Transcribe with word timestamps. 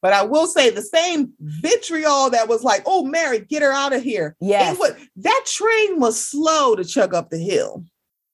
But 0.00 0.12
I 0.12 0.22
will 0.22 0.46
say 0.46 0.70
the 0.70 0.82
same 0.82 1.32
vitriol 1.40 2.30
that 2.30 2.48
was 2.48 2.62
like, 2.62 2.82
"Oh, 2.86 3.04
Mary, 3.04 3.40
get 3.40 3.62
her 3.62 3.72
out 3.72 3.92
of 3.92 4.02
here." 4.02 4.36
Was, 4.40 4.94
that 5.16 5.44
train 5.46 5.98
was 5.98 6.24
slow 6.24 6.76
to 6.76 6.84
chug 6.84 7.14
up 7.14 7.30
the 7.30 7.38
hill. 7.38 7.84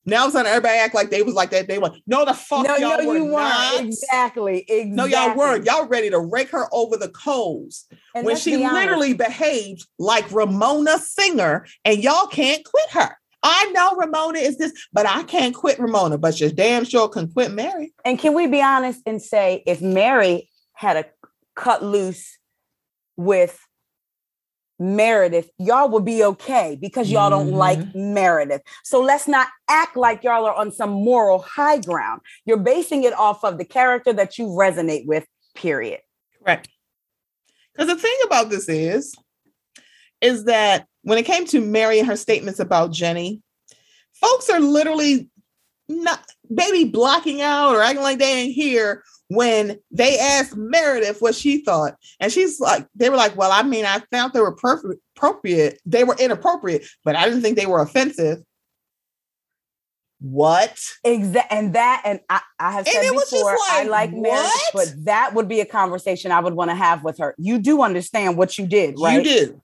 Now 0.07 0.27
it's 0.27 0.37
on 0.37 0.47
everybody 0.47 0.79
act 0.79 0.95
like 0.95 1.11
they 1.11 1.23
was 1.23 1.35
like 1.35 1.51
that. 1.51 1.67
They 1.67 1.79
went, 1.79 1.95
no, 2.07 2.25
the 2.25 2.35
fuck 2.35 2.67
no, 2.67 2.77
y'all 2.77 3.03
no, 3.03 3.09
were 3.09 3.17
you 3.17 3.27
not. 3.27 3.75
weren't. 3.75 3.87
Exactly. 3.87 4.59
Exactly. 4.69 4.85
No, 4.91 5.05
y'all 5.07 5.35
weren't. 5.35 5.65
Y'all 5.65 5.87
ready 5.87 6.11
to 6.11 6.21
rake 6.21 6.51
her 6.51 6.69
over 6.73 6.97
the 6.97 7.09
coals 7.09 7.87
And 8.15 8.27
when 8.27 8.37
she 8.37 8.57
be 8.57 8.69
literally 8.69 9.15
behaved 9.15 9.87
like 9.99 10.31
Ramona 10.31 10.99
Singer, 10.99 11.67
and 11.85 12.03
y'all 12.03 12.27
can't 12.27 12.65
quit 12.65 12.91
her. 12.91 13.17
I 13.43 13.71
know 13.73 13.95
Ramona 13.97 14.39
is 14.39 14.57
this, 14.59 14.73
but 14.93 15.07
I 15.07 15.23
can't 15.23 15.55
quit 15.55 15.79
Ramona. 15.79 16.19
But 16.19 16.41
you 16.41 16.51
damn 16.51 16.85
sure 16.85 17.09
can 17.09 17.29
quit 17.29 17.53
Mary. 17.53 17.95
And 18.05 18.19
can 18.19 18.35
we 18.35 18.47
be 18.47 18.63
honest 18.63 19.01
and 19.07 19.21
say 19.21 19.63
if 19.67 19.81
Mary 19.81 20.51
had 20.75 20.97
a 20.97 21.05
cut 21.55 21.83
loose 21.83 22.39
with 23.17 23.59
Meredith, 24.79 25.51
y'all 25.59 25.89
will 25.89 26.01
be 26.01 26.25
okay 26.25 26.77
because 26.81 27.11
y'all 27.11 27.31
don't 27.31 27.53
like 27.53 27.79
Mm-hmm. 27.79 28.15
Meredith. 28.15 28.63
So 28.83 29.01
let's 29.01 29.29
not 29.29 29.49
act 29.69 29.97
like 29.97 30.25
y'all 30.25 30.45
are 30.45 30.55
on 30.55 30.73
some 30.73 30.91
moral 30.91 31.39
high 31.39 31.79
ground. 31.79 32.21
You're 32.45 32.57
basing 32.57 33.05
it 33.05 33.13
off 33.13 33.45
of 33.45 33.59
the 33.59 33.65
character 33.65 34.13
that 34.13 34.39
you 34.39 34.47
resonate 34.47 35.07
with, 35.07 35.27
period. 35.55 36.01
Correct. 36.43 36.69
Because 37.73 37.89
the 37.89 38.01
thing 38.01 38.17
about 38.25 38.51
this 38.51 38.69
is, 38.69 39.15
is 40.21 40.45
that 40.45 40.87
when 41.03 41.19
it 41.19 41.25
came 41.25 41.47
to 41.47 41.61
Mary 41.61 41.99
and 41.99 42.09
her 42.09 42.17
statements 42.17 42.61
about 42.61 42.93
Jenny, 42.93 43.43
folks 44.15 44.49
are 44.49 44.61
literally 44.61 45.29
not 45.89 46.25
maybe 46.49 46.85
blocking 46.91 47.43
out 47.43 47.75
or 47.75 47.83
acting 47.83 48.03
like 48.03 48.19
they 48.19 48.33
ain't 48.33 48.55
here 48.55 49.03
when 49.35 49.79
they 49.91 50.19
asked 50.19 50.57
Meredith 50.57 51.21
what 51.21 51.35
she 51.35 51.59
thought. 51.59 51.97
And 52.21 52.33
she's 52.33 52.61
like, 52.61 52.87
they 52.95 53.11
were 53.11 53.17
like, 53.17 53.37
well, 53.37 53.53
I 53.53 53.63
mean, 53.63 53.85
I 53.85 54.01
found 54.11 54.33
they 54.33 54.41
were 54.41 54.55
perfect, 54.55 55.01
appropriate. 55.17 55.81
They 55.87 56.05
were 56.05 56.17
inappropriate, 56.19 56.87
but 57.05 57.17
I 57.17 57.25
didn't 57.25 57.43
think 57.43 57.57
they 57.57 57.67
were 57.67 57.83
offensive. 57.83 58.39
What? 60.21 60.81
Exactly. 61.05 61.59
And 61.59 61.75
that, 61.75 62.03
and 62.05 62.21
I, 62.31 62.41
I 62.59 62.73
have 62.73 62.89
said 62.89 63.05
it 63.05 63.13
was 63.13 63.31
just 63.31 63.33
before, 63.33 63.57
I 63.71 63.85
like, 63.85 64.11
like 64.11 64.13
Meredith, 64.13 64.71
but 64.73 64.95
that 65.05 65.35
would 65.35 65.49
be 65.49 65.61
a 65.61 65.67
conversation 65.67 66.33
I 66.33 66.41
would 66.41 66.55
want 66.55 66.71
to 66.71 66.75
have 66.75 67.05
with 67.05 67.19
her. 67.19 67.35
You 67.37 67.59
do 67.59 67.83
understand 67.83 68.39
what 68.39 68.57
you 68.57 68.67
did, 68.67 68.95
right? 68.99 69.25
You 69.25 69.25
do. 69.25 69.63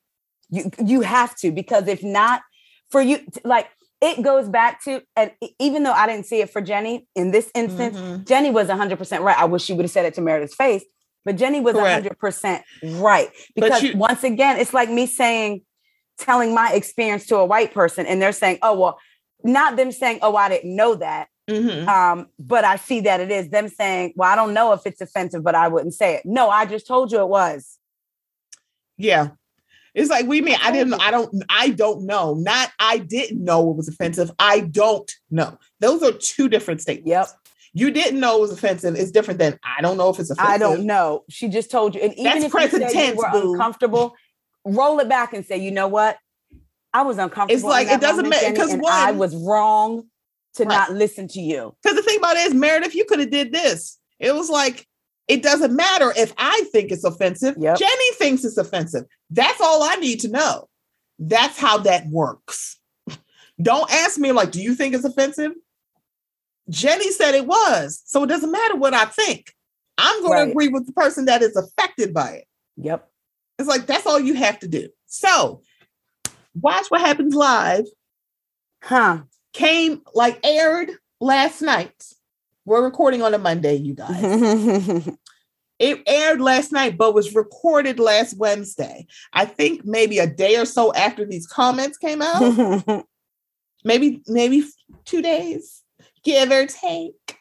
you 0.51 0.71
you 0.85 1.01
have 1.01 1.35
to 1.37 1.53
because 1.53 1.89
if 1.89 2.03
not 2.03 2.43
for 2.91 3.01
you 3.01 3.21
like 3.45 3.69
it 4.01 4.23
goes 4.23 4.49
back 4.49 4.83
to 4.85 5.03
and 5.17 5.31
even 5.59 5.83
though 5.83 5.93
i 5.93 6.07
didn't 6.07 6.27
see 6.27 6.41
it 6.41 6.51
for 6.51 6.61
jenny 6.61 7.07
in 7.15 7.31
this 7.31 7.51
instance 7.55 7.97
Mhm. 7.97 8.25
jenny 8.27 8.51
was 8.51 8.69
100% 8.69 9.21
right 9.23 9.39
i 9.39 9.45
wish 9.45 9.63
she 9.65 9.73
would 9.73 9.85
have 9.85 9.91
said 9.91 10.05
it 10.07 10.15
to 10.15 10.21
meredith's 10.21 10.55
face 10.55 10.85
but 11.25 11.37
jenny 11.37 11.61
was 11.61 11.75
Correct. 11.75 12.07
100% 12.21 12.63
right 12.83 13.31
because 13.55 13.83
you- 13.83 13.97
once 13.97 14.25
again 14.25 14.59
it's 14.59 14.73
like 14.75 14.89
me 14.91 15.07
saying 15.07 15.63
telling 16.19 16.55
my 16.55 16.73
experience 16.73 17.27
to 17.27 17.37
a 17.37 17.45
white 17.45 17.73
person 17.75 18.07
and 18.07 18.21
they're 18.21 18.33
saying 18.33 18.59
oh 18.63 18.79
well 18.79 18.99
not 19.45 19.77
them 19.77 19.91
saying 19.93 20.19
oh 20.23 20.37
i 20.37 20.49
didn't 20.49 20.75
know 20.77 20.95
that 20.95 21.29
Mhm. 21.49 21.87
um 21.89 22.27
but 22.39 22.65
i 22.65 22.77
see 22.77 23.01
that 23.01 23.21
it 23.21 23.31
is 23.31 23.49
them 23.51 23.69
saying 23.69 24.13
well 24.17 24.31
i 24.31 24.37
don't 24.37 24.55
know 24.55 24.73
if 24.73 24.87
it's 24.87 25.01
offensive 25.01 25.43
but 25.43 25.55
i 25.55 25.67
wouldn't 25.69 25.95
say 25.95 26.15
it 26.17 26.23
no 26.25 26.49
i 26.51 26.65
just 26.67 26.87
told 26.87 27.11
you 27.13 27.19
it 27.21 27.29
was 27.29 27.79
Yeah. 28.99 29.29
It's 29.95 30.11
like 30.11 30.27
we 30.27 30.41
mean 30.41 30.57
I 30.63 30.71
oh, 30.71 30.73
didn't. 30.73 30.95
I 30.95 31.11
don't 31.11 31.45
I 31.49 31.71
don't 31.71 32.07
know. 32.07 32.35
Not 32.35 32.71
I 32.79 32.99
didn't 32.99 33.43
know 33.43 33.71
it 33.71 33.77
was 33.77 33.89
offensive. 33.89 34.31
I 34.39 34.61
don't 34.61 35.11
know. 35.31 35.59
Those 35.81 36.03
are 36.03 36.13
two 36.13 36.49
different 36.49 36.81
statements. 36.81 37.09
Yep. 37.09 37.29
You 37.73 37.91
didn't 37.91 38.19
know 38.19 38.39
it 38.39 38.41
was 38.41 38.53
offensive. 38.53 38.97
It's 38.97 39.11
different 39.11 39.39
than 39.39 39.59
I 39.65 39.81
don't 39.81 39.97
know 39.97 40.09
if 40.11 40.19
it's 40.19 40.31
offensive. 40.31 40.53
I 40.53 40.59
don't 40.59 40.87
know. 40.87 41.25
She 41.29 41.49
just 41.49 41.71
told 41.71 41.95
you. 41.95 42.01
And 42.01 42.13
even 42.15 42.25
That's 42.25 42.37
if 42.39 42.43
you 42.45 42.51
present 42.51 42.91
say 42.91 42.93
tense, 42.93 43.17
you 43.17 43.23
were 43.23 43.41
boo. 43.41 43.53
uncomfortable, 43.53 44.15
roll 44.65 44.99
it 44.99 45.09
back 45.09 45.35
and 45.35 45.47
say, 45.47 45.59
you 45.59 45.71
know 45.71 45.87
what? 45.87 46.19
I 46.93 47.03
was 47.03 47.19
uncomfortable. 47.19 47.55
It's 47.55 47.65
like, 47.65 47.87
it 47.87 48.01
doesn't 48.01 48.29
matter, 48.29 48.51
because 48.51 48.77
I 48.89 49.13
was 49.13 49.37
wrong 49.37 50.05
to 50.55 50.65
Right. 50.65 50.75
not 50.75 50.93
listen 50.93 51.29
to 51.29 51.41
you. 51.41 51.77
Because 51.81 51.97
the 51.97 52.03
thing 52.03 52.19
about 52.19 52.37
it 52.37 52.49
is, 52.49 52.55
Meredith, 52.55 52.97
you 52.97 53.05
could 53.05 53.21
have 53.21 53.31
did 53.31 53.53
this. 53.53 53.99
It 54.19 54.35
was 54.35 54.51
like 54.51 54.89
it 55.31 55.43
doesn't 55.43 55.75
matter 55.77 56.13
if 56.17 56.33
I 56.37 56.65
think 56.73 56.91
it's 56.91 57.05
offensive. 57.05 57.55
Yep. 57.59 57.79
Jenny 57.79 58.13
thinks 58.15 58.45
it's 58.45 58.57
offensive. 58.57 59.05
That's 59.31 59.61
all 59.61 59.83
I 59.83 59.95
need 59.97 60.21
to 60.21 60.29
know. 60.29 60.69
That's 61.19 61.59
how 61.59 61.79
that 61.79 62.07
works. 62.09 62.79
Don't 63.63 63.91
ask 63.93 64.19
me 64.19 64.33
like, 64.33 64.51
do 64.51 64.61
you 64.61 64.75
think 64.75 64.95
it's 64.95 65.05
offensive? 65.05 65.53
Jenny 66.69 67.11
said 67.13 67.35
it 67.35 67.47
was, 67.47 68.03
so 68.07 68.25
it 68.25 68.29
doesn't 68.29 68.51
matter 68.51 68.77
what 68.77 68.95
I 68.95 69.05
think. 69.05 69.53
I'm 69.99 70.21
going 70.23 70.33
Right. 70.33 70.45
to 70.47 70.51
agree 70.51 70.69
with 70.69 70.87
the 70.87 70.93
person 70.93 71.27
that 71.27 71.43
is 71.43 71.55
affected 71.57 72.13
by 72.15 72.31
it. 72.33 72.45
Yep. 72.77 73.09
It's 73.59 73.69
like 73.69 73.87
that's 73.87 74.07
all 74.07 74.19
you 74.19 74.35
have 74.35 74.59
to 74.61 74.69
do. 74.69 74.89
So, 75.07 75.63
watch 76.61 76.87
what 76.89 77.03
happens 77.03 77.35
live 77.35 77.85
Huh. 78.83 79.19
came 79.53 80.03
like 80.15 80.41
aired 80.45 80.91
last 81.21 81.61
night. 81.61 82.03
We're 82.65 82.85
recording 82.85 83.23
on 83.23 83.35
a 83.35 83.39
Monday, 83.39 83.75
you 83.75 83.95
guys. 83.95 85.09
It 85.81 86.03
aired 86.07 86.43
last 86.43 86.73
night, 86.73 86.99
but 86.99 87.15
was 87.15 87.35
recorded 87.35 87.99
last 87.99 88.37
Wednesday. 88.37 89.07
I 89.33 89.47
think 89.47 89.85
maybe 89.85 90.19
a 90.19 90.27
day 90.27 90.57
or 90.59 90.67
so 90.67 90.93
after 90.93 91.25
these 91.25 91.47
comments 91.47 91.97
came 91.97 92.21
out. 92.21 93.05
maybe, 93.85 94.23
maybe 94.29 94.63
two 95.07 95.23
days, 95.23 95.83
give 96.23 96.53
or 96.53 96.67
take. 96.67 97.39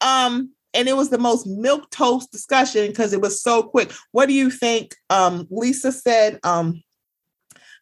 Um, 0.00 0.52
and 0.72 0.88
it 0.88 0.96
was 0.96 1.10
the 1.10 1.18
most 1.18 1.46
milk 1.46 1.90
toast 1.90 2.32
discussion 2.32 2.86
because 2.88 3.12
it 3.12 3.20
was 3.20 3.40
so 3.40 3.62
quick. 3.62 3.92
What 4.12 4.26
do 4.26 4.32
you 4.34 4.50
think? 4.50 4.96
Um, 5.10 5.46
Lisa 5.50 5.92
said, 5.92 6.40
um, 6.42 6.82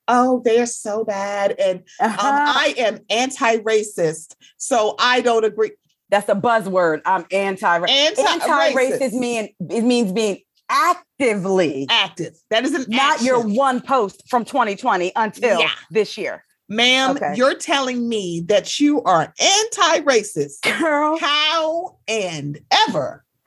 oh, 0.09 0.43
they 0.45 0.61
are 0.61 0.67
so 0.67 1.05
bad. 1.05 1.55
And 1.59 1.79
um, 2.01 2.11
Uh-huh. 2.11 2.19
I 2.21 2.75
am 2.77 2.99
anti-racist, 3.09 4.35
so 4.57 4.97
I 4.99 5.21
don't 5.21 5.45
agree. 5.45 5.73
That's 6.13 6.29
a 6.29 6.35
buzzword. 6.35 7.01
I'm 7.07 7.25
anti 7.33 7.79
Anti-racist. 7.87 9.13
mean 9.15 9.49
it 9.59 9.83
means 9.83 10.13
being 10.13 10.41
actively 10.69 11.87
Active. 11.91 12.35
That 12.51 12.65
is 12.65 12.87
not 12.87 13.23
your 13.23 13.41
one 13.41 13.81
post 13.81 14.23
from 14.29 14.45
2020 14.45 15.13
until 15.17 15.59
Yeah. 15.59 15.71
this 15.91 16.17
year. 16.19 16.45
Ma'am, 16.69 17.13
Okay. 17.17 17.33
you're 17.35 17.55
telling 17.55 18.09
me 18.09 18.45
that 18.49 18.79
you 18.79 19.03
are 19.03 19.33
anti-racist. 19.41 20.63
Girl, 20.79 21.19
How 21.19 21.97
and 22.07 22.61
ever? 22.89 23.25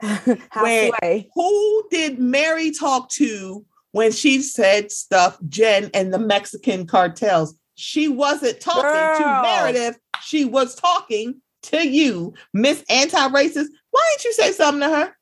When- 0.60 0.92
Who 1.34 1.84
did 1.90 2.18
Mary 2.18 2.72
talk 2.72 3.08
to 3.10 3.64
when 3.92 4.10
she 4.12 4.42
said 4.42 4.90
stuff, 4.90 5.38
Jen 5.48 5.90
and 5.94 6.12
the 6.12 6.18
Mexican 6.18 6.86
cartels? 6.86 7.54
She 7.76 8.08
wasn't 8.08 8.60
talking 8.60 8.82
to 9.24 9.42
Meredith. 9.42 9.98
She 10.22 10.44
was 10.44 10.74
talking 10.74 11.40
to 11.70 11.86
you, 11.86 12.34
Miss 12.52 12.84
Anti-Racist. 12.88 13.66
Why 13.90 14.10
didn't 14.12 14.24
you 14.24 14.32
say 14.32 14.52
something 14.52 14.80
to 14.88 14.94
her? 14.94 15.16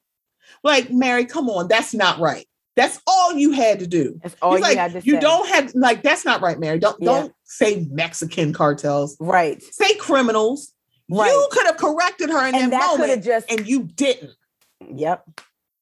Like, 0.63 0.91
Mary, 0.91 1.25
come 1.27 1.49
on, 1.51 1.69
that's 1.69 1.95
not 1.95 2.19
right. 2.19 2.47
That's 2.77 3.01
all 3.07 3.35
you 3.35 3.53
had 3.53 3.79
to 3.81 3.87
do. 3.87 4.19
That's 4.23 4.35
all 4.43 4.53
He's 4.53 4.59
you 4.61 4.65
like, 4.65 4.77
had 4.79 4.93
to 4.95 5.01
say. 5.01 5.07
you 5.07 5.15
say. 5.15 5.21
don't 5.21 5.49
have 5.49 5.73
like 5.77 6.03
that's 6.03 6.25
not 6.25 6.41
right, 6.41 6.59
Mary. 6.59 6.79
Don't 6.81 6.97
Yeah. 7.01 7.07
don't 7.07 7.33
say 7.45 7.87
Mexican 7.91 8.53
cartels. 8.53 9.17
right. 9.21 9.63
Say 9.63 9.95
criminals. 9.97 10.73
Right. 11.09 11.31
You 11.31 11.49
could 11.53 11.67
have 11.67 11.77
corrected 11.77 12.31
her 12.31 12.49
in 12.49 12.55
and 12.55 12.73
that, 12.73 12.81
that 12.81 12.99
moment, 12.99 13.23
just 13.25 13.49
and 13.51 13.67
you 13.67 13.85
didn't. 13.85 14.33
yep. 14.93 15.25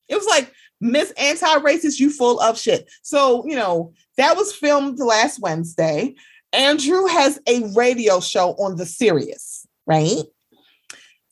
It 0.09 0.17
was 0.17 0.27
like 0.27 0.53
Miss 0.83 1.13
Anti-Racist, 1.13 1.99
you 1.99 2.11
full 2.11 2.41
of 2.41 2.59
shit. 2.59 2.91
So 3.03 3.47
you 3.47 3.57
know 3.57 3.95
that 4.19 4.37
was 4.37 4.53
filmed 4.55 4.99
last 4.99 5.41
Wednesday. 5.41 6.15
Andrew 6.53 7.07
has 7.07 7.41
a 7.47 7.73
radio 7.75 8.21
show 8.21 8.51
on 8.59 8.77
the 8.77 8.85
Sirius, 8.85 9.67
right? 9.87 10.25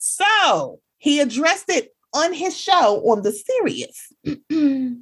So 0.01 0.79
he 0.97 1.19
addressed 1.19 1.69
it 1.69 1.93
on 2.11 2.33
his 2.33 2.57
show 2.57 3.03
on 3.07 3.21
the 3.21 3.31
Sirius. 3.31 4.11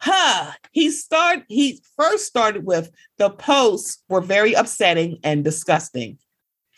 huh. 0.00 0.52
He 0.72 0.90
start 0.90 1.42
he 1.48 1.82
first 1.94 2.24
started 2.24 2.64
with 2.64 2.90
the 3.18 3.28
posts 3.28 4.02
were 4.08 4.22
very 4.22 4.54
upsetting 4.54 5.18
and 5.22 5.44
disgusting. 5.44 6.18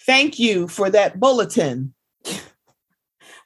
Thank 0.04 0.40
you 0.40 0.66
for 0.66 0.90
that 0.90 1.20
bulletin. 1.20 1.94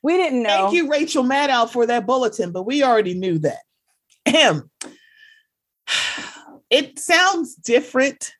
We 0.02 0.17
didn't 0.17 0.43
know. 0.43 0.49
Thank 0.49 0.75
you, 0.75 0.90
Rachel 0.90 1.25
Maddow, 1.25 1.69
for 1.69 1.85
that 1.87 2.06
bulletin, 2.06 2.50
but 2.50 2.62
we 2.64 2.82
already 2.82 3.14
knew 3.14 3.38
that. 3.40 3.61
Ahem. 4.26 4.70
It 6.70 6.99
sounds 6.99 7.55
different 7.55 8.32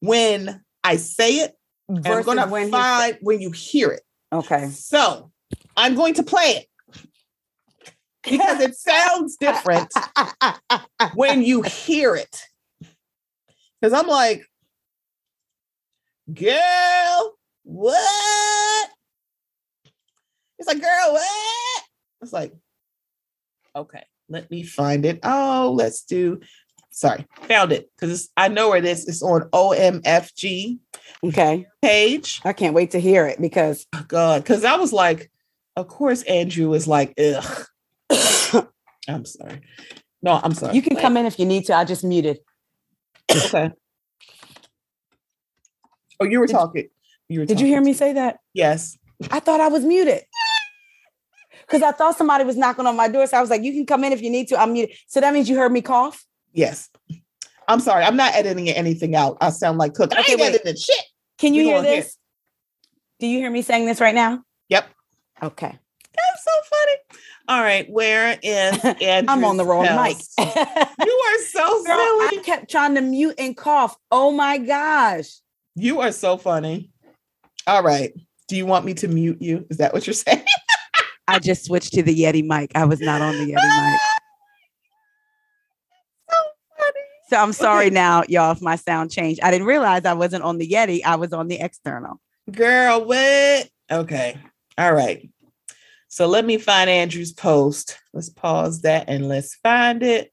when 0.00 0.62
I 0.82 0.96
say 0.96 1.36
it. 1.36 1.54
And 1.88 2.06
I'm 2.06 2.24
to 2.24 2.46
when 2.46 2.66
he 2.66 2.72
find 2.72 3.16
when 3.22 3.40
you 3.40 3.52
hear 3.52 3.90
it. 3.90 4.03
Okay. 4.34 4.68
So 4.70 5.30
I'm 5.76 5.94
going 5.94 6.14
to 6.14 6.22
play 6.22 6.62
it 6.62 6.66
because 8.22 8.60
it 8.60 8.76
sounds 8.76 9.36
different 9.40 9.92
when 11.14 11.42
you 11.42 11.62
hear 11.62 12.14
it. 12.16 12.42
Because 13.80 13.92
I'm 13.92 14.08
like, 14.08 14.46
girl, 16.32 17.36
what? 17.64 18.90
It's 20.58 20.68
like, 20.68 20.80
girl, 20.80 21.12
what? 21.12 21.82
It's 22.22 22.32
like, 22.32 22.52
okay. 23.76 24.04
Let 24.28 24.50
me 24.50 24.62
find 24.62 25.04
it. 25.04 25.20
Oh, 25.22 25.74
let's 25.76 26.04
do. 26.04 26.40
Sorry, 26.96 27.26
found 27.48 27.72
it 27.72 27.90
because 27.98 28.30
I 28.36 28.46
know 28.46 28.68
where 28.68 28.78
it 28.78 28.84
is. 28.84 29.08
It's 29.08 29.20
on 29.20 29.42
OMFG 29.50 30.78
Okay. 31.24 31.66
page. 31.82 32.40
I 32.44 32.52
can't 32.52 32.72
wait 32.72 32.92
to 32.92 33.00
hear 33.00 33.26
it 33.26 33.40
because 33.40 33.84
Oh, 33.92 34.04
God, 34.06 34.44
because 34.44 34.64
I 34.64 34.76
was 34.76 34.92
like, 34.92 35.28
of 35.74 35.88
course, 35.88 36.22
Andrew 36.22 36.68
was 36.68 36.86
like, 36.86 37.12
ugh. 37.18 37.66
I'm 39.08 39.24
sorry. 39.24 39.60
No, 40.22 40.38
I'm 40.40 40.54
sorry. 40.54 40.76
you 40.76 40.82
can 40.82 40.96
come 40.96 41.16
in 41.16 41.26
if 41.26 41.36
you 41.40 41.46
need 41.46 41.64
to. 41.66 41.74
I 41.74 41.84
just 41.84 42.04
muted. 42.04 42.38
Okay. 43.28 43.70
Oh, 46.20 46.24
you 46.24 46.38
were 46.38 46.46
Did- 46.46 46.52
talking. 46.52 46.88
You 47.28 47.40
were 47.40 47.46
Did 47.46 47.60
you 47.60 47.66
hear 47.66 47.80
me 47.80 47.92
say 47.92 48.12
that? 48.12 48.38
Yes. 48.52 48.96
I 49.32 49.40
thought 49.40 49.60
I 49.60 49.66
was 49.68 49.84
muted. 49.84 50.22
Because 51.62 51.82
I 51.82 51.90
thought 51.90 52.16
somebody 52.16 52.44
was 52.44 52.56
knocking 52.56 52.86
on 52.86 52.94
my 52.96 53.08
door. 53.08 53.26
So 53.26 53.36
I 53.36 53.40
was 53.40 53.50
like, 53.50 53.62
you 53.62 53.72
can 53.72 53.84
come 53.84 54.04
in 54.04 54.12
if 54.12 54.22
you 54.22 54.30
need 54.30 54.46
to. 54.48 54.60
I'm 54.60 54.74
muted. 54.74 54.94
So 55.08 55.20
that 55.20 55.34
means 55.34 55.48
you 55.48 55.56
heard 55.56 55.72
me 55.72 55.80
cough? 55.82 56.24
Yes. 56.54 56.88
I'm 57.68 57.80
sorry. 57.80 58.04
I'm 58.04 58.16
not 58.16 58.34
editing 58.34 58.68
anything 58.70 59.14
out. 59.14 59.36
I 59.40 59.50
sound 59.50 59.78
like 59.78 59.94
Cook. 59.94 60.14
I 60.14 60.20
Okay, 60.20 60.32
ain't 60.32 60.40
wait. 60.40 60.54
editing 60.54 60.76
shit. 60.76 61.04
Can 61.38 61.52
you 61.54 61.62
We 61.62 61.66
hear 61.66 61.76
gonna 61.78 61.88
hear 61.88 62.02
this? 62.02 62.16
Do 63.20 63.26
you 63.26 63.38
hear 63.38 63.50
me 63.50 63.62
saying 63.62 63.86
this 63.86 64.00
right 64.00 64.14
now? 64.14 64.42
Yep. 64.68 64.88
Okay. 65.42 65.78
That's 66.16 66.44
so 66.44 66.50
funny. 66.70 66.92
All 67.48 67.60
right. 67.62 67.90
Where 67.90 68.38
is 68.42 68.78
Andrew? 68.84 69.02
I'm 69.32 69.44
on 69.44 69.56
the 69.56 69.64
wrong 69.64 69.84
mic. 69.84 70.16
you 70.38 71.22
are 71.26 71.38
so 71.50 71.84
Girl, 71.84 71.96
I 71.96 72.40
kept 72.44 72.70
trying 72.70 72.94
to 72.94 73.00
mute 73.00 73.34
and 73.38 73.56
cough. 73.56 73.96
Oh 74.10 74.30
my 74.30 74.58
gosh. 74.58 75.28
You 75.74 76.00
are 76.00 76.12
so 76.12 76.36
funny. 76.36 76.90
All 77.66 77.82
right. 77.82 78.12
Do 78.48 78.56
you 78.56 78.66
want 78.66 78.84
me 78.84 78.94
to 78.94 79.08
mute 79.08 79.40
you? 79.40 79.66
Is 79.70 79.78
that 79.78 79.92
what 79.92 80.06
you're 80.06 80.14
saying? 80.14 80.44
I 81.28 81.38
just 81.38 81.64
switched 81.64 81.94
to 81.94 82.02
the 82.02 82.14
Yeti 82.14 82.44
mic. 82.46 82.70
I 82.74 82.84
was 82.84 83.00
not 83.00 83.22
on 83.22 83.38
the 83.38 83.52
Yeti 83.52 83.90
mic. 83.90 84.00
So 87.28 87.36
I'm 87.36 87.52
sorry 87.52 87.90
now, 87.90 88.22
y'all, 88.28 88.52
if 88.52 88.60
my 88.60 88.76
sound 88.76 89.10
changed. 89.10 89.40
I 89.42 89.50
didn't 89.50 89.66
realize 89.66 90.04
I 90.04 90.12
wasn't 90.12 90.44
on 90.44 90.58
the 90.58 90.68
Yeti. 90.68 91.02
I 91.04 91.16
was 91.16 91.32
on 91.32 91.48
the 91.48 91.58
external. 91.58 92.20
Girl, 92.50 93.04
what? 93.04 93.68
Okay. 93.90 94.38
All 94.76 94.92
right. 94.92 95.28
So 96.08 96.26
let 96.26 96.44
me 96.44 96.58
find 96.58 96.90
Andrew's 96.90 97.32
post. 97.32 97.98
Let's 98.12 98.28
pause 98.28 98.82
that 98.82 99.08
and 99.08 99.28
let's 99.28 99.54
find 99.56 100.02
it. 100.02 100.32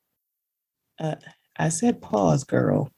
Uh, 0.99 1.15
I 1.57 1.69
said 1.69 2.01
pause, 2.01 2.43
girl. 2.43 2.91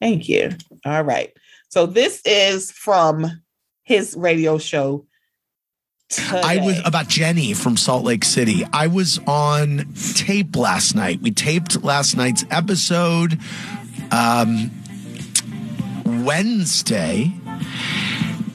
Thank 0.00 0.28
you. 0.28 0.50
All 0.84 1.04
right. 1.04 1.32
So 1.68 1.86
this 1.86 2.20
is 2.24 2.72
from 2.72 3.42
his 3.84 4.16
radio 4.16 4.58
show. 4.58 5.06
I 6.18 6.60
was 6.62 6.80
about 6.84 7.08
Jenny 7.08 7.54
from 7.54 7.76
Salt 7.76 8.04
Lake 8.04 8.24
City. 8.24 8.64
I 8.72 8.86
was 8.86 9.18
on 9.26 9.92
tape 10.14 10.56
last 10.56 10.94
night. 10.94 11.20
We 11.20 11.30
taped 11.30 11.82
last 11.82 12.16
night's 12.16 12.44
episode 12.50 13.38
um, 14.10 14.70
Wednesday, 16.04 17.32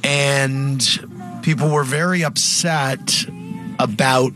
and 0.04 1.40
people 1.42 1.70
were 1.70 1.84
very 1.84 2.24
upset 2.24 3.26
about 3.80 4.34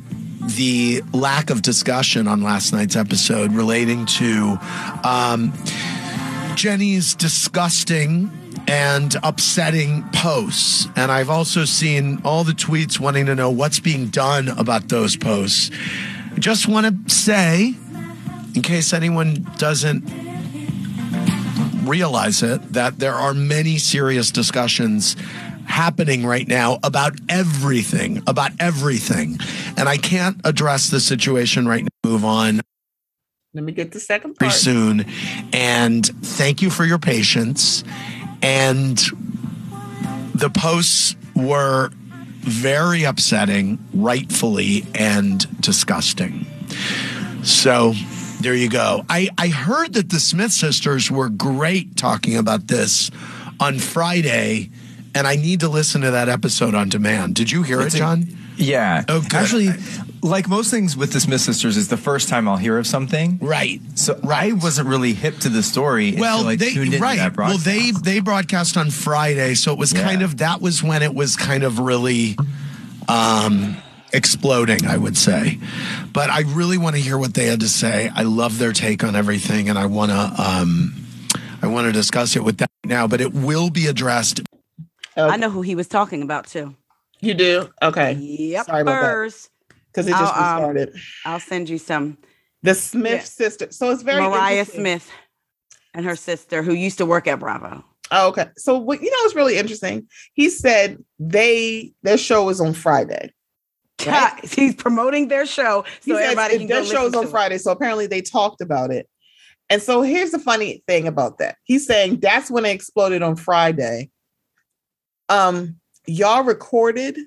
the 0.58 1.04
lack 1.14 1.50
of 1.50 1.62
discussion 1.62 2.28
on 2.28 2.42
last 2.42 2.74
night's 2.74 2.96
episode 2.96 3.54
relating 3.54 4.06
to 4.08 4.58
um, 5.04 5.54
Jenny's 6.56 7.14
disgusting 7.14 8.32
and 8.68 9.16
upsetting 9.24 10.04
posts. 10.14 10.88
And 10.96 11.12
I've 11.12 11.30
also 11.30 11.66
seen 11.66 12.22
all 12.24 12.44
the 12.44 12.54
tweets 12.54 13.00
wanting 13.00 13.26
to 13.26 13.36
know 13.36 13.50
what's 13.50 13.80
being 13.80 14.08
done 14.08 14.50
about 14.50 14.90
those 14.90 15.16
posts. 15.16 15.72
I 16.34 16.40
just 16.40 16.68
want 16.68 17.08
to 17.08 17.14
say, 17.14 17.76
in 18.56 18.62
case 18.62 18.94
anyone 18.94 19.46
doesn't 19.58 20.04
realize 21.84 22.44
it, 22.44 22.74
that 22.74 23.00
there 23.00 23.14
are 23.16 23.34
many 23.34 23.78
serious 23.78 24.32
discussions 24.32 25.16
happening 25.66 26.26
right 26.26 26.48
now 26.48 26.80
about 26.84 27.14
everything, 27.30 28.22
about 28.28 28.52
everything. 28.60 29.38
And 29.78 29.88
I 29.88 29.98
can't 29.98 30.40
address 30.44 30.90
the 30.90 31.00
situation 31.00 31.68
right 31.68 31.84
now. 31.84 32.10
Move 32.10 32.26
on 32.26 32.62
Let 33.54 33.64
me 33.64 33.72
get 33.72 33.92
the 33.92 34.00
second 34.00 34.36
part. 34.36 34.52
soon. 34.52 35.06
And 35.54 36.06
thank 36.06 36.62
you 36.62 36.70
for 36.70 36.84
your 36.84 36.98
patience. 37.00 37.84
And 38.42 38.98
the 40.34 40.50
posts 40.50 41.16
were 41.36 41.90
very 42.40 43.04
upsetting, 43.04 43.80
rightfully, 43.94 44.86
and 44.96 45.62
disgusting. 45.62 46.46
So 47.44 47.94
there 48.42 48.56
you 48.56 48.70
go. 48.70 49.06
I, 49.10 49.30
I 49.38 49.50
heard 49.50 49.94
that 49.94 50.10
the 50.10 50.20
Smith 50.20 50.52
sisters 50.52 51.12
were 51.12 51.30
great 51.30 51.96
talking 51.98 52.36
about 52.38 52.68
this 52.68 53.12
on 53.60 53.78
Friday, 53.78 54.72
and 55.14 55.28
I 55.28 55.36
need 55.36 55.60
to 55.60 55.70
listen 55.70 56.02
to 56.02 56.12
that 56.12 56.30
episode 56.30 56.74
on 56.74 56.90
demand. 56.90 57.36
Did 57.36 57.52
you 57.52 57.62
hear 57.64 57.82
It's 57.82 57.94
it, 57.94 57.98
a- 57.98 58.00
John? 58.00 58.38
Yeah. 58.58 59.04
Okay. 59.10 59.38
Actually, 59.38 59.70
like 60.24 60.48
most 60.48 60.70
things 60.72 60.96
with 60.96 61.14
the 61.14 61.20
Smith 61.20 61.42
sisters, 61.42 61.78
is 61.78 61.88
the 61.88 61.98
first 61.98 62.30
time 62.30 62.48
I'll 62.48 62.58
hear 62.58 62.78
of 62.78 62.86
something. 62.88 63.40
Right. 63.42 63.82
So 63.96 64.20
I 64.28 64.52
wasn't 64.54 64.88
really 64.88 65.14
hip 65.14 65.38
to 65.40 65.50
the 65.50 65.64
story 65.64 66.16
well 66.18 66.48
until 66.48 66.50
I 66.50 66.56
they 66.58 66.70
tuned 66.74 66.88
into 66.94 67.00
right 67.00 67.18
that 67.18 67.36
well 67.38 67.58
broadcast. 67.58 67.66
they 67.66 67.92
they 67.92 68.20
broadcast 68.20 68.78
on 68.78 68.90
friday 68.92 69.54
so 69.56 69.72
it 69.74 69.80
was 69.80 69.94
Yeah. 69.94 70.04
kind 70.04 70.22
of 70.22 70.38
that 70.38 70.62
was 70.62 70.84
when 70.84 71.02
it 71.04 71.14
was 71.16 71.36
kind 71.36 71.64
of 71.64 71.80
really 71.80 72.36
um 73.08 73.78
exploding 74.14 74.86
i 74.86 74.98
would 74.98 75.18
say 75.18 75.58
but 76.14 76.30
i 76.30 76.42
really 76.42 76.78
want 76.78 76.96
to 76.96 77.02
hear 77.02 77.18
what 77.18 77.34
they 77.34 77.46
had 77.46 77.62
to 77.62 77.70
say 77.70 78.10
i 78.16 78.24
love 78.24 78.60
their 78.60 78.74
take 78.74 79.04
on 79.04 79.16
everything 79.16 79.70
and 79.70 79.78
i 79.80 79.86
want 79.86 80.12
to 80.12 80.42
um 80.42 80.94
i 81.62 81.68
want 81.68 81.86
to 81.88 81.92
discuss 81.94 82.36
it 82.36 82.44
with 82.44 82.58
them 82.58 82.68
now 82.84 83.08
but 83.08 83.22
it 83.22 83.34
will 83.34 83.70
be 83.70 83.88
addressed 83.88 84.42
I 85.18 85.36
know 85.38 85.50
who 85.50 85.62
he 85.62 85.76
was 85.76 85.88
talking 85.90 86.22
about 86.24 86.48
too. 86.48 86.74
You 87.20 87.34
do? 87.34 87.70
Okay. 87.82 88.14
Yep. 88.14 88.66
Sorry 88.66 88.82
about 88.82 89.02
that. 89.02 89.50
Because 89.92 90.08
it 90.08 90.12
just 90.12 90.36
I'll, 90.36 90.66
um. 90.66 90.88
I'll 91.26 91.40
send 91.40 91.70
you 91.70 91.78
some 91.78 92.18
the 92.64 92.76
Smith 92.76 93.12
yeah. 93.12 93.20
sister. 93.24 93.68
So 93.72 93.92
it's 93.92 94.04
very 94.04 94.22
Mariah. 94.22 94.66
Smith 94.66 95.10
and 95.94 96.06
her 96.06 96.16
sister 96.16 96.64
who 96.64 96.74
used 96.74 96.98
to 97.00 97.06
work 97.06 97.28
at 97.28 97.40
Bravo. 97.40 97.84
Oh, 98.12 98.30
okay. 98.30 98.48
So 98.58 98.78
what 98.78 99.02
you 99.02 99.10
know 99.10 99.26
is 99.26 99.36
really 99.36 99.58
interesting. 99.58 100.08
He 100.34 100.50
said 100.50 101.04
they 101.20 101.94
their 102.04 102.18
show 102.18 102.50
is 102.50 102.62
on 102.62 102.74
Friday. 102.74 103.34
Right. 104.06 104.40
He's 104.56 104.76
promoting 104.76 105.28
their 105.28 105.46
show 105.46 105.86
He 106.04 106.12
so 106.12 106.18
said 106.18 106.24
everybody 106.24 106.58
can 106.60 106.68
their 106.68 106.82
go 106.82 106.88
show's 106.88 107.14
on 107.14 107.24
to 107.24 107.28
it. 107.28 107.32
Friday. 107.32 107.58
So 107.58 107.72
apparently 107.72 108.08
they 108.08 108.22
talked 108.22 108.62
about 108.62 108.92
it. 108.92 109.08
And 109.70 109.82
so 109.82 110.02
here's 110.02 110.32
the 110.32 110.40
funny 110.40 110.84
thing 110.88 111.08
about 111.08 111.38
that. 111.38 111.56
He's 111.64 111.88
saying 111.88 112.20
that's 112.20 112.52
when 112.52 112.66
it 112.66 112.72
exploded 112.72 113.22
on 113.22 113.38
Friday. 113.38 114.10
Um, 115.30 115.78
y'all 116.06 116.44
recorded 116.44 117.18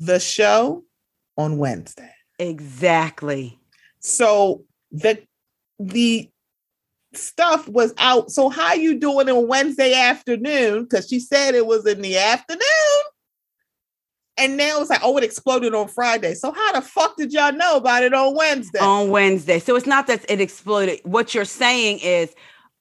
the 0.00 0.18
show 0.18 0.82
on 1.38 1.56
Wednesday. 1.56 2.12
Exactly. 2.38 3.58
So 4.00 4.64
the 4.90 5.22
the 5.78 6.28
stuff 7.14 7.66
was 7.68 7.94
out. 7.98 8.30
So 8.30 8.50
how 8.50 8.74
you 8.74 8.98
doing 8.98 9.30
on 9.30 9.48
Wednesday 9.48 9.94
afternoon? 9.94 10.82
Because 10.82 11.08
she 11.08 11.20
said 11.20 11.54
it 11.54 11.66
was 11.66 11.86
in 11.86 12.02
the 12.02 12.18
afternoon. 12.18 12.60
And 14.36 14.56
now 14.56 14.80
it's 14.80 14.90
like, 14.90 15.00
oh, 15.02 15.16
it 15.16 15.24
exploded 15.24 15.74
on 15.74 15.88
Friday. 15.88 16.34
So 16.34 16.52
how 16.52 16.72
the 16.72 16.80
fuck 16.80 17.16
did 17.16 17.32
y'all 17.32 17.52
know 17.52 17.76
about 17.76 18.04
it 18.04 18.14
on 18.14 18.36
Wednesday? 18.36 18.78
On 18.78 19.10
Wednesday. 19.10 19.58
So 19.58 19.74
it's 19.74 19.86
not 19.86 20.06
that 20.06 20.30
it 20.30 20.40
exploded. 20.40 21.00
What 21.02 21.34
you're 21.34 21.44
saying 21.44 21.98
is, 22.00 22.32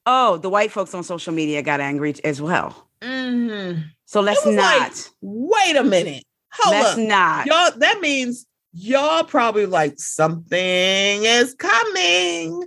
oh, 0.06 0.38
the 0.38 0.50
white 0.50 0.72
folks 0.72 0.94
on 0.94 1.04
social 1.04 1.34
media 1.34 1.64
got 1.64 1.80
angry 1.80 2.14
as 2.24 2.42
well. 2.42 2.88
Mhm. 3.02 3.86
So 4.06 4.22
let's 4.22 4.46
was 4.46 4.56
like, 4.56 4.82
not. 4.82 5.10
Wait 5.22 5.76
a 5.76 5.84
minute. 5.84 6.24
Hold 6.60 6.76
let's 6.76 6.94
up. 6.94 7.00
not. 7.00 7.46
Y'all, 7.46 7.72
that 7.80 8.00
means 8.02 8.46
y'all 8.74 9.24
probably 9.24 9.66
like 9.66 10.00
something 10.00 10.58
is 10.60 11.54
coming. 11.56 12.64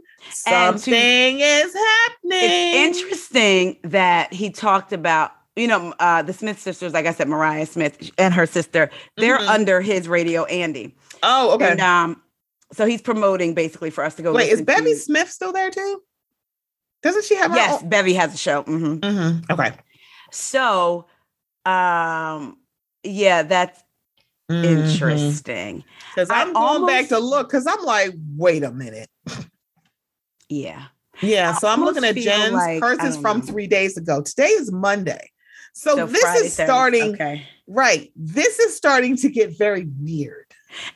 And 0.47 0.77
to- 0.77 0.81
Something 0.83 1.41
is 1.41 1.75
happening. 1.75 2.41
It's 2.43 2.99
interesting 3.01 3.79
that 3.85 4.33
he 4.33 4.51
talked 4.51 4.93
about, 4.93 5.33
you 5.57 5.67
know, 5.67 5.93
uh, 5.99 6.23
the 6.23 6.33
Smith 6.33 6.61
sisters, 6.61 6.93
like 6.93 7.07
I 7.07 7.13
said, 7.13 7.29
Mariah 7.29 7.67
Smith 7.67 8.11
and 8.19 8.33
her 8.35 8.47
sister, 8.47 8.91
they're 9.17 9.39
Mhm. 9.39 9.49
under 9.49 9.81
his 9.81 10.09
radio, 10.09 10.45
Andy. 10.45 10.95
Oh, 11.23 11.55
okay. 11.55 11.73
And 11.73 11.81
um, 11.81 12.23
so 12.73 12.87
he's 12.87 13.03
promoting 13.03 13.55
basically 13.55 13.91
for 13.91 14.05
us 14.05 14.15
to 14.17 14.23
go. 14.23 14.33
Wait, 14.33 14.51
is 14.53 14.63
Bevy 14.63 14.93
to- 14.93 14.97
Smith 14.97 15.31
still 15.31 15.53
there 15.53 15.71
too? 15.71 16.03
Doesn't 17.03 17.25
she 17.25 17.35
have 17.35 17.55
Yes, 17.55 17.83
own- 17.83 17.89
Bevy 17.89 18.13
has 18.15 18.35
a 18.35 18.37
show. 18.37 18.63
hmm 18.63 18.97
Mhm. 18.99 19.51
Okay. 19.51 19.73
So, 20.31 21.07
um, 21.65 22.57
yeah, 23.03 23.43
that's 23.43 23.83
interesting. 24.49 25.85
Because 26.15 26.31
I 26.31 26.43
I'm 26.43 26.53
going 26.53 26.87
back 26.87 27.09
to 27.09 27.19
look 27.19 27.49
because 27.49 27.67
I'm 27.67 27.85
like, 27.85 28.13
wait 28.37 28.63
a 28.65 28.71
minute. 28.73 29.09
Yeah. 30.49 30.87
Yeah, 31.23 31.53
so 31.55 31.69
I'm 31.69 31.85
looking 31.85 32.03
at 32.05 32.17
Jen's. 32.17 32.55
like- 32.55 32.83
Hers 32.83 32.99
is 33.05 33.17
from 33.19 33.41
know. 33.41 33.45
three 33.47 33.67
days 33.67 33.97
ago. 33.97 34.23
Today 34.23 34.49
is 34.49 34.73
Monday. 34.73 35.31
So, 35.73 36.07
this 36.07 36.21
Friday, 36.23 36.47
is 36.47 36.53
starting 36.55 37.15
Okay. 37.15 37.47
right. 37.69 38.11
This 38.17 38.59
is 38.59 38.75
starting 38.77 39.17
to 39.19 39.29
get 39.31 39.57
very 39.57 39.87
weird. 40.01 40.47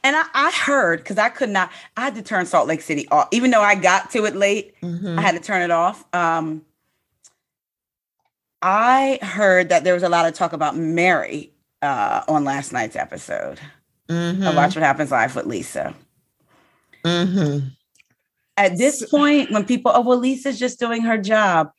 And 0.02 0.16
I, 0.16 0.24
I 0.34 0.50
heard 0.50 0.98
because 1.00 1.18
I 1.18 1.28
could 1.28 1.50
not, 1.50 1.70
I 1.96 2.00
had 2.02 2.16
to 2.16 2.22
turn 2.22 2.46
Salt 2.46 2.66
Lake 2.66 2.80
City 2.82 3.06
off. 3.08 3.28
Even 3.30 3.50
though 3.52 3.60
I 3.62 3.76
got 3.76 4.10
to 4.12 4.24
it 4.24 4.34
late, 4.34 4.74
Mhm. 4.82 5.16
I 5.16 5.20
had 5.20 5.32
to 5.32 5.40
turn 5.40 5.62
it 5.62 5.70
off. 5.70 6.04
Um, 6.12 6.64
I 8.62 9.18
heard 9.22 9.68
that 9.68 9.84
there 9.84 9.94
was 9.94 10.02
a 10.02 10.08
lot 10.08 10.26
of 10.26 10.34
talk 10.34 10.52
about 10.52 10.76
Mary 10.76 11.52
uh, 11.84 12.24
on 12.28 12.44
last 12.44 12.72
night's 12.72 12.96
episode 12.96 13.60
Mhm. 14.08 14.48
of 14.48 14.56
Watch 14.56 14.74
What 14.74 14.82
Happens 14.82 15.10
Live 15.10 15.36
with 15.36 15.46
Lisa. 15.46 15.94
Mhm. 17.04 17.72
At 18.56 18.78
this 18.78 19.08
point, 19.10 19.50
when 19.50 19.64
people, 19.64 19.92
oh, 19.94 20.00
well, 20.00 20.18
Lisa's 20.18 20.58
just 20.58 20.78
doing 20.78 21.02
her 21.02 21.18
job, 21.18 21.70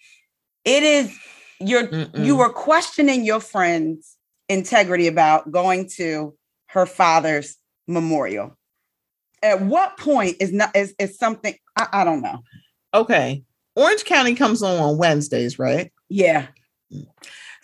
it 0.63 0.83
is, 0.83 1.11
you're, 1.59 1.87
Mm-mm. 1.87 2.25
you 2.25 2.35
were 2.35 2.49
questioning 2.51 3.23
your 3.23 3.39
friend's 3.39 4.17
integrity 4.49 5.07
about 5.07 5.51
going 5.51 5.89
to 5.95 6.35
her 6.67 6.85
father's 6.85 7.57
memorial. 7.87 8.57
At 9.41 9.61
what 9.61 9.97
point 9.97 10.37
is 10.39 10.51
not 10.51 10.75
is, 10.75 10.93
is 10.99 11.17
something 11.17 11.55
I, 11.77 11.87
I 11.91 12.03
don't 12.03 12.21
know. 12.21 12.39
Okay. 12.93 13.43
Orange 13.75 14.05
County 14.05 14.35
comes 14.35 14.61
on 14.63 14.77
on 14.77 14.97
Wednesdays, 14.97 15.57
right? 15.59 15.91
Yeah. 16.09 16.47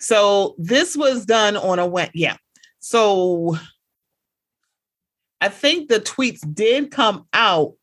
So 0.02 0.56
this 0.58 0.96
was 0.96 1.24
done 1.24 1.56
on 1.56 1.78
a 1.78 1.86
Wed. 1.86 2.10
Yeah. 2.12 2.36
So 2.80 3.56
I 5.40 5.48
think 5.48 5.88
the 5.88 6.00
tweets 6.00 6.40
did 6.52 6.90
come 6.90 7.26
out 7.32 7.74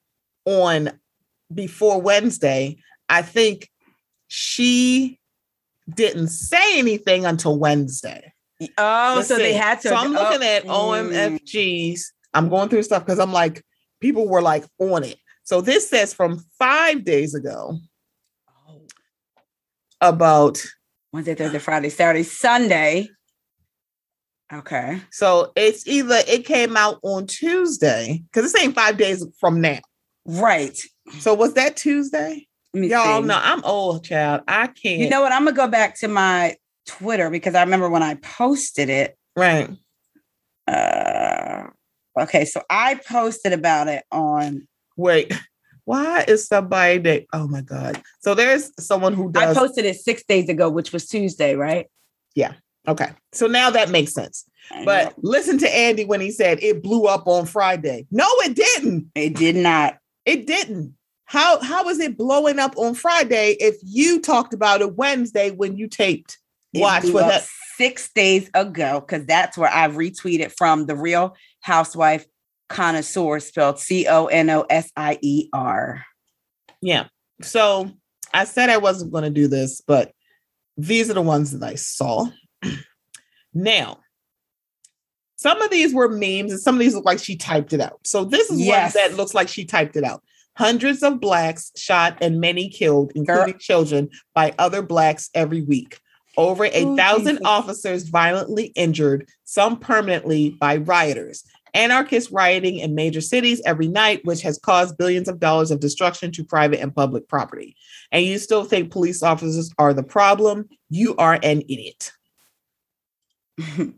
on 0.43 0.91
before 1.53 2.01
Wednesday. 2.01 2.77
I 3.07 3.21
think 3.21 3.69
she 4.27 5.17
didn't 5.89 6.27
say 6.27 6.77
anything 6.77 7.25
until 7.25 7.57
Wednesday. 7.57 8.33
Oh, 8.77 9.13
Let's 9.15 9.29
so 9.29 9.37
they 9.37 9.53
had 9.53 9.79
to. 9.81 9.87
So 9.87 9.95
I'm 9.95 10.11
looking 10.11 10.43
oh, 10.43 10.53
at 10.53 10.65
mm. 10.65 11.39
OMFGs. 11.49 12.01
I'm 12.33 12.49
going 12.49 12.67
through 12.67 12.83
stuff 12.83 13.05
because 13.05 13.19
I'm 13.19 13.31
like, 13.31 13.63
people 14.01 14.27
were 14.27 14.41
like 14.41 14.65
on 14.77 15.05
it. 15.05 15.17
So 15.43 15.61
this 15.61 15.89
says 15.89 16.13
from 16.13 16.43
five 16.59 17.05
days 17.05 17.33
ago 17.33 17.77
about 20.01 20.61
Wednesday, 21.11 21.35
Thursday, 21.35 21.59
Friday, 21.59 21.89
Saturday, 21.89 22.23
Sunday. 22.23 23.09
Okay. 24.51 25.01
So 25.11 25.51
it's 25.55 25.87
either 25.87 26.19
it 26.27 26.45
came 26.45 26.75
out 26.75 26.99
on 27.03 27.27
Tuesday 27.27 28.23
because 28.31 28.45
it's 28.51 28.59
saying 28.59 28.73
five 28.73 28.97
days 28.97 29.25
from 29.39 29.61
now. 29.61 29.79
Right. 30.25 30.77
So 31.19 31.33
was 31.33 31.53
that 31.53 31.75
Tuesday? 31.77 32.47
Y'all 32.73 33.21
know 33.23 33.39
I'm 33.41 33.63
old, 33.63 34.03
child. 34.05 34.41
I 34.47 34.67
can't. 34.67 34.99
You 34.99 35.09
know 35.09 35.21
what? 35.21 35.31
I'm 35.31 35.43
gonna 35.45 35.55
go 35.55 35.67
back 35.67 35.97
to 35.99 36.07
my 36.07 36.55
Twitter 36.85 37.29
because 37.29 37.55
I 37.55 37.63
remember 37.63 37.89
when 37.89 38.03
I 38.03 38.15
posted 38.15 38.89
it. 38.89 39.17
right? 39.35 39.69
Uh, 40.67 41.63
okay, 42.19 42.45
so 42.45 42.61
I 42.69 42.95
posted 43.07 43.53
about 43.53 43.87
it 43.87 44.03
on. 44.11 44.67
Wait, 44.97 45.33
why 45.85 46.25
is 46.27 46.47
somebody 46.47 46.97
that? 46.99 47.25
Oh 47.33 47.47
my 47.47 47.61
god! 47.61 48.01
So 48.19 48.33
there's 48.33 48.71
someone 48.79 49.13
who 49.13 49.31
does 49.31 49.55
I 49.55 49.59
posted 49.59 49.85
it 49.85 49.97
six 49.97 50.23
days 50.23 50.49
ago, 50.49 50.69
which 50.69 50.91
was 50.91 51.07
Tuesday, 51.07 51.55
right? 51.55 51.87
Yeah, 52.35 52.53
okay, 52.87 53.11
so 53.31 53.47
now 53.47 53.69
that 53.69 53.89
makes 53.89 54.13
sense. 54.13 54.45
But 54.85 55.15
listen 55.23 55.57
to 55.59 55.75
Andy 55.75 56.05
when 56.05 56.21
he 56.21 56.31
said 56.31 56.61
it 56.61 56.83
blew 56.83 57.05
up 57.05 57.27
on 57.27 57.45
Friday. 57.45 58.05
No, 58.11 58.27
it 58.43 58.55
didn't. 58.55 59.11
it 59.15 59.35
did 59.35 59.55
not. 59.55 59.97
It 60.25 60.45
didn't. 60.45 60.95
How 61.25 61.59
how 61.61 61.87
is 61.89 61.99
it 61.99 62.17
blowing 62.17 62.59
up 62.59 62.75
on 62.77 62.95
Friday 62.95 63.55
if 63.59 63.75
you 63.83 64.21
talked 64.21 64.53
about 64.53 64.81
it 64.81 64.95
Wednesday 64.95 65.51
when 65.51 65.77
you 65.77 65.87
taped? 65.87 66.37
It 66.73 66.81
Watch 66.81 67.03
blew 67.03 67.13
what 67.13 67.23
up 67.23 67.29
that. 67.31 67.47
six 67.77 68.11
days 68.13 68.49
ago 68.53 68.99
because 68.99 69.25
that's 69.25 69.57
where 69.57 69.71
I 69.71 69.87
retweeted 69.87 70.53
from 70.57 70.85
the 70.85 70.95
Real 70.95 71.35
Housewife 71.61 72.25
Connoisseur, 72.69 73.39
spelled 73.39 73.79
C 73.79 74.07
O 74.07 74.27
N 74.27 74.49
O 74.49 74.65
S 74.69 74.91
I 74.95 75.19
E 75.21 75.49
R. 75.51 76.05
Yeah. 76.81 77.07
So 77.41 77.91
I 78.33 78.45
said 78.45 78.69
I 78.69 78.77
wasn't 78.77 79.11
going 79.11 79.23
to 79.25 79.29
do 79.29 79.47
this, 79.47 79.81
but 79.85 80.13
these 80.77 81.09
are 81.09 81.13
the 81.15 81.21
ones 81.21 81.51
that 81.51 81.67
I 81.67 81.75
saw. 81.75 82.27
now, 83.53 83.99
some 85.35 85.61
of 85.61 85.71
these 85.71 85.93
were 85.93 86.09
memes 86.09 86.51
and 86.51 86.59
some 86.59 86.75
of 86.75 86.79
these 86.79 86.95
look 86.95 87.05
like 87.05 87.19
she 87.19 87.35
typed 87.35 87.73
it 87.73 87.81
out. 87.81 87.99
So 88.05 88.25
this 88.25 88.49
is 88.49 88.59
Yes. 88.59 88.93
one 88.95 89.03
that 89.03 89.17
looks 89.17 89.33
like 89.33 89.47
she 89.47 89.65
typed 89.65 89.95
it 89.95 90.03
out. 90.03 90.21
Hundreds 90.57 91.01
of 91.03 91.21
blacks 91.21 91.71
shot 91.77 92.17
and 92.21 92.41
many 92.41 92.69
killed, 92.69 93.13
including 93.15 93.57
children, 93.59 94.09
by 94.35 94.53
other 94.59 94.81
blacks 94.81 95.29
every 95.33 95.61
week. 95.61 95.99
Over 96.35 96.65
a 96.65 96.95
thousand 96.95 97.39
officers 97.45 98.03
violently 98.09 98.65
injured, 98.75 99.27
some 99.45 99.79
permanently 99.79 100.51
by 100.51 100.77
rioters. 100.77 101.43
Anarchists 101.73 102.31
rioting 102.31 102.77
in 102.77 102.95
major 102.95 103.21
cities 103.21 103.61
every 103.65 103.87
night, 103.87 104.25
which 104.25 104.41
has 104.41 104.57
caused 104.57 104.97
billions 104.97 105.27
of 105.27 105.39
dollars 105.39 105.71
of 105.71 105.79
destruction 105.79 106.31
to 106.33 106.43
private 106.43 106.79
and 106.79 106.95
public 106.95 107.27
property. 107.27 107.75
And 108.11 108.25
you 108.25 108.37
still 108.39 108.63
think 108.63 108.91
police 108.91 109.23
officers 109.23 109.71
are 109.77 109.93
the 109.93 110.03
problem? 110.03 110.69
You 110.89 111.15
are 111.17 111.39
an 111.41 111.61
idiot. 111.61 112.11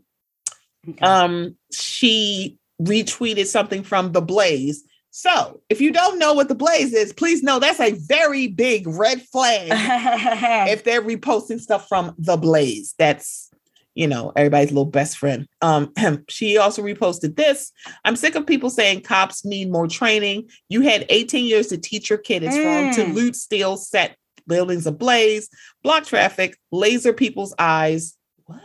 Okay. 0.88 1.04
Um, 1.04 1.56
she 1.72 2.58
retweeted 2.80 3.46
something 3.46 3.84
from 3.84 4.12
The 4.12 4.20
Blaze. 4.20 4.84
So 5.10 5.60
if 5.68 5.80
you 5.80 5.92
don't 5.92 6.18
know 6.18 6.32
what 6.34 6.48
The 6.48 6.54
Blaze 6.54 6.92
is, 6.92 7.12
please 7.12 7.42
know 7.42 7.58
that's 7.58 7.80
a 7.80 7.92
very 7.92 8.48
big 8.48 8.86
red 8.86 9.22
flag 9.22 9.68
if 10.70 10.84
they're 10.84 11.02
reposting 11.02 11.60
stuff 11.60 11.86
from 11.88 12.14
the 12.18 12.36
blaze 12.36 12.94
that's 12.98 13.51
you 13.94 14.06
know 14.06 14.32
everybody's 14.36 14.70
little 14.70 14.84
best 14.86 15.18
friend 15.18 15.46
um 15.60 15.92
she 16.28 16.56
also 16.56 16.82
reposted 16.82 17.36
this 17.36 17.70
i'm 18.04 18.16
sick 18.16 18.34
of 18.34 18.46
people 18.46 18.70
saying 18.70 19.00
cops 19.02 19.44
need 19.44 19.70
more 19.70 19.86
training 19.86 20.48
you 20.68 20.80
had 20.80 21.04
18 21.10 21.44
years 21.44 21.66
to 21.68 21.76
teach 21.76 22.08
your 22.08 22.18
kid 22.18 22.42
it's 22.42 22.56
wrong 22.56 22.92
to 22.94 23.04
Mm. 23.10 23.14
loot 23.14 23.36
steal 23.36 23.76
set 23.76 24.16
buildings 24.46 24.86
ablaze 24.86 25.48
block 25.82 26.04
traffic 26.04 26.56
laser 26.70 27.12
people's 27.12 27.54
eyes 27.58 28.16
what 28.46 28.60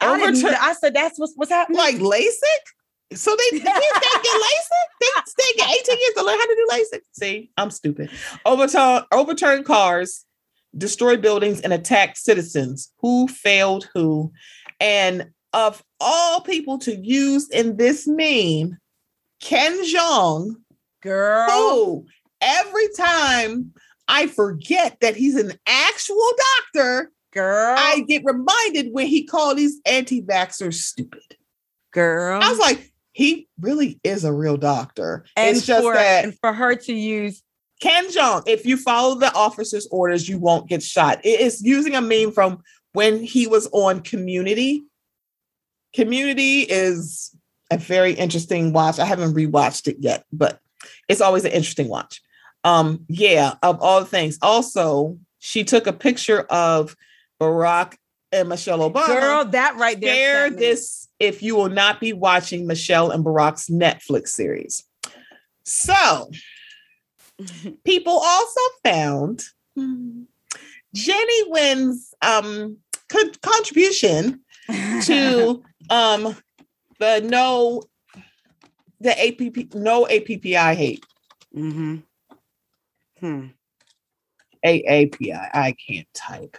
I, 0.00 0.14
overturn 0.20 0.54
I 0.60 0.74
said 0.74 0.94
that's 0.94 1.18
what's 1.18 1.32
what's 1.34 1.50
happening. 1.50 1.78
like 1.78 1.96
LASIK? 1.96 3.16
So 3.16 3.34
they, 3.34 3.58
they 3.58 3.64
can't 3.64 3.74
get 4.22 4.42
LASIK? 4.46 4.88
They, 5.00 5.06
they 5.38 5.52
get 5.56 5.70
18 5.80 5.98
years 5.98 6.14
to 6.18 6.22
learn 6.24 6.38
how 6.38 6.46
to 6.46 6.54
do 6.54 6.68
LASIK. 6.70 7.00
See, 7.12 7.50
I'm 7.56 7.70
stupid. 7.70 8.10
Overturn, 8.46 9.02
overturn 9.10 9.64
cars, 9.64 10.24
destroy 10.76 11.16
buildings, 11.16 11.60
and 11.62 11.72
attack 11.72 12.16
citizens. 12.16 12.92
Who 12.98 13.26
failed 13.26 13.88
who? 13.94 14.30
And 14.80 15.30
of 15.52 15.82
all 16.00 16.40
people 16.40 16.78
to 16.80 16.94
use 16.94 17.48
in 17.50 17.76
this 17.76 18.06
meme, 18.06 18.78
Ken 19.40 19.84
Jeong, 19.84 20.56
girl. 21.02 21.48
who 21.48 22.06
every 22.40 22.88
time 22.96 23.72
I 24.06 24.26
forget 24.26 24.98
that 25.00 25.16
he's 25.16 25.36
an 25.36 25.52
actual 25.66 26.30
doctor, 26.72 27.10
Girl. 27.32 27.76
I 27.78 28.00
get 28.08 28.24
reminded 28.24 28.92
when 28.92 29.06
he 29.06 29.24
called 29.24 29.58
these 29.58 29.80
anti-vaxxers 29.84 30.74
stupid. 30.74 31.36
girl. 31.92 32.40
I 32.42 32.48
was 32.48 32.58
like, 32.58 32.90
he 33.12 33.48
really 33.60 34.00
is 34.02 34.24
a 34.24 34.32
real 34.32 34.56
doctor. 34.56 35.24
and 35.36 35.56
it's 35.56 35.66
just 35.66 35.82
for, 35.82 35.92
that 35.92 36.24
and 36.24 36.34
for 36.40 36.52
her 36.52 36.74
to 36.74 36.92
use 36.92 37.42
Ken 37.80 38.08
Jeong, 38.08 38.42
if 38.46 38.66
you 38.66 38.76
follow 38.76 39.14
the 39.14 39.32
officer's 39.34 39.86
orders, 39.90 40.28
you 40.28 40.38
won't 40.38 40.68
get 40.68 40.82
shot. 40.82 41.20
It 41.24 41.40
is 41.40 41.62
using 41.62 41.94
a 41.94 42.00
meme 42.00 42.32
from 42.32 42.62
when 42.92 43.22
he 43.22 43.46
was 43.46 43.68
on 43.72 44.00
Community. 44.00 44.84
Community 45.94 46.62
is 46.62 47.34
a 47.70 47.78
very 47.78 48.12
interesting 48.12 48.72
watch. 48.72 48.98
I 48.98 49.04
haven't 49.04 49.34
rewatched 49.34 49.88
it 49.88 49.96
yet, 50.00 50.24
but 50.32 50.60
it's 51.08 51.20
always 51.20 51.44
an 51.44 51.52
interesting 51.52 51.88
watch. 51.88 52.22
Um, 52.64 53.04
yeah, 53.08 53.54
of 53.62 53.80
all 53.80 54.00
the 54.00 54.06
things. 54.06 54.38
Also, 54.42 55.18
she 55.38 55.64
took 55.64 55.86
a 55.86 55.92
picture 55.92 56.40
of 56.50 56.96
Barack 57.40 57.94
and 58.32 58.48
Michelle 58.48 58.90
Obama. 58.90 59.06
girl 59.06 59.44
that 59.46 59.76
right 59.76 60.00
there. 60.00 60.48
share 60.48 60.50
this 60.50 61.08
if 61.18 61.42
you 61.42 61.56
will 61.56 61.70
not 61.70 62.00
be 62.00 62.12
watching 62.12 62.66
Michelle 62.66 63.10
and 63.10 63.24
Barack's 63.24 63.68
Netflix 63.68 64.28
series. 64.28 64.84
So, 65.64 66.30
people 67.84 68.20
also 68.22 68.60
found 68.84 69.44
Jenny 70.94 71.50
Nguyen's 71.50 72.14
um, 72.22 72.78
con- 73.08 73.32
contribution 73.42 74.40
to 75.02 75.62
um, 75.90 76.36
the 76.98 77.20
no 77.24 77.82
the 79.00 79.10
APP 79.10 79.74
no 79.74 80.06
APPI 80.06 80.74
hate 80.74 81.04
Mm-hmm. 81.56 81.96
Hmm. 83.20 83.46
AAPI. 84.64 85.50
I 85.54 85.74
can't 85.86 86.06
type. 86.14 86.56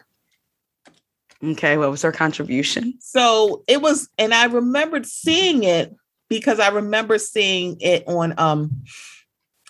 Okay, 1.43 1.77
what 1.77 1.91
was 1.91 2.01
her 2.01 2.11
contribution? 2.11 2.95
So 2.99 3.63
it 3.67 3.81
was, 3.81 4.09
and 4.17 4.33
I 4.33 4.45
remembered 4.45 5.05
seeing 5.05 5.63
it 5.63 5.95
because 6.27 6.59
I 6.59 6.69
remember 6.69 7.17
seeing 7.17 7.77
it 7.79 8.03
on 8.07 8.33
um 8.37 8.81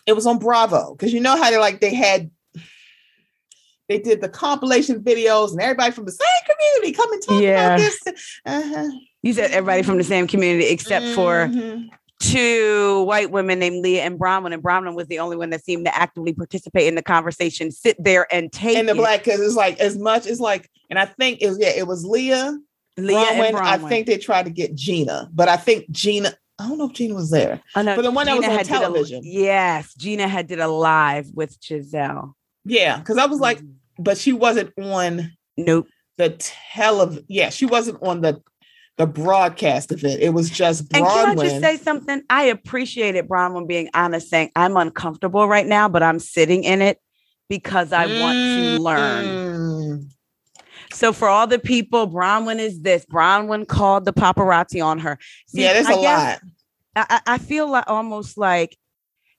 it 0.06 0.13
was 0.13 0.25
on 0.25 0.39
Bravo. 0.39 0.96
Because 0.96 1.13
you 1.13 1.20
know 1.20 1.36
how 1.38 1.51
they 1.51 1.58
like 1.58 1.82
they 1.82 1.94
had 1.94 2.32
they 3.89 3.98
did 4.00 4.22
the 4.22 4.29
compilation 4.29 5.03
videos 5.03 5.51
and 5.51 5.60
everybody 5.60 5.91
from 5.91 6.05
the 6.05 6.12
same 6.12 6.27
community 6.48 6.93
come 6.93 7.12
and 7.12 7.22
talk 7.22 7.41
Yeah. 7.41 7.75
about 7.75 7.79
this. 7.79 8.00
Uh-huh. 8.46 8.89
You 9.24 9.34
said 9.34 9.51
everybody 9.51 9.81
from 9.84 9.98
the 9.98 10.03
same 10.03 10.27
community 10.27 10.67
except 10.67 11.05
for 11.08 11.48
Mhm. 11.48 11.89
two 12.22 13.03
white 13.03 13.31
women 13.31 13.60
named 13.60 13.84
Leah 13.84 14.03
and 14.03 14.19
Braunwyn, 14.19 14.53
and 14.53 14.62
Braunwyn 14.63 14.96
was 14.96 15.08
the 15.08 15.19
only 15.19 15.36
one 15.36 15.50
that 15.50 15.63
seemed 15.63 15.86
to 15.86 15.96
actively 15.96 16.34
participate 16.34 16.88
in 16.88 16.96
the 16.96 17.01
conversation, 17.01 17.72
sit 17.72 18.01
there 18.01 18.27
and 18.34 18.51
take 18.51 18.77
And 18.77 18.88
the 18.88 18.93
it. 18.93 18.98
black 18.98 19.24
because 19.24 19.39
it's 19.41 19.55
like 19.55 19.79
as 19.79 19.98
much 19.98 20.27
as 20.27 20.39
like, 20.39 20.69
and 20.89 21.00
I 21.00 21.05
think 21.05 21.41
it 21.41 21.48
was 21.48 21.60
yeah, 21.60 21.69
it 21.75 21.88
was 21.88 22.05
Leah. 22.05 22.58
Leah 22.98 23.17
and 23.17 23.55
Braunwyn. 23.58 23.62
I 23.62 23.77
think 23.89 24.05
they 24.08 24.17
tried 24.17 24.43
to 24.43 24.51
get 24.51 24.75
Gina, 24.75 25.29
but 25.34 25.50
I 25.50 25.58
think 25.58 25.89
Gina. 25.89 26.34
I 26.60 26.67
don't 26.67 26.77
know 26.77 26.88
if 26.88 26.93
Gina 26.93 27.15
was 27.15 27.31
there. 27.31 27.62
Oh, 27.77 27.81
no, 27.81 27.96
but 27.96 28.01
the 28.01 28.12
one 28.12 28.25
that 28.25 28.36
was 28.36 28.46
on 28.46 28.51
did 28.58 28.62
a- 28.62 28.63
television. 28.65 29.22
yes, 29.24 29.93
Gina 29.96 30.27
had 30.27 30.48
did 30.48 30.60
a 30.60 30.67
live 30.67 31.27
with 31.34 31.58
Gizelle. 31.62 32.34
Yeah, 32.65 32.98
because 33.00 33.17
I 33.17 33.25
was 33.27 33.39
like, 33.39 33.60
Mhm. 33.60 33.75
But 34.00 34.18
she 34.18 34.34
wasn't 34.34 34.74
on 34.77 35.32
nope. 35.58 35.88
the 36.18 36.29
television. 36.39 37.25
Yeah, 37.27 37.50
she 37.50 37.65
wasn't 37.65 38.01
on 38.01 38.22
the 38.22 38.41
the 38.98 39.08
broadcast 39.08 39.91
of 39.94 40.03
it. 40.03 40.20
It 40.20 40.34
was 40.34 40.50
just 40.50 40.82
And 40.94 41.06
can 41.06 41.29
I 41.29 41.36
just 41.36 41.56
Braunwyn. 41.56 41.62
say 41.62 41.77
something? 41.77 42.22
I 42.29 42.44
appreciated 42.44 43.29
Braunwyn 43.29 43.68
being 43.68 43.89
honest, 43.94 44.29
saying 44.29 44.51
I'm 44.58 44.75
uncomfortable 44.75 45.48
right 45.48 45.65
now, 45.65 45.88
but 45.88 46.03
I'm 46.03 46.20
sitting 46.20 46.65
in 46.65 46.82
it 46.82 47.00
because 47.48 47.94
I 47.94 48.06
want 48.20 48.36
to 48.36 48.82
learn. 48.82 49.25
Mm. 49.25 50.12
So 50.91 51.13
for 51.13 51.27
all 51.27 51.48
the 51.48 51.60
people, 51.60 52.10
Braunwyn 52.10 52.60
is 52.60 52.82
this. 52.82 53.06
Braunwyn 53.06 53.68
called 53.68 54.06
the 54.06 54.13
paparazzi 54.13 54.84
on 54.84 55.00
her. 55.00 55.18
See, 55.48 55.63
yeah, 55.63 55.74
there's 55.74 55.88
I 55.88 55.94
a 55.94 55.96
lot. 55.96 56.41
I 56.96 57.22
I 57.25 57.38
feel 57.38 57.70
like 57.70 57.86
almost 57.88 58.38
like, 58.38 58.77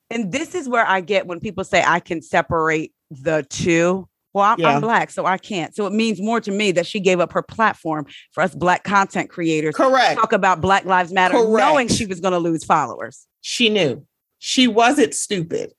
and 0.08 0.32
this 0.32 0.54
is 0.54 0.68
where 0.68 0.86
I 0.86 1.00
get 1.00 1.26
when 1.26 1.40
people 1.40 1.64
say 1.64 1.82
I 1.86 2.00
can 2.00 2.22
separate 2.22 2.94
the 3.10 3.44
two. 3.48 4.08
Well, 4.32 4.44
I'm, 4.44 4.60
Yeah. 4.60 4.68
I'm 4.76 4.80
black, 4.80 5.10
so 5.10 5.26
I 5.26 5.38
can't. 5.38 5.74
So 5.74 5.86
it 5.86 5.92
means 5.92 6.20
more 6.20 6.40
to 6.40 6.50
me 6.50 6.70
that 6.72 6.86
she 6.86 7.00
gave 7.00 7.18
up 7.20 7.32
her 7.32 7.42
platform 7.42 8.06
for 8.32 8.42
us 8.42 8.54
black 8.54 8.84
content 8.84 9.28
creators 9.30 9.74
to 9.74 9.82
Correct. 9.82 10.20
talk 10.20 10.32
about 10.32 10.60
Black 10.60 10.84
Lives 10.84 11.12
Matter, 11.12 11.34
Correct. 11.34 11.66
knowing 11.66 11.88
she 11.88 12.06
was 12.06 12.20
going 12.20 12.32
to 12.32 12.38
lose 12.38 12.64
followers. 12.64 13.26
She 13.40 13.68
knew. 13.68 14.06
She 14.38 14.68
wasn't 14.68 15.14
stupid, 15.14 15.72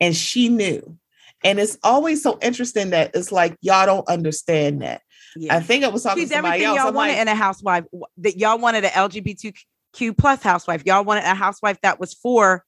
and 0.00 0.14
she 0.16 0.48
knew. 0.48 0.96
And 1.44 1.58
it's 1.60 1.76
always 1.82 2.22
so 2.22 2.38
interesting 2.40 2.90
that 2.90 3.10
it's 3.14 3.30
like 3.32 3.56
y'all 3.60 3.84
don't 3.86 4.08
understand 4.08 4.82
that. 4.82 5.02
Yeah. 5.36 5.54
I 5.56 5.60
think 5.60 5.84
I 5.84 5.88
was 5.88 6.02
talking 6.02 6.22
She's 6.22 6.30
to 6.30 6.36
somebody 6.36 6.64
everything 6.64 6.68
else. 6.68 6.78
y'all 6.78 6.88
I'm 6.88 6.94
wanted 6.94 7.12
like, 7.12 7.20
in 7.22 7.28
a 7.28 7.34
housewife. 7.34 7.84
That 8.18 8.38
y'all 8.38 8.58
wanted 8.58 8.84
an 8.86 8.90
LGBTQ 8.92 10.16
plus 10.16 10.42
housewife. 10.42 10.82
Y'all 10.86 11.04
wanted 11.04 11.24
a 11.24 11.34
housewife 11.34 11.78
that 11.82 12.00
was 12.00 12.14
for 12.14 12.64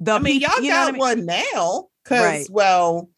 the. 0.00 0.12
I 0.12 0.18
mean, 0.18 0.40
y'all 0.40 0.50
got 0.62 0.88
I 0.88 0.90
mean? 0.92 0.98
one 0.98 1.26
now 1.26 1.88
because, 2.04 2.24
Right. 2.24 2.46
well, 2.50 3.10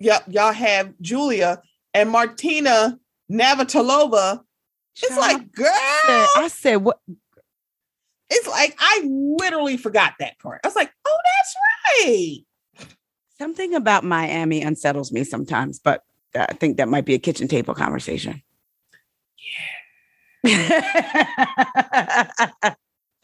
y'all, 0.00 0.22
y'all 0.28 0.52
have 0.52 0.92
Julia 1.00 1.62
and 1.94 2.10
Martina 2.10 2.98
Navratilova. 3.30 4.40
It's 5.00 5.08
Child, 5.08 5.20
like, 5.20 5.52
girl, 5.52 5.68
I 5.70 6.28
said, 6.34 6.42
I 6.42 6.48
said, 6.48 6.76
what? 6.76 6.98
it's 8.30 8.48
like 8.48 8.76
I 8.78 9.02
literally 9.04 9.76
forgot 9.76 10.14
that 10.18 10.38
part. 10.38 10.60
I 10.64 10.68
was 10.68 10.76
like, 10.76 10.92
oh, 11.06 11.18
that's 11.36 11.54
right. 12.04 12.38
Something 13.38 13.74
about 13.74 14.04
Miami 14.04 14.62
unsettles 14.62 15.12
me 15.12 15.24
sometimes, 15.24 15.78
but 15.78 16.02
I 16.34 16.52
think 16.54 16.76
that 16.76 16.88
might 16.88 17.04
be 17.04 17.14
a 17.14 17.18
kitchen 17.18 17.48
table 17.48 17.74
conversation. 17.74 18.42
Yeah. 20.44 20.44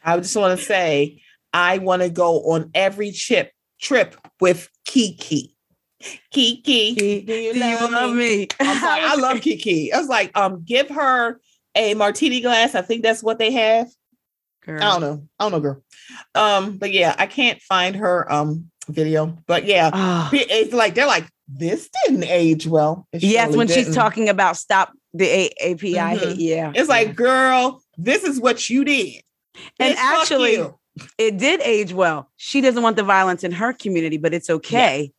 I 0.03 0.17
just 0.17 0.35
want 0.35 0.57
to 0.57 0.65
say, 0.65 1.21
I 1.53 1.77
want 1.79 2.01
to 2.01 2.09
go 2.09 2.51
on 2.51 2.71
every 2.73 3.11
chip 3.11 3.51
trip 3.79 4.15
with 4.39 4.69
Kiki. 4.85 5.54
Kiki, 6.31 6.61
Kiki, 6.95 7.21
do 7.21 7.33
you, 7.33 7.53
Do 7.53 7.59
you 7.59 7.79
love 7.79 7.91
love 7.91 8.15
me? 8.15 8.39
me? 8.39 8.47
I 8.59 9.15
love 9.15 9.41
Kiki. 9.41 9.91
I 9.93 9.97
was 9.99 10.07
like, 10.07 10.35
um, 10.37 10.63
give 10.63 10.89
her 10.89 11.39
a 11.75 11.93
martini 11.93 12.41
glass. 12.41 12.75
I 12.75 12.81
think 12.81 13.03
that's 13.03 13.23
what 13.23 13.39
they 13.39 13.51
have. 13.51 13.87
Girl. 14.65 14.81
I 14.81 14.85
don't 14.91 15.01
know. 15.01 15.27
I 15.39 15.43
don't 15.43 15.51
know, 15.51 15.59
girl. 15.59 15.83
Um, 16.33 16.77
but 16.77 16.91
yeah, 16.91 17.15
I 17.17 17.27
can't 17.27 17.61
find 17.61 17.95
her 17.97 18.31
um 18.31 18.71
video. 18.89 19.37
But 19.47 19.65
yeah, 19.65 19.91
Oh. 19.93 20.29
it's 20.33 20.73
like 20.73 20.95
they're 20.95 21.05
like, 21.07 21.27
this 21.47 21.89
didn't 22.05 22.23
age 22.25 22.65
well. 22.67 23.07
Yes, 23.13 23.55
when 23.55 23.67
she's 23.67 23.85
didn't. 23.85 23.93
talking 23.93 24.29
about 24.29 24.57
stop 24.57 24.91
the 25.13 25.25
A- 25.27 25.71
API 25.71 25.93
Mhm. 26.19 26.35
Yeah. 26.37 26.71
It's 26.75 26.89
like, 26.89 27.15
girl, 27.15 27.81
this 27.97 28.23
is 28.23 28.39
what 28.39 28.69
you 28.69 28.83
did. 28.83 29.21
And 29.79 29.95
actually, 29.97 30.57
it 31.17 31.37
did 31.37 31.61
age 31.61 31.93
well. 31.93 32.29
She 32.37 32.61
doesn't 32.61 32.81
want 32.83 32.95
the 32.95 33.03
violence 33.03 33.43
in 33.43 33.51
her 33.53 33.71
community, 33.73 34.17
but 34.17 34.33
it's 34.33 34.49
okay 34.49 35.11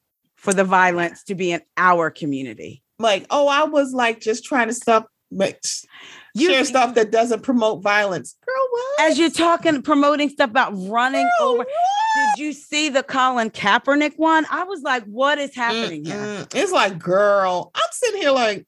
for 0.47 0.55
the 0.55 0.63
violence 0.65 1.25
to 1.25 1.35
be 1.35 1.51
in 1.51 1.61
our 1.77 2.09
community. 2.09 2.81
like, 3.01 3.27
oh, 3.31 3.49
I 3.49 3.65
was 3.65 3.93
like 3.93 4.21
just 4.21 4.45
trying 4.45 4.69
to 4.69 4.75
stop 4.75 5.09
like, 5.33 5.61
You- 6.37 6.51
share 6.51 6.65
stuff 6.65 6.95
that 6.95 7.11
doesn't 7.11 7.43
promote 7.43 7.83
violence. 7.83 8.37
Girl, 8.47 8.67
what? 8.71 9.11
As 9.11 9.19
you're 9.19 9.29
talking, 9.29 9.83
promoting 9.83 10.29
stuff 10.29 10.49
about 10.51 10.71
running 10.77 11.29
Girl, 11.41 11.49
over. 11.49 11.59
what? 11.59 11.67
Did 12.37 12.45
you 12.45 12.53
see 12.53 12.89
the 12.91 13.03
Colin 13.03 13.51
Kaepernick 13.51 14.13
one? 14.19 14.47
I 14.49 14.63
was 14.63 14.83
like, 14.83 15.03
what 15.07 15.39
is 15.39 15.53
happening 15.53 16.05
here? 16.05 16.15
Mm-mm. 16.15 16.55
It's 16.55 16.71
like, 16.71 16.97
girl, 16.97 17.73
I'm 17.75 17.89
sitting 17.91 18.21
here 18.23 18.31
like, 18.31 18.65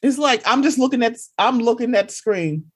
it's 0.00 0.16
like 0.18 0.42
I'm 0.46 0.62
just 0.62 0.78
looking 0.78 1.02
at 1.02 1.16
I'm 1.36 1.58
looking 1.58 1.94
at 1.96 2.08
the 2.08 2.14
screen. 2.14 2.70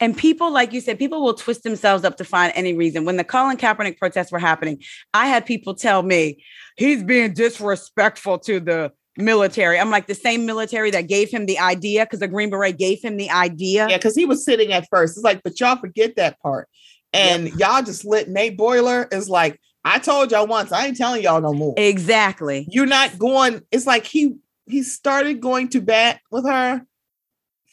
And 0.00 0.16
people, 0.16 0.52
like 0.52 0.72
you 0.72 0.80
said, 0.80 0.98
people 0.98 1.22
will 1.22 1.34
twist 1.34 1.62
themselves 1.62 2.04
up 2.04 2.16
to 2.18 2.24
find 2.24 2.52
any 2.54 2.74
reason. 2.74 3.04
When 3.04 3.16
the 3.16 3.24
Colin 3.24 3.56
Kaepernick 3.56 3.98
protests 3.98 4.32
were 4.32 4.38
happening, 4.38 4.82
I 5.14 5.26
had 5.26 5.46
people 5.46 5.74
tell 5.74 6.02
me 6.02 6.42
he's 6.76 7.02
being 7.02 7.32
disrespectful 7.34 8.38
to 8.40 8.60
the 8.60 8.92
military. 9.16 9.78
I'm 9.78 9.90
like, 9.90 10.06
the 10.06 10.14
same 10.14 10.46
military 10.46 10.90
that 10.92 11.08
gave 11.08 11.30
him 11.30 11.46
the 11.46 11.58
idea, 11.58 12.06
because 12.06 12.20
the 12.20 12.28
Green 12.28 12.50
Beret 12.50 12.78
gave 12.78 13.02
him 13.02 13.16
the 13.16 13.30
idea. 13.30 13.88
Yeah, 13.88 13.96
because 13.96 14.14
he 14.14 14.24
was 14.24 14.44
sitting 14.44 14.72
at 14.72 14.86
first. 14.90 15.16
It's 15.16 15.24
like, 15.24 15.42
but 15.42 15.58
y'all 15.60 15.76
forget 15.76 16.16
that 16.16 16.40
part. 16.40 16.68
And 17.12 17.48
y'all 17.54 17.82
just 17.82 18.04
lit 18.04 18.28
Nate 18.28 18.56
Boyer 18.56 19.08
is 19.10 19.28
like, 19.28 19.60
I 19.84 19.98
told 19.98 20.30
y'all 20.30 20.46
once, 20.46 20.70
I 20.70 20.86
ain't 20.86 20.96
telling 20.96 21.22
y'all 21.22 21.40
no 21.40 21.52
more. 21.52 21.74
Exactly. 21.76 22.68
You're 22.70 22.86
not 22.86 23.18
going, 23.18 23.62
it's 23.72 23.86
like 23.86 24.06
he 24.06 24.36
he 24.70 24.82
started 24.82 25.40
going 25.40 25.68
to 25.70 25.80
bat 25.80 26.20
with 26.30 26.46
her 26.46 26.82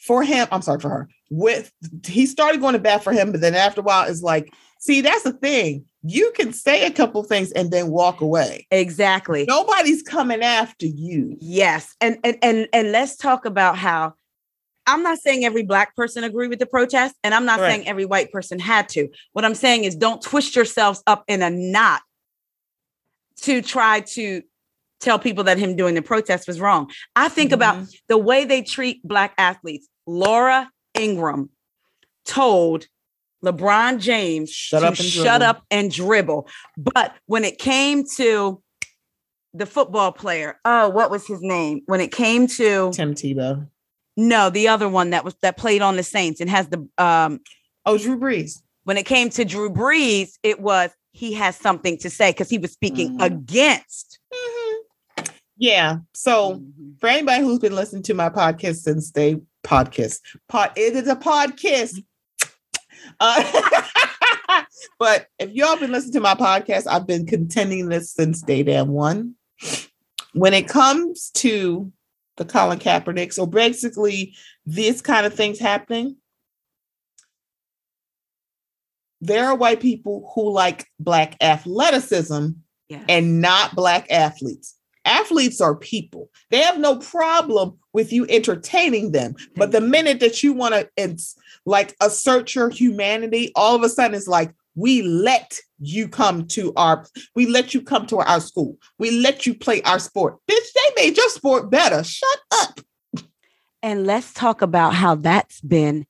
for 0.06 0.22
him. 0.22 0.48
I'm 0.50 0.62
sorry 0.62 0.80
for 0.80 0.90
her. 0.90 1.08
With 1.30 1.70
he 2.06 2.24
started 2.26 2.60
going 2.60 2.72
to 2.72 2.78
bat 2.78 3.04
for 3.04 3.12
him, 3.12 3.32
but 3.32 3.40
then 3.42 3.54
after 3.54 3.80
a 3.80 3.84
while, 3.84 4.08
it's 4.08 4.22
like, 4.22 4.52
see, 4.78 5.02
that's 5.02 5.24
the 5.24 5.32
thing. 5.32 5.84
You 6.02 6.32
can 6.34 6.52
say 6.54 6.86
a 6.86 6.90
couple 6.90 7.22
things 7.22 7.52
and 7.52 7.70
then 7.70 7.88
walk 7.90 8.20
away. 8.22 8.66
Exactly. 8.70 9.44
Nobody's 9.46 10.02
coming 10.02 10.42
after 10.42 10.86
you. 10.86 11.36
Yes. 11.40 11.94
And 12.00 12.18
and 12.24 12.38
and 12.42 12.68
and 12.72 12.92
let's 12.92 13.16
talk 13.16 13.44
about 13.44 13.76
how 13.76 14.14
I'm 14.86 15.02
not 15.02 15.18
saying 15.18 15.44
every 15.44 15.64
black 15.64 15.94
person 15.94 16.24
agreed 16.24 16.48
with 16.48 16.60
the 16.60 16.66
protest, 16.66 17.14
and 17.22 17.34
I'm 17.34 17.44
not 17.44 17.60
Right. 17.60 17.72
saying 17.72 17.88
every 17.88 18.06
white 18.06 18.32
person 18.32 18.58
had 18.58 18.88
to. 18.90 19.08
What 19.34 19.44
I'm 19.44 19.54
saying 19.54 19.84
is 19.84 19.94
don't 19.94 20.22
twist 20.22 20.56
yourselves 20.56 21.02
up 21.06 21.24
in 21.28 21.42
a 21.42 21.50
knot 21.50 22.00
to 23.42 23.60
try 23.60 24.00
to 24.00 24.40
tell 25.00 25.18
people 25.18 25.44
that 25.44 25.58
him 25.58 25.76
doing 25.76 25.94
the 25.94 26.00
protest 26.02 26.48
was 26.48 26.58
wrong. 26.58 26.90
I 27.14 27.28
think 27.28 27.52
about 27.52 27.76
Mhm. 27.76 27.94
the 28.08 28.18
way 28.18 28.44
they 28.46 28.62
treat 28.62 29.02
black 29.06 29.34
athletes. 29.36 29.86
Laura 30.06 30.70
Ingraham 30.96 31.50
told 32.24 32.86
LeBron 33.44 34.00
James 34.00 34.50
Shut 34.50 34.80
to 34.82 34.88
up 34.88 34.94
and 34.94 34.98
shut 34.98 35.24
dribble. 35.24 35.44
up 35.46 35.62
and 35.70 35.90
dribble. 35.90 36.48
But 36.76 37.14
when 37.26 37.44
it 37.44 37.58
came 37.58 38.04
to 38.16 38.62
the 39.54 39.66
football 39.66 40.12
player, 40.12 40.58
oh, 40.64 40.88
what 40.88 41.10
was 41.10 41.26
his 41.26 41.40
name? 41.40 41.82
When 41.86 42.00
it 42.00 42.12
came 42.12 42.46
to 42.48 42.90
Tim 42.92 43.14
Tebow. 43.14 43.68
no, 44.16 44.50
the 44.50 44.68
other 44.68 44.88
one 44.88 45.10
that 45.10 45.24
was 45.24 45.34
that 45.42 45.56
played 45.56 45.82
on 45.82 45.96
the 45.96 46.02
Saints 46.02 46.40
and 46.40 46.50
has 46.50 46.68
the 46.68 46.86
um 46.98 47.40
Oh, 47.86 47.96
Drew 47.96 48.18
Brees. 48.18 48.60
when 48.84 48.96
it 48.98 49.06
came 49.06 49.30
to 49.30 49.44
Drew 49.44 49.70
Brees, 49.70 50.32
it 50.42 50.60
was 50.60 50.90
he 51.12 51.32
has 51.34 51.56
something 51.56 51.96
to 51.98 52.10
say 52.10 52.30
because 52.30 52.50
he 52.50 52.58
was 52.58 52.72
speaking 52.72 53.18
Mhm. 53.18 53.24
against. 53.24 54.18
Yeah. 55.56 55.98
So 56.14 56.62
for 57.00 57.08
anybody 57.08 57.42
who's 57.42 57.58
been 57.58 57.74
listening 57.74 58.02
to 58.04 58.14
my 58.14 58.28
podcast 58.28 58.76
since 58.76 59.10
they 59.10 59.40
podcast, 59.64 60.20
pod, 60.48 60.72
it 60.76 60.94
is 60.94 61.08
a 61.08 61.16
podcast. 61.16 62.02
Uh, 63.20 64.64
but 64.98 65.26
if 65.38 65.50
y'all 65.52 65.78
been 65.78 65.92
listening 65.92 66.14
to 66.14 66.20
my 66.20 66.34
podcast, 66.34 66.86
I've 66.86 67.06
been 67.06 67.26
contending 67.26 67.88
this 67.88 68.12
since 68.12 68.42
day 68.42 68.62
damn 68.62 68.88
one. 68.88 69.34
When 70.32 70.54
it 70.54 70.68
comes 70.68 71.30
to 71.34 71.92
the 72.36 72.44
Colin 72.44 72.78
Kaepernick, 72.78 73.32
so 73.32 73.46
basically 73.46 74.34
these 74.66 75.02
kind 75.02 75.26
of 75.26 75.34
things 75.34 75.58
happening, 75.58 76.16
there 79.20 79.46
are 79.46 79.56
white 79.56 79.80
people 79.80 80.30
who 80.34 80.52
like 80.52 80.86
black 81.00 81.36
athleticism 81.40 82.50
and 83.08 83.40
not 83.40 83.74
black 83.74 84.10
athletes. 84.10 84.77
Athletes 85.08 85.60
are 85.60 85.74
people. 85.74 86.30
They 86.50 86.58
have 86.58 86.78
no 86.78 86.96
problem 86.96 87.78
with 87.92 88.12
you 88.12 88.26
entertaining 88.28 89.12
them. 89.12 89.34
But 89.56 89.72
the 89.72 89.80
minute 89.80 90.20
that 90.20 90.42
you 90.42 90.52
want 90.52 90.74
to 90.74 91.16
like 91.64 91.96
assert 92.00 92.54
your 92.54 92.68
humanity, 92.68 93.50
all 93.56 93.74
of 93.74 93.82
a 93.82 93.88
sudden 93.88 94.14
it's 94.14 94.28
like 94.28 94.52
we 94.74 95.02
let 95.02 95.58
you 95.80 96.08
come 96.08 96.46
to 96.48 96.72
our 96.76 97.06
we 97.34 97.46
let 97.46 97.74
you 97.74 97.80
come 97.80 98.06
to 98.06 98.18
our 98.18 98.40
school. 98.40 98.76
We 98.98 99.10
let 99.10 99.46
you 99.46 99.54
play 99.54 99.82
our 99.82 99.98
sport. 99.98 100.36
Bitch, 100.48 100.72
they 100.74 101.02
made 101.02 101.16
your 101.16 101.30
sport 101.30 101.70
better. 101.70 102.04
Shut 102.04 102.38
up. 102.52 102.80
And 103.82 104.06
let's 104.06 104.32
talk 104.34 104.60
about 104.60 104.94
how 104.94 105.14
that's 105.14 105.60
been 105.60 106.06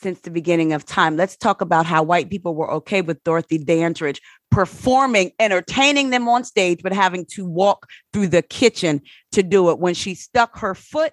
since 0.00 0.20
the 0.20 0.30
beginning 0.30 0.72
of 0.72 0.84
time. 0.84 1.16
Let's 1.16 1.36
talk 1.36 1.60
about 1.60 1.86
how 1.86 2.02
white 2.02 2.30
people 2.30 2.54
were 2.54 2.70
okay 2.74 3.02
with 3.02 3.22
Dorothy 3.24 3.58
Dandridge 3.58 4.20
performing, 4.50 5.32
entertaining 5.38 6.10
them 6.10 6.28
on 6.28 6.44
stage, 6.44 6.80
but 6.82 6.92
having 6.92 7.24
to 7.26 7.46
walk 7.46 7.86
through 8.12 8.28
the 8.28 8.42
kitchen 8.42 9.00
to 9.32 9.42
do 9.42 9.70
it 9.70 9.78
when 9.78 9.94
she 9.94 10.14
stuck 10.14 10.58
her 10.58 10.74
foot 10.74 11.12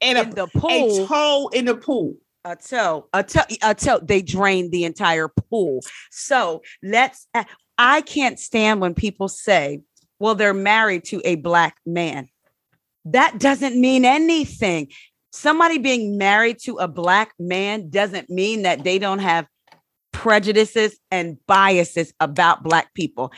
in 0.00 0.16
a, 0.16 0.24
the 0.24 0.46
pool, 0.48 1.04
a 1.04 1.06
toe 1.06 1.50
in 1.52 1.64
the 1.64 1.76
pool. 1.76 2.14
A 2.44 2.54
toe, 2.54 3.08
a 3.12 3.24
toe, 3.24 3.42
a 3.62 3.74
toe. 3.74 4.00
They 4.00 4.22
drained 4.22 4.70
the 4.70 4.84
entire 4.84 5.28
pool. 5.28 5.80
So 6.10 6.62
let's. 6.82 7.26
I 7.78 8.00
can't 8.02 8.38
stand 8.38 8.80
when 8.80 8.94
people 8.94 9.28
say, 9.28 9.80
"Well, 10.18 10.34
they're 10.34 10.54
married 10.54 11.04
to 11.06 11.20
a 11.24 11.34
black 11.36 11.76
man." 11.84 12.28
That 13.06 13.38
doesn't 13.38 13.80
mean 13.80 14.04
anything. 14.04 14.92
Somebody 15.32 15.78
being 15.78 16.18
married 16.18 16.58
to 16.64 16.76
a 16.76 16.88
black 16.88 17.32
man 17.38 17.90
doesn't 17.90 18.30
mean 18.30 18.62
that 18.62 18.84
they 18.84 18.98
don't 18.98 19.18
have 19.18 19.46
prejudices 20.16 20.98
and 21.10 21.38
biases 21.46 22.12
about 22.20 22.62
black 22.62 22.94
people. 22.94 23.32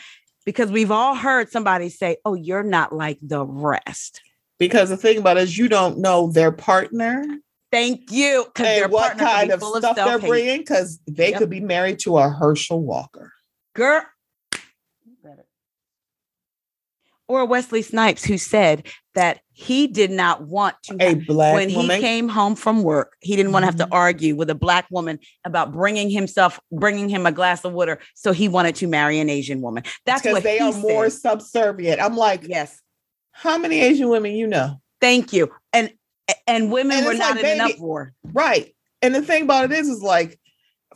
Because 0.47 0.71
we've 0.71 0.91
all 0.91 1.15
heard 1.15 1.51
somebody 1.51 1.91
say, 1.91 2.17
"Oh, 2.25 2.35
you're 2.35 2.63
not 2.63 2.93
like 2.93 3.19
the 3.21 3.45
rest." 3.45 4.23
Because 4.59 4.89
the 4.89 4.97
thing 4.97 5.19
about 5.19 5.37
it 5.37 5.43
is, 5.43 5.59
you 5.59 5.69
don't 5.69 5.99
know 5.99 6.31
their 6.33 6.51
partner 6.51 7.25
Thank 7.71 8.11
you. 8.11 8.47
And 8.57 8.91
what 8.91 9.19
kind 9.19 9.51
of 9.51 9.63
stuff 9.63 9.95
they're 9.95 10.19
bringing. 10.19 10.59
Because 10.59 11.01
they 11.07 11.31
Yep. 11.31 11.39
could 11.39 11.51
be 11.51 11.61
married 11.61 11.99
to 12.01 12.17
a 12.19 12.29
Herschel 12.31 12.81
Walker. 12.81 13.33
girl 13.75 14.03
or 17.29 17.45
Wesley 17.45 17.83
Snipes 17.83 18.25
who 18.25 18.39
said 18.39 18.87
that 19.15 19.41
he 19.53 19.87
did 19.87 20.11
not 20.11 20.43
want 20.47 20.77
to 20.85 20.97
A 21.01 21.15
black 21.15 21.55
when 21.55 21.73
woman. 21.75 21.97
he 21.97 22.01
came 22.01 22.29
home 22.29 22.55
from 22.57 22.83
work 22.83 23.15
he 23.21 23.37
didn't 23.37 23.53
want 23.53 23.63
to 23.63 23.67
have 23.67 23.77
to 23.77 23.85
Mhm. 23.85 23.93
argue 23.93 24.35
with 24.37 24.49
a 24.51 24.55
black 24.55 24.87
woman 24.91 25.19
about 25.45 25.73
bringing 25.73 26.11
himself 26.11 26.59
bringing 26.73 27.09
him 27.09 27.27
a 27.27 27.33
glass 27.33 27.65
of 27.65 27.73
water 27.73 27.99
so 28.15 28.33
he 28.33 28.49
wanted 28.49 28.75
to 28.77 28.87
marry 28.87 29.19
an 29.19 29.29
Asian 29.29 29.61
woman 29.61 29.83
that's 30.07 30.23
because 30.23 30.35
what 30.35 30.43
they 30.43 30.59
he 30.59 30.63
are 30.65 30.73
more 30.73 31.11
subservient. 31.11 32.01
I'm 32.01 32.17
like, 32.17 32.47
yes 32.49 32.81
how 33.33 33.57
many 33.59 33.81
Asian 33.81 34.09
women 34.09 34.33
you 34.35 34.47
know? 34.47 34.81
thank 35.01 35.33
you 35.33 35.51
and 35.73 35.93
and 36.47 36.71
women 36.73 36.99
And 36.99 37.07
were 37.07 37.15
not 37.15 37.37
like, 37.37 37.45
in 37.45 37.61
an 37.61 37.71
uproar 37.73 38.13
Right. 38.33 38.75
And 39.01 39.15
the 39.15 39.23
thing 39.23 39.45
about 39.45 39.67
it 39.67 39.73
is, 39.73 39.89
is 39.89 40.03
like 40.03 40.39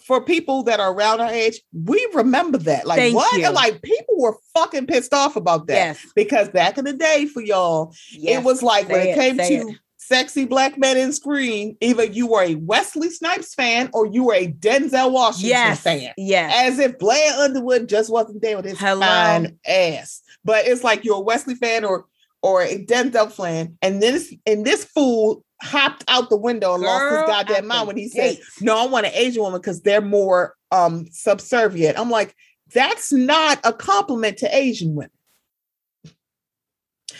for 0.07 0.21
people 0.25 0.63
that 0.65 0.81
are 0.81 0.93
around 0.93 1.21
our 1.21 1.31
age, 1.31 1.61
we 1.73 2.07
remember 2.15 2.59
that. 2.59 2.87
Like 2.87 2.99
Thank 2.99 3.15
what? 3.17 3.39
you. 3.39 3.47
And 3.47 3.55
like 3.55 3.83
people 3.83 4.15
were 4.19 4.37
fucking 4.55 4.87
pissed 4.87 5.15
off 5.15 5.37
about 5.37 5.67
that. 5.69 5.75
yes 5.75 6.07
Because 6.15 6.49
back 6.49 6.79
in 6.79 6.85
the 6.85 6.93
day 6.93 7.27
for 7.27 7.41
y'all, 7.41 7.95
yes. 8.13 8.41
it 8.41 8.45
was 8.45 8.63
like 8.63 8.89
when 8.89 9.03
Say 9.03 9.11
it 9.13 9.15
came 9.15 9.37
say 9.37 9.59
to 9.61 9.75
sexy 9.99 10.45
black 10.45 10.77
men 10.79 10.97
in 10.97 11.13
screen, 11.13 11.77
either 11.81 12.05
you 12.05 12.27
were 12.27 12.43
a 12.43 12.57
Wesley 12.57 13.09
Snipes 13.09 13.55
fan 13.55 13.89
or 13.93 14.07
you 14.07 14.25
were 14.25 14.35
a 14.35 14.49
Denzel 14.49 15.13
Washington 15.13 15.49
yes 15.49 15.81
fan. 15.81 16.13
yes 16.17 16.53
As 16.73 16.79
if 16.79 16.99
Blair 16.99 17.33
Underwood 17.39 17.89
just 17.89 18.11
wasn't 18.11 18.43
there 18.43 18.57
with 18.57 18.67
his 18.67 18.79
Hello. 18.79 19.01
fine 19.01 19.59
ass. 19.67 20.21
But 20.45 20.67
it's 20.67 20.83
like 20.85 21.05
you're 21.05 21.17
a 21.17 21.21
Wesley 21.21 21.55
fan 21.55 21.85
or 21.85 22.07
or 22.43 22.61
a 22.63 22.85
Denzel 22.85 23.31
fan, 23.31 23.79
and 23.83 24.03
this 24.03 24.35
and 24.47 24.65
this 24.65 24.85
fool 24.85 25.45
hopped 25.63 26.05
out 26.09 26.29
the 26.29 26.37
window 26.37 26.75
and 26.75 26.83
lost 26.83 27.05
his 27.05 27.27
goddamn 27.27 27.67
mind 27.67 27.87
when 27.87 27.97
he 27.97 28.09
said, 28.09 28.39
"No, 28.61 28.77
I 28.77 28.87
want 28.87 29.07
an 29.07 29.13
Asian 29.15 29.43
woman 29.43 29.61
because 29.61 29.81
they're 29.83 30.01
more 30.01 30.55
um 30.71 31.07
subservient." 31.11 31.99
I'm 31.99 32.11
like, 32.11 32.35
that's 32.75 33.13
not 33.13 33.61
a 33.65 33.73
compliment 33.73 34.39
to 34.39 34.55
Asian 34.55 34.95
women. 34.95 35.11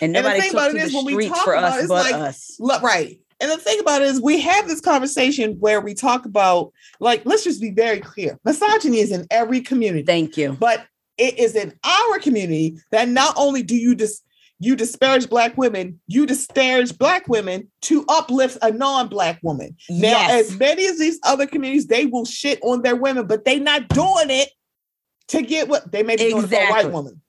and 0.01 0.15
the 0.17 0.23
thing 0.23 0.51
about 0.51 0.71
it 0.75 0.77
is 0.77 0.95
when 0.95 1.05
we 1.05 1.29
talk 1.29 1.47
about 1.47 1.79
it, 1.79 1.83
it's 1.83 1.91
like- 1.91 2.15
us 2.15 2.57
right. 2.61 3.19
And 3.41 3.51
the 3.51 3.57
thing 3.57 3.81
about 3.81 4.03
it 4.03 4.07
is, 4.07 4.21
we 4.21 4.41
have 4.41 4.69
this 4.69 4.81
conversation 4.81 5.55
where 5.59 5.81
we 5.81 5.95
talk 5.95 6.27
about, 6.27 6.73
like, 7.01 7.23
let's 7.25 7.43
just 7.43 7.61
be 7.61 7.71
very 7.71 7.99
clear: 7.99 8.39
misogyny 8.45 8.99
is 8.99 9.11
in 9.11 9.27
every 9.31 9.61
community. 9.61 10.05
thank 10.05 10.37
you 10.37 10.53
but 10.53 10.87
it 11.19 11.39
is 11.39 11.55
in 11.55 11.73
our 11.85 12.19
community 12.21 12.79
that 12.91 13.09
not 13.09 13.35
only 13.37 13.63
do 13.63 13.77
you 13.77 13.95
dis- 13.95 14.23
you 14.63 14.77
disparage 14.77 15.29
black 15.29 15.57
women, 15.59 16.01
you 16.07 16.25
disparage 16.25 16.97
black 16.97 17.27
women 17.29 17.71
to 17.83 18.05
uplift 18.09 18.57
a 18.63 18.71
non-black 18.71 19.41
woman. 19.43 19.77
Now, 19.91 20.09
Yes. 20.29 20.51
as 20.53 20.59
many 20.59 20.87
as 20.87 20.99
these 20.99 21.19
other 21.25 21.47
communities, 21.47 21.89
they 21.89 22.07
will 22.07 22.25
shit 22.25 22.61
on 22.63 22.83
their 22.83 22.95
women, 22.95 23.27
but 23.27 23.45
they 23.45 23.59
not 23.59 23.89
doing 23.89 24.31
it 24.31 24.51
to 25.29 25.43
get 25.43 25.67
what 25.69 25.91
they 25.91 26.05
may 26.05 26.15
be 26.15 26.31
doing 26.31 26.45
it 26.45 26.49
for 26.49 26.55
a 26.55 26.59
Exactly. 26.61 26.85
white 26.85 26.93
woman. 26.93 27.21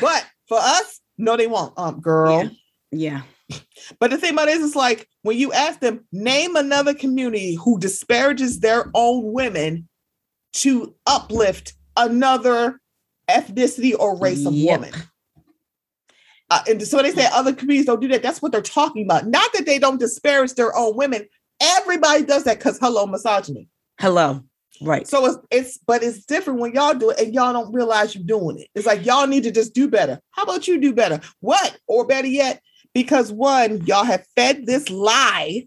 But 0.00 0.24
for 0.48 0.58
us, 0.60 1.00
no, 1.18 1.36
they 1.36 1.48
won't. 1.48 1.72
Um, 1.76 2.00
girl. 2.00 2.48
yeah 2.92 3.22
But 3.98 4.10
the 4.12 4.16
thing 4.18 4.32
about 4.34 4.48
it 4.48 4.56
is, 4.58 4.64
it's 4.64 4.76
like 4.76 5.08
when 5.22 5.36
you 5.38 5.52
ask 5.52 5.80
them, 5.80 6.06
name 6.12 6.54
another 6.56 6.94
community 6.94 7.54
who 7.56 7.78
disparages 7.80 8.60
their 8.60 8.88
own 8.94 9.32
women 9.32 9.88
to 10.54 10.94
uplift 11.06 11.72
another 11.96 12.80
ethnicity 13.28 13.94
or 13.98 14.16
race 14.18 14.46
of 14.46 14.52
Yep. 14.54 14.80
woman. 14.80 14.94
Uh, 16.52 16.62
and 16.68 16.86
so 16.86 17.00
they 17.00 17.10
say 17.12 17.26
other 17.32 17.54
communities 17.54 17.86
don't 17.86 18.00
do 18.00 18.08
that, 18.08 18.22
that's 18.22 18.42
what 18.42 18.52
they're 18.52 18.60
talking 18.60 19.04
about. 19.04 19.26
Not 19.26 19.50
that 19.54 19.64
they 19.64 19.78
don't 19.78 19.98
disparage 19.98 20.52
their 20.52 20.76
own 20.76 20.94
women. 20.96 21.26
Everybody 21.60 22.24
does 22.24 22.44
that 22.44 22.58
because 22.58 22.78
hello, 22.78 23.06
misogyny. 23.06 23.68
hello 23.98 24.42
right 24.82 25.06
So 25.06 25.24
it's 25.26 25.38
it's 25.50 25.78
but 25.78 26.02
it's 26.02 26.26
different 26.26 26.60
when 26.60 26.74
y'all 26.74 26.94
do 26.94 27.10
it 27.10 27.20
and 27.20 27.32
y'all 27.32 27.52
don't 27.52 27.72
realize 27.72 28.14
you're 28.14 28.24
doing 28.24 28.58
it. 28.58 28.68
It's 28.74 28.86
like 28.86 29.06
y'all 29.06 29.26
need 29.26 29.44
to 29.44 29.50
just 29.50 29.72
do 29.72 29.88
better. 29.88 30.20
How 30.32 30.42
about 30.42 30.68
you 30.68 30.78
do 30.78 30.92
better? 30.92 31.20
What? 31.40 31.78
Or 31.86 32.06
better 32.06 32.28
yet, 32.28 32.60
because 32.92 33.32
one, 33.32 33.86
y'all 33.86 34.04
have 34.04 34.26
fed 34.36 34.66
this 34.66 34.90
lie 34.90 35.66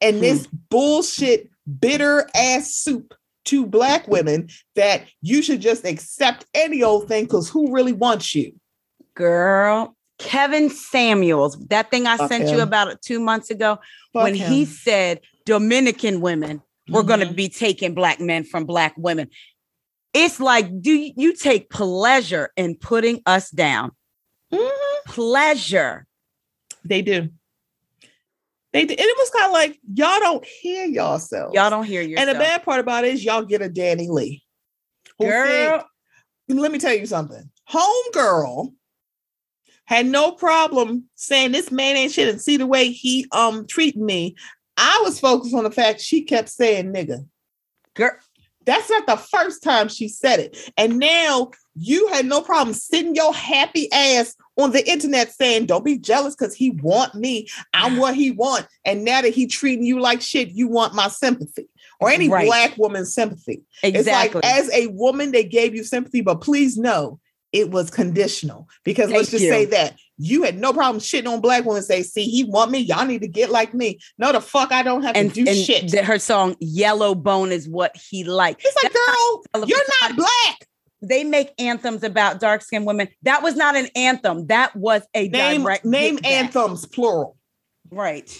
and 0.00 0.20
this 0.20 0.48
bullshit 0.70 1.50
bitter 1.78 2.28
ass 2.34 2.74
soup 2.74 3.14
to 3.44 3.64
black 3.64 4.08
women 4.08 4.48
that 4.74 5.04
you 5.22 5.42
should 5.42 5.60
just 5.60 5.84
accept 5.84 6.46
any 6.52 6.82
old 6.82 7.06
thing 7.06 7.24
because 7.24 7.48
who 7.48 7.72
really 7.72 7.92
wants 7.92 8.34
you? 8.34 8.52
Girl, 9.14 9.96
Kevin 10.20 10.68
Samuels, 10.68 11.56
that 11.68 11.90
thing 11.90 12.06
I 12.06 12.16
Fuck 12.16 12.28
sent 12.28 12.48
you 12.50 12.56
him. 12.56 12.68
about 12.68 13.00
two 13.02 13.18
months 13.20 13.50
ago, 13.50 13.78
Fuck 14.12 14.24
when 14.24 14.34
he 14.34 14.64
said 14.64 15.20
Dominican 15.46 16.20
women 16.20 16.62
were 16.88 17.02
going 17.02 17.26
to 17.26 17.32
be 17.32 17.48
taking 17.48 17.94
black 17.94 18.20
men 18.20 18.44
from 18.44 18.64
black 18.66 18.94
women. 18.96 19.30
It's 20.12 20.40
like, 20.40 20.80
do 20.80 20.92
you, 20.92 21.12
you 21.16 21.34
take 21.34 21.70
pleasure 21.70 22.50
in 22.56 22.74
putting 22.76 23.22
us 23.26 23.50
down? 23.50 23.92
Mhm. 24.52 24.70
Pleasure. 25.06 26.06
they 26.84 27.02
do. 27.02 27.28
They. 28.72 28.82
And 28.82 28.90
it 28.90 29.16
was 29.18 29.30
kind 29.30 29.46
of 29.46 29.52
like 29.52 29.78
y'all 29.94 30.20
don't 30.20 30.44
hear 30.44 30.86
yourselves. 30.86 31.54
Y'all 31.54 31.70
don't 31.70 31.84
hear 31.84 32.02
yourself. 32.02 32.28
And 32.28 32.36
the 32.36 32.38
bad 32.38 32.62
part 32.62 32.80
about 32.80 33.04
it 33.04 33.14
is 33.14 33.24
y'all 33.24 33.42
get 33.42 33.62
a 33.62 33.68
DaniLeigh. 33.68 34.40
Girl, 35.20 35.84
let 36.48 36.72
me 36.72 36.78
tell 36.78 36.94
you 36.94 37.06
something. 37.06 37.50
Homegirl 37.70 38.72
had 39.90 40.06
no 40.06 40.30
problem 40.30 41.04
saying 41.16 41.50
this 41.50 41.72
man 41.72 41.96
ain't 41.96 42.12
shit 42.12 42.28
and 42.28 42.40
see 42.40 42.56
the 42.56 42.66
way 42.66 42.92
he 42.92 43.26
um 43.32 43.66
treated 43.66 44.00
me. 44.00 44.36
I 44.76 45.00
was 45.04 45.18
focused 45.18 45.52
on 45.52 45.64
the 45.64 45.70
fact 45.72 46.00
she 46.00 46.22
kept 46.22 46.48
saying 46.48 46.92
nigga. 46.92 47.26
girl, 47.94 48.12
That's 48.64 48.88
not 48.88 49.06
the 49.06 49.16
first 49.16 49.64
time 49.64 49.88
she 49.88 50.06
said 50.06 50.38
it. 50.38 50.70
And 50.76 50.98
now 51.00 51.50
you 51.74 52.06
had 52.08 52.24
no 52.24 52.40
problem 52.40 52.72
sitting 52.72 53.16
your 53.16 53.34
happy 53.34 53.90
ass 53.92 54.36
on 54.56 54.70
the 54.70 54.88
internet 54.88 55.32
saying, 55.32 55.66
don't 55.66 55.84
be 55.84 55.98
jealous 55.98 56.36
because 56.36 56.54
he 56.54 56.70
want 56.70 57.16
me. 57.16 57.48
I'm 57.74 57.96
what 57.96 58.14
he 58.14 58.30
want. 58.30 58.68
And 58.84 59.04
now 59.04 59.22
that 59.22 59.34
he 59.34 59.48
treating 59.48 59.84
you 59.84 59.98
like 60.00 60.20
shit, 60.20 60.50
you 60.50 60.68
want 60.68 60.94
my 60.94 61.08
sympathy 61.08 61.68
or 61.98 62.10
any 62.10 62.28
Right. 62.28 62.46
black 62.46 62.78
woman's 62.78 63.12
sympathy. 63.12 63.62
exactly. 63.82 64.38
It's 64.38 64.44
like 64.44 64.44
as 64.44 64.70
a 64.72 64.86
woman, 64.86 65.32
they 65.32 65.44
gave 65.44 65.74
you 65.74 65.82
sympathy, 65.82 66.20
but 66.20 66.40
please 66.42 66.78
know 66.78 67.18
it 67.52 67.70
was 67.70 67.90
conditional. 67.90 68.68
Because 68.84 69.10
let's 69.10 69.30
Thank 69.30 69.42
just 69.42 69.50
say 69.50 69.64
that 69.66 69.96
you 70.18 70.42
had 70.42 70.58
no 70.58 70.72
problem 70.72 71.00
shitting 71.00 71.28
on 71.32 71.40
black 71.40 71.64
women 71.64 71.82
say, 71.82 72.02
see, 72.02 72.24
he 72.24 72.44
want 72.44 72.70
me. 72.70 72.78
Y'all 72.78 73.06
need 73.06 73.22
to 73.22 73.28
get 73.28 73.50
like 73.50 73.72
me. 73.74 73.98
No, 74.18 74.32
the 74.32 74.40
fuck, 74.40 74.70
I 74.72 74.82
don't 74.82 75.02
have 75.02 75.16
and, 75.16 75.32
to 75.34 75.44
do 75.44 75.50
and 75.50 75.58
shit. 75.58 76.04
her 76.04 76.18
song 76.18 76.56
Yellow 76.60 77.14
Bone 77.14 77.52
is 77.52 77.68
what 77.68 77.96
he 77.96 78.24
liked. 78.24 78.62
it's 78.64 78.82
like, 78.82 78.92
girl, 78.92 79.66
you're 79.66 79.78
not 80.02 80.16
black. 80.16 80.66
They 81.02 81.24
make 81.24 81.50
anthems 81.58 82.02
about 82.02 82.40
dark 82.40 82.60
skinned 82.62 82.84
women. 82.84 83.08
That 83.22 83.42
was 83.42 83.56
not 83.56 83.74
an 83.74 83.88
anthem. 83.96 84.48
That 84.48 84.76
was 84.76 85.02
a 85.14 85.28
Name 85.28 85.62
direct 85.62 85.84
name 85.86 86.18
anthems, 86.24 86.84
plural. 86.84 87.38
Right. 87.90 88.30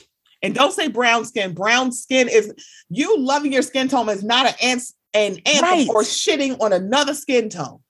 And 0.43 0.55
don't 0.55 0.73
say 0.73 0.89
brown 0.89 1.25
skin. 1.25 1.55
Brown 1.55 1.93
skin 1.93 2.29
is 2.29 2.53
you 2.91 3.19
loving 3.19 3.53
your 3.53 3.63
skin 3.63 3.89
tone 3.89 4.09
is 4.11 4.23
not 4.23 4.55
an, 4.63 4.79
an 5.15 5.39
anthem 5.47 5.63
Right. 5.63 5.89
or 5.89 6.03
shitting 6.03 6.61
on 6.61 6.73
another 6.75 7.15
skin 7.15 7.49
tone. 7.49 7.81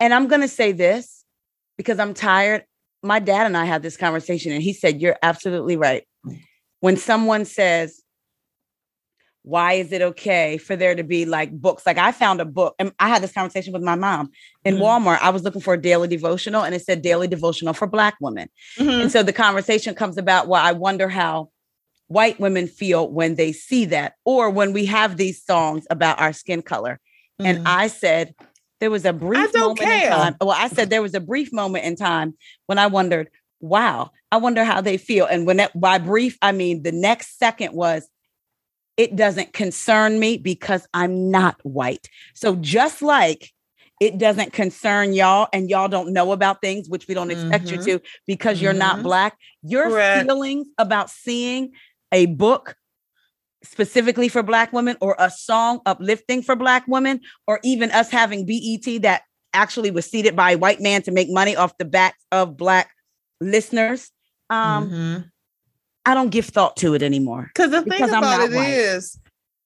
And 0.00 0.14
I'm 0.14 0.26
going 0.26 0.40
to 0.40 0.48
say 0.48 0.72
this 0.72 1.24
because 1.76 1.98
I'm 1.98 2.14
tired. 2.14 2.64
My 3.02 3.18
dad 3.18 3.46
and 3.46 3.56
I 3.56 3.64
had 3.66 3.82
this 3.82 3.96
conversation, 3.96 4.52
and 4.52 4.62
he 4.62 4.72
said, 4.72 5.00
You're 5.00 5.18
absolutely 5.22 5.76
right. 5.76 6.04
When 6.80 6.96
someone 6.96 7.44
says, 7.44 8.02
why 9.42 9.72
is 9.72 9.90
it 9.90 10.02
okay 10.02 10.58
for 10.58 10.76
there 10.76 10.94
to 10.94 11.02
be 11.02 11.24
like 11.24 11.50
books? 11.50 11.86
Like 11.86 11.96
I 11.96 12.12
found 12.12 12.42
a 12.42 12.44
book, 12.44 12.74
and 12.78 12.92
I 12.98 13.08
had 13.08 13.22
this 13.22 13.32
conversation 13.32 13.72
with 13.72 13.82
my 13.82 13.94
mom 13.94 14.30
in 14.66 14.76
Mhm. 14.76 14.80
Walmart. 14.80 15.18
I 15.22 15.30
was 15.30 15.42
looking 15.42 15.62
for 15.62 15.72
a 15.72 15.80
daily 15.80 16.08
devotional, 16.08 16.62
and 16.62 16.74
it 16.74 16.82
said 16.82 17.00
daily 17.00 17.26
devotional 17.26 17.72
for 17.72 17.86
Black 17.86 18.16
women. 18.20 18.50
Mhm. 18.78 19.02
And 19.04 19.12
so 19.12 19.22
the 19.22 19.32
conversation 19.32 19.94
comes 19.94 20.18
about, 20.18 20.46
well, 20.46 20.62
I 20.62 20.72
wonder 20.72 21.08
how 21.08 21.50
white 22.08 22.38
women 22.38 22.66
feel 22.66 23.10
when 23.10 23.36
they 23.36 23.50
see 23.52 23.86
that 23.86 24.14
or 24.26 24.50
when 24.50 24.74
we 24.74 24.84
have 24.84 25.16
these 25.16 25.42
songs 25.42 25.86
about 25.88 26.20
our 26.20 26.34
skin 26.34 26.60
color. 26.60 27.00
And 27.38 27.58
Mhm. 27.60 27.62
I 27.64 27.86
said, 27.86 28.34
there 28.80 28.90
was 28.90 29.04
a 29.04 29.12
brief 29.12 29.50
moment 29.54 29.80
in 29.80 30.10
time. 30.10 30.36
Well, 30.40 30.50
I 30.50 30.68
said 30.68 30.90
there 30.90 31.02
was 31.02 31.14
a 31.14 31.20
brief 31.20 31.52
moment 31.52 31.84
in 31.84 31.96
time 31.96 32.34
when 32.66 32.78
I 32.78 32.86
wondered, 32.86 33.30
wow, 33.60 34.10
I 34.32 34.38
wonder 34.38 34.64
how 34.64 34.80
they 34.80 34.96
feel. 34.96 35.26
And 35.26 35.46
when 35.46 35.58
that 35.58 35.78
by 35.78 35.98
brief, 35.98 36.38
I 36.42 36.52
mean 36.52 36.82
the 36.82 36.92
next 36.92 37.38
second 37.38 37.74
was, 37.74 38.08
it 38.96 39.16
doesn't 39.16 39.52
concern 39.52 40.18
me 40.18 40.36
because 40.36 40.86
I'm 40.92 41.30
not 41.30 41.58
white. 41.62 42.08
So 42.34 42.56
just 42.56 43.02
like 43.02 43.52
it 44.00 44.18
doesn't 44.18 44.52
concern 44.54 45.12
y'all 45.12 45.48
and 45.52 45.68
y'all 45.68 45.88
don't 45.88 46.12
know 46.12 46.32
about 46.32 46.62
things 46.62 46.88
which 46.88 47.06
we 47.06 47.14
don't 47.14 47.30
expect 47.30 47.66
Mhm. 47.66 47.70
you 47.72 47.78
to 47.78 48.00
because 48.26 48.60
you're 48.62 48.72
not 48.72 48.98
Mhm. 48.98 49.02
black, 49.02 49.38
your 49.62 49.90
Correct. 49.90 50.26
feelings 50.26 50.66
about 50.78 51.10
seeing 51.10 51.72
a 52.12 52.26
book 52.26 52.76
specifically 53.62 54.28
for 54.28 54.42
black 54.42 54.72
women 54.72 54.96
or 55.00 55.14
a 55.18 55.30
song 55.30 55.80
uplifting 55.86 56.42
for 56.42 56.56
black 56.56 56.84
women 56.88 57.20
or 57.46 57.60
even 57.62 57.90
us 57.90 58.10
having 58.10 58.46
BET 58.46 59.02
that 59.02 59.22
actually 59.52 59.90
was 59.90 60.06
seeded 60.06 60.34
by 60.36 60.52
a 60.52 60.58
white 60.58 60.80
man 60.80 61.02
to 61.02 61.10
make 61.10 61.28
money 61.30 61.56
off 61.56 61.76
the 61.78 61.84
backs 61.84 62.24
of 62.32 62.56
black 62.56 62.90
listeners 63.40 64.10
um 64.48 64.90
Mhm. 64.90 65.24
I 66.06 66.14
don't 66.14 66.30
give 66.30 66.46
thought 66.46 66.76
to 66.78 66.94
it 66.94 67.02
anymore. 67.02 67.50
Because 67.54 67.70
the 67.70 67.82
thing 67.82 67.90
Because 67.90 68.10
about 68.10 68.40
it 68.50 68.54
white. 68.56 68.70
is, 68.70 69.18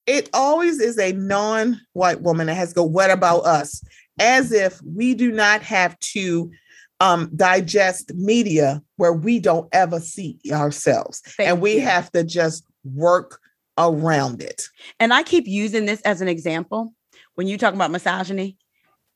it 0.05 0.29
always 0.33 0.79
is 0.81 0.99
a 0.99 1.13
non-white 1.13 2.21
woman 2.21 2.47
that 2.47 2.55
has 2.55 2.69
to 2.69 2.75
go, 2.75 2.83
what 2.83 3.09
about 3.09 3.45
us? 3.45 3.81
As 4.19 4.51
if 4.51 4.81
we 4.83 5.15
do 5.15 5.31
not 5.31 5.61
have 5.61 5.97
to 5.99 6.51
um, 6.99 7.31
digest 7.35 8.13
media 8.15 8.81
where 8.97 9.13
we 9.13 9.39
don't 9.39 9.67
ever 9.71 9.99
see 9.99 10.37
ourselves. 10.51 11.21
Thank 11.21 11.49
and 11.49 11.61
we 11.61 11.75
you. 11.75 11.81
have 11.81 12.11
to 12.11 12.23
just 12.23 12.65
work 12.83 13.39
around 13.77 14.41
it. 14.41 14.63
And 14.99 15.13
I 15.13 15.23
keep 15.23 15.47
using 15.47 15.85
this 15.85 16.01
as 16.01 16.21
an 16.21 16.27
example 16.27 16.93
when 17.35 17.47
you 17.47 17.57
talk 17.57 17.73
about 17.73 17.91
misogyny. 17.91 18.57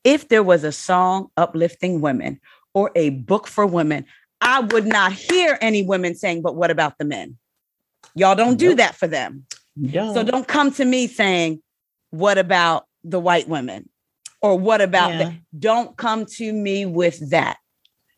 If 0.02 0.28
there 0.28 0.42
was 0.42 0.64
a 0.64 0.72
song 0.72 1.28
uplifting 1.36 2.00
women 2.00 2.40
or 2.72 2.90
a 2.94 3.10
book 3.10 3.46
for 3.46 3.66
women, 3.66 4.06
I 4.40 4.60
would 4.60 4.86
not 4.86 5.12
hear 5.12 5.58
any 5.60 5.82
women 5.82 6.14
saying, 6.14 6.40
but 6.42 6.56
what 6.56 6.70
about 6.70 6.96
the 6.98 7.04
men? 7.04 7.36
Y'all 8.14 8.34
don't 8.34 8.56
do 8.56 8.68
Nope. 8.68 8.78
that 8.78 8.94
for 8.94 9.06
them. 9.06 9.44
Yeah. 9.76 10.14
So 10.14 10.22
don't 10.22 10.48
come 10.48 10.72
to 10.72 10.84
me 10.84 11.06
saying, 11.06 11.62
what 12.10 12.38
about 12.38 12.86
the 13.04 13.20
white 13.20 13.48
women? 13.48 13.88
Or 14.40 14.58
what 14.58 14.80
about 14.80 15.10
Yeah. 15.10 15.18
that? 15.18 15.34
Don't 15.58 15.96
come 15.96 16.24
to 16.36 16.52
me 16.52 16.86
with 16.86 17.30
that 17.30 17.58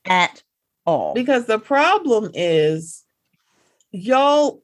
at 0.07 0.43
all. 0.87 1.15
Because 1.15 1.47
the 1.47 1.59
problem 1.59 2.31
is, 2.33 3.03
y'all, 3.91 4.63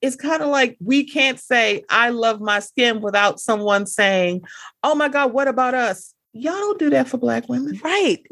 it's 0.00 0.16
kind 0.16 0.42
of 0.42 0.48
like 0.48 0.76
we 0.80 1.04
can't 1.04 1.40
say, 1.40 1.84
I 1.88 2.10
love 2.10 2.40
my 2.40 2.60
skin 2.60 3.00
without 3.00 3.40
someone 3.40 3.86
saying, 3.86 4.42
Oh 4.82 4.94
my 4.94 5.08
God, 5.08 5.32
what 5.32 5.48
about 5.48 5.74
us? 5.74 6.14
Y'all 6.32 6.52
don't 6.52 6.78
do 6.78 6.90
that 6.90 7.08
for 7.08 7.18
Black 7.18 7.48
women. 7.48 7.80
Right. 7.82 8.24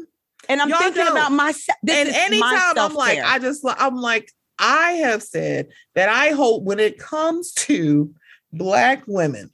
And 0.47 0.61
I'm 0.61 0.69
Y'all 0.69 0.79
thinking 0.79 1.03
don't. 1.03 1.17
about 1.17 1.31
myself. 1.31 1.77
And 1.89 2.09
anytime 2.09 2.77
I'm 2.77 2.93
like. 2.93 3.19
I 3.19 3.39
just, 3.39 3.65
I'm 3.65 3.95
like, 3.97 4.31
I 4.59 4.91
have 4.93 5.21
said 5.21 5.67
that 5.95 6.09
I 6.09 6.29
hope 6.29 6.63
when 6.63 6.79
it 6.79 6.97
comes 6.97 7.51
to 7.53 8.13
Black 8.53 9.03
women, 9.07 9.51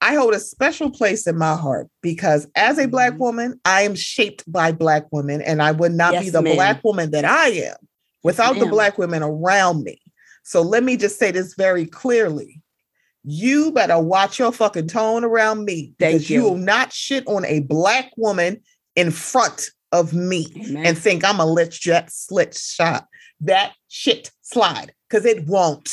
I 0.00 0.14
hold 0.14 0.34
a 0.34 0.40
special 0.40 0.90
place 0.90 1.26
in 1.26 1.38
my 1.38 1.54
heart 1.54 1.88
because 2.02 2.46
as 2.54 2.78
a 2.78 2.86
Black 2.86 3.14
Mhm. 3.14 3.18
woman, 3.18 3.60
I 3.64 3.82
am 3.82 3.94
shaped 3.94 4.50
by 4.50 4.72
Black 4.72 5.06
women, 5.10 5.40
and 5.40 5.62
I 5.62 5.72
would 5.72 5.92
not 5.92 6.20
be 6.20 6.28
the 6.28 6.42
ma'am. 6.42 6.54
Black 6.54 6.84
woman 6.84 7.12
that 7.12 7.24
I 7.24 7.48
am 7.48 7.76
without 8.22 8.58
the. 8.58 8.66
Black 8.66 8.98
women 8.98 9.22
around 9.22 9.84
me. 9.84 10.00
So 10.46 10.62
let 10.62 10.84
me 10.84 10.96
just 10.96 11.18
say 11.18 11.32
this 11.32 11.54
very 11.54 11.86
clearly. 11.86 12.62
You 13.24 13.72
better 13.72 13.98
watch 13.98 14.38
your 14.38 14.52
fucking 14.52 14.86
tone 14.86 15.24
around 15.24 15.64
me 15.64 15.92
Thank 15.98 16.12
because 16.12 16.30
you 16.30 16.36
you. 16.36 16.44
will 16.44 16.56
not 16.56 16.92
shit 16.92 17.26
on 17.26 17.44
a 17.44 17.60
Black 17.60 18.12
woman 18.16 18.60
in 18.94 19.10
front 19.10 19.70
of 19.90 20.12
me 20.12 20.46
Amen. 20.68 20.86
and 20.86 20.96
think 20.96 21.24
I'm 21.24 21.40
a 21.40 21.44
let 21.44 21.72
jet 21.72 22.12
slit 22.12 22.54
shot 22.54 23.08
that 23.40 23.74
shit 23.88 24.30
slide 24.42 24.92
because 25.10 25.24
it 25.26 25.46
won't. 25.46 25.88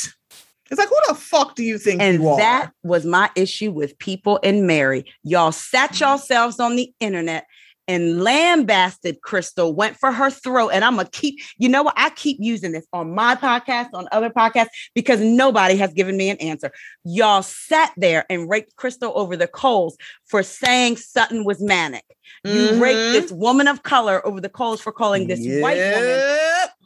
It's 0.70 0.78
like, 0.78 0.88
who 0.88 0.96
the 1.08 1.14
fuck 1.14 1.56
do 1.56 1.64
you 1.64 1.76
think 1.76 2.00
And 2.00 2.22
you 2.22 2.28
are? 2.28 2.38
that 2.38 2.70
was 2.84 3.04
my 3.04 3.30
issue 3.34 3.72
with 3.72 3.98
people 3.98 4.36
in 4.38 4.68
Mary. 4.68 5.04
Y'all 5.24 5.52
sat 5.52 5.92
mm. 5.92 6.00
yourselves 6.00 6.60
on 6.60 6.76
the 6.76 6.92
internet 7.00 7.46
and 7.86 8.22
lambasted 8.22 9.20
Crystal, 9.22 9.74
went 9.74 9.96
for 9.96 10.12
her 10.12 10.30
throat. 10.30 10.70
And 10.70 10.84
I'm 10.84 10.94
going 10.94 11.06
to 11.06 11.10
keep, 11.10 11.40
you 11.58 11.68
know 11.68 11.82
what? 11.82 11.94
I 11.96 12.10
keep 12.10 12.38
using 12.40 12.72
this 12.72 12.86
on 12.92 13.14
my 13.14 13.34
podcast, 13.36 13.90
on 13.94 14.08
other 14.12 14.30
podcasts, 14.30 14.68
because 14.94 15.20
nobody 15.20 15.76
has 15.76 15.92
given 15.92 16.16
me 16.16 16.30
an 16.30 16.36
answer. 16.38 16.72
Y'all 17.04 17.42
sat 17.42 17.92
there 17.96 18.24
and 18.30 18.48
raked 18.48 18.76
Crystal 18.76 19.12
over 19.14 19.36
the 19.36 19.46
coals 19.46 19.96
for 20.26 20.42
saying 20.42 20.96
Sutton 20.96 21.44
was 21.44 21.60
manic. 21.60 22.04
You 22.44 22.82
raked 22.82 23.00
Mhm. 23.00 23.12
this 23.12 23.32
woman 23.32 23.68
of 23.68 23.82
color 23.82 24.26
over 24.26 24.40
the 24.40 24.48
coals 24.48 24.80
for 24.80 24.92
calling 24.92 25.26
this 25.26 25.40
white 25.62 25.76
woman 25.76 26.22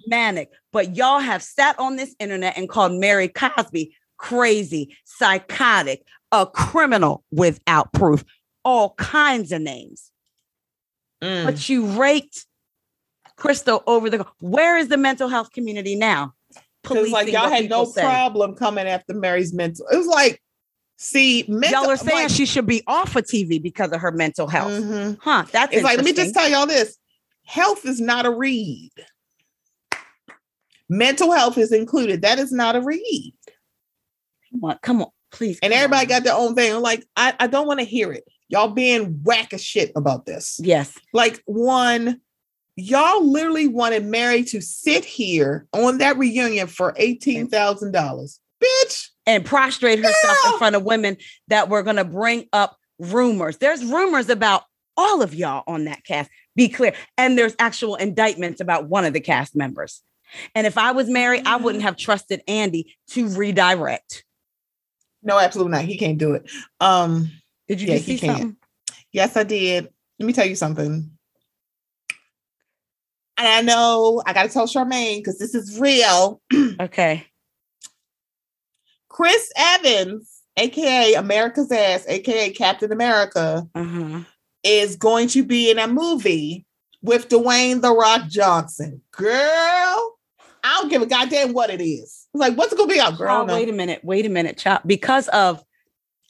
manic, 0.06 0.50
but 0.72 0.96
y'all 0.96 1.18
have 1.18 1.42
sat 1.42 1.78
on 1.78 1.96
this 1.96 2.14
internet 2.18 2.56
and 2.56 2.68
called 2.68 2.92
Mary 2.92 3.28
Cosby 3.28 3.94
crazy, 4.16 4.96
psychotic, 5.04 6.02
a 6.32 6.46
criminal 6.46 7.24
without 7.30 7.92
proof, 7.92 8.24
all 8.64 8.94
kinds 8.94 9.52
of 9.52 9.62
names. 9.62 10.10
Mm. 11.22 11.46
But 11.46 11.68
you 11.68 11.86
raked 11.86 12.46
Crystal 13.36 13.82
over 13.86 14.10
the. 14.10 14.26
Where 14.40 14.76
is 14.76 14.88
the 14.88 14.96
mental 14.96 15.28
health 15.28 15.52
community 15.52 15.94
now? 15.94 16.34
Because 16.82 17.10
like 17.10 17.28
y'all 17.28 17.48
had 17.48 17.68
no 17.68 17.84
say. 17.84 18.02
problem 18.02 18.54
coming 18.54 18.86
after 18.86 19.14
Mary's 19.14 19.52
mental. 19.52 19.86
It 19.90 19.96
was 19.96 20.06
like, 20.06 20.42
see, 20.96 21.44
mental, 21.48 21.82
Y'all 21.82 21.90
are 21.90 21.96
saying 21.96 22.24
like, 22.24 22.30
she 22.30 22.46
should 22.46 22.66
be 22.66 22.82
off 22.86 23.16
of 23.16 23.24
TV 23.24 23.60
because 23.62 23.92
of 23.92 24.00
her 24.00 24.12
mental 24.12 24.46
health. 24.46 24.72
Mhm. 24.72 25.18
Huh? 25.20 25.44
That's 25.50 25.74
It's 25.74 25.82
like, 25.84 25.96
let 25.96 26.04
me 26.04 26.12
just 26.12 26.34
tell 26.34 26.48
y'all 26.48 26.66
this: 26.66 26.96
health 27.44 27.84
is 27.84 28.00
not 28.00 28.26
a 28.26 28.30
read. 28.30 28.92
Mental 30.88 31.32
health 31.32 31.58
is 31.58 31.72
included. 31.72 32.22
That 32.22 32.38
is 32.38 32.52
not 32.52 32.76
a 32.76 32.80
read. 32.80 33.34
Come 34.50 34.64
on, 34.64 34.78
come 34.82 35.02
on, 35.02 35.10
please. 35.30 35.58
And 35.62 35.72
everybody 35.72 36.06
on. 36.06 36.08
got 36.08 36.24
their 36.24 36.34
own 36.34 36.54
thing. 36.54 36.74
I'm 36.74 36.82
like, 36.82 37.06
I, 37.16 37.34
I 37.38 37.46
don't 37.46 37.66
want 37.66 37.80
to 37.80 37.86
hear 37.86 38.12
it. 38.12 38.24
Y'all 38.48 38.68
being 38.68 39.20
whack 39.24 39.52
as 39.52 39.62
shit 39.62 39.92
about 39.96 40.26
this. 40.26 40.58
yes. 40.62 40.96
Like 41.12 41.42
one, 41.46 42.20
y'all 42.76 43.24
literally 43.30 43.68
wanted 43.68 44.04
Mary 44.06 44.42
to 44.44 44.60
sit 44.60 45.04
here 45.04 45.66
on 45.72 45.98
that 45.98 46.16
reunion 46.18 46.66
for 46.66 46.94
eighteen 46.96 47.48
thousand 47.48 47.92
dollars. 47.92 48.40
Bitch, 48.62 49.08
and 49.26 49.44
prostrate 49.44 49.98
herself 49.98 50.38
Yeah. 50.44 50.52
in 50.52 50.58
front 50.58 50.76
of 50.76 50.82
women 50.84 51.16
that 51.48 51.68
were 51.68 51.82
going 51.82 51.96
to 51.96 52.04
bring 52.04 52.46
up 52.52 52.76
rumors. 52.98 53.58
There's 53.58 53.84
rumors 53.84 54.28
about 54.28 54.64
all 54.96 55.22
of 55.22 55.32
y'all 55.34 55.62
on 55.68 55.84
that 55.84 56.02
cast. 56.04 56.28
Be 56.56 56.68
clear. 56.68 56.92
And 57.16 57.38
there's 57.38 57.54
actual 57.60 57.94
indictments 57.94 58.60
about 58.60 58.88
one 58.88 59.04
of 59.04 59.12
the 59.12 59.20
cast 59.20 59.54
members. 59.54 60.02
And 60.56 60.66
if 60.66 60.76
I 60.76 60.90
was 60.90 61.08
Mary, 61.08 61.40
I 61.46 61.54
wouldn't 61.56 61.84
have 61.84 61.96
trusted 61.96 62.42
Andy 62.48 62.96
to 63.10 63.28
redirect. 63.28 64.24
no, 65.22 65.38
absolutely 65.38 65.72
not. 65.72 65.84
He 65.84 65.96
can't 65.96 66.18
do 66.18 66.32
it. 66.34 66.50
Um, 66.80 67.30
Did 67.68 67.80
you 67.80 67.88
Yeah, 67.88 67.94
just 67.94 68.06
see 68.06 68.18
can't. 68.18 68.38
something? 68.38 68.56
yes, 69.12 69.36
I 69.36 69.44
did. 69.44 69.88
Let 70.18 70.26
me 70.26 70.32
tell 70.32 70.46
you 70.46 70.56
something. 70.56 71.10
And 73.36 73.46
I 73.46 73.60
know 73.62 74.22
I 74.26 74.32
gotta 74.32 74.48
tell 74.48 74.66
Charmaine 74.66 75.18
because 75.18 75.38
this 75.38 75.54
is 75.54 75.78
real. 75.78 76.40
Okay. 76.80 77.26
Chris 79.08 79.50
Evans, 79.56 80.42
aka 80.56 81.14
America's 81.14 81.72
ass, 81.72 82.04
aka 82.08 82.50
Captain 82.50 82.92
America, 82.92 83.66
Uh-huh. 83.74 84.20
is 84.62 84.96
going 84.96 85.28
to 85.28 85.44
be 85.44 85.70
in 85.70 85.78
a 85.78 85.88
movie 85.88 86.64
with 87.02 87.28
Dwayne 87.28 87.80
the 87.80 87.92
Rock 87.92 88.28
Johnson. 88.28 89.02
Girl, 89.12 89.32
I 90.62 90.78
don't 90.80 90.88
give 90.88 91.02
a 91.02 91.06
goddamn 91.06 91.52
what 91.52 91.70
it 91.70 91.80
is. 91.80 92.26
It's 92.32 92.40
like, 92.40 92.54
what's 92.56 92.72
it 92.72 92.76
gonna 92.78 92.92
be 92.92 93.00
out, 93.00 93.18
girl? 93.18 93.44
No. 93.46 93.54
wait 93.54 93.68
a 93.68 93.72
minute. 93.72 94.04
Wait 94.04 94.24
a 94.26 94.28
minute, 94.28 94.56
child. 94.58 94.82
Because 94.86 95.26
of 95.28 95.64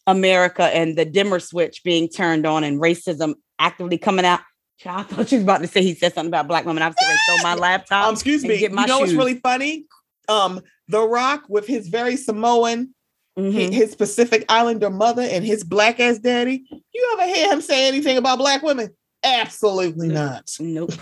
America 0.09 0.65
and 0.65 0.97
the 0.97 1.05
dimmer 1.05 1.39
switch 1.39 1.85
being 1.85 2.09
turned 2.09 2.47
on 2.47 2.65
and 2.65 2.81
racism 2.81 3.35
actively 3.61 3.99
coming 3.99 4.25
out. 4.25 4.41
I 4.87 5.03
thought 5.03 5.29
she 5.29 5.37
was 5.37 5.43
about 5.45 5.59
to 5.61 5.67
say 5.67 5.83
he 5.83 5.95
said 5.95 6.15
something 6.15 6.31
about 6.31 6.49
black 6.49 6.65
women. 6.65 6.83
I 6.83 6.87
was 6.87 6.97
going 7.01 7.13
to 7.13 7.19
throw 7.43 7.43
my 7.43 7.55
laptop. 7.61 8.07
Um, 8.07 8.15
excuse 8.15 8.43
and 8.43 8.51
me. 8.51 8.59
get 8.59 8.73
my 8.73 8.83
you 8.83 8.89
know 8.89 9.01
what's 9.01 9.13
really 9.13 9.35
funny? 9.39 9.85
Um, 10.29 10.61
The 10.89 11.01
Rock 11.07 11.45
with 11.49 11.67
his 11.67 11.89
very 11.89 12.17
Samoan, 12.17 12.95
Mhm. 13.39 13.73
his 13.73 13.95
Pacific 13.95 14.45
Islander 14.49 14.91
mother, 14.91 15.23
and 15.23 15.45
his 15.45 15.63
black 15.63 16.01
ass 16.01 16.19
daddy. 16.19 16.65
You 16.95 17.19
ever 17.21 17.33
hear 17.33 17.53
him 17.53 17.61
say 17.61 17.87
anything 17.87 18.17
about 18.17 18.39
black 18.39 18.63
women? 18.63 18.91
Absolutely 19.23 20.09
not. 20.09 20.51
Nope. 20.59 20.93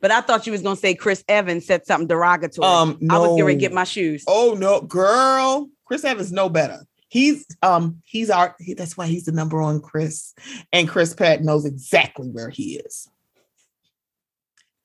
But 0.00 0.10
I 0.10 0.20
thought 0.20 0.44
you 0.46 0.52
was 0.52 0.62
gonna 0.62 0.76
say 0.76 0.94
Chris 0.94 1.24
Evans 1.28 1.66
said 1.66 1.86
something 1.86 2.08
derogatory. 2.08 2.66
Um, 2.66 2.98
no. 3.00 3.14
I 3.14 3.18
was 3.18 3.40
going 3.40 3.56
to 3.56 3.60
get 3.60 3.72
my 3.72 3.84
shoes. 3.84 4.22
Oh 4.26 4.54
no, 4.58 4.80
girl. 4.82 5.68
Chris 5.86 6.04
Evans 6.04 6.30
no 6.30 6.48
better. 6.48 6.80
He's 7.08 7.46
um 7.62 8.02
he's 8.04 8.28
our 8.30 8.54
he, 8.60 8.74
that's 8.74 8.96
why 8.96 9.06
he's 9.06 9.24
the 9.24 9.32
number 9.32 9.60
one 9.60 9.80
Chris. 9.80 10.34
And 10.72 10.88
Chris 10.88 11.14
Pratt 11.14 11.42
knows 11.42 11.64
exactly 11.64 12.28
where 12.28 12.50
he 12.50 12.76
is. 12.76 13.08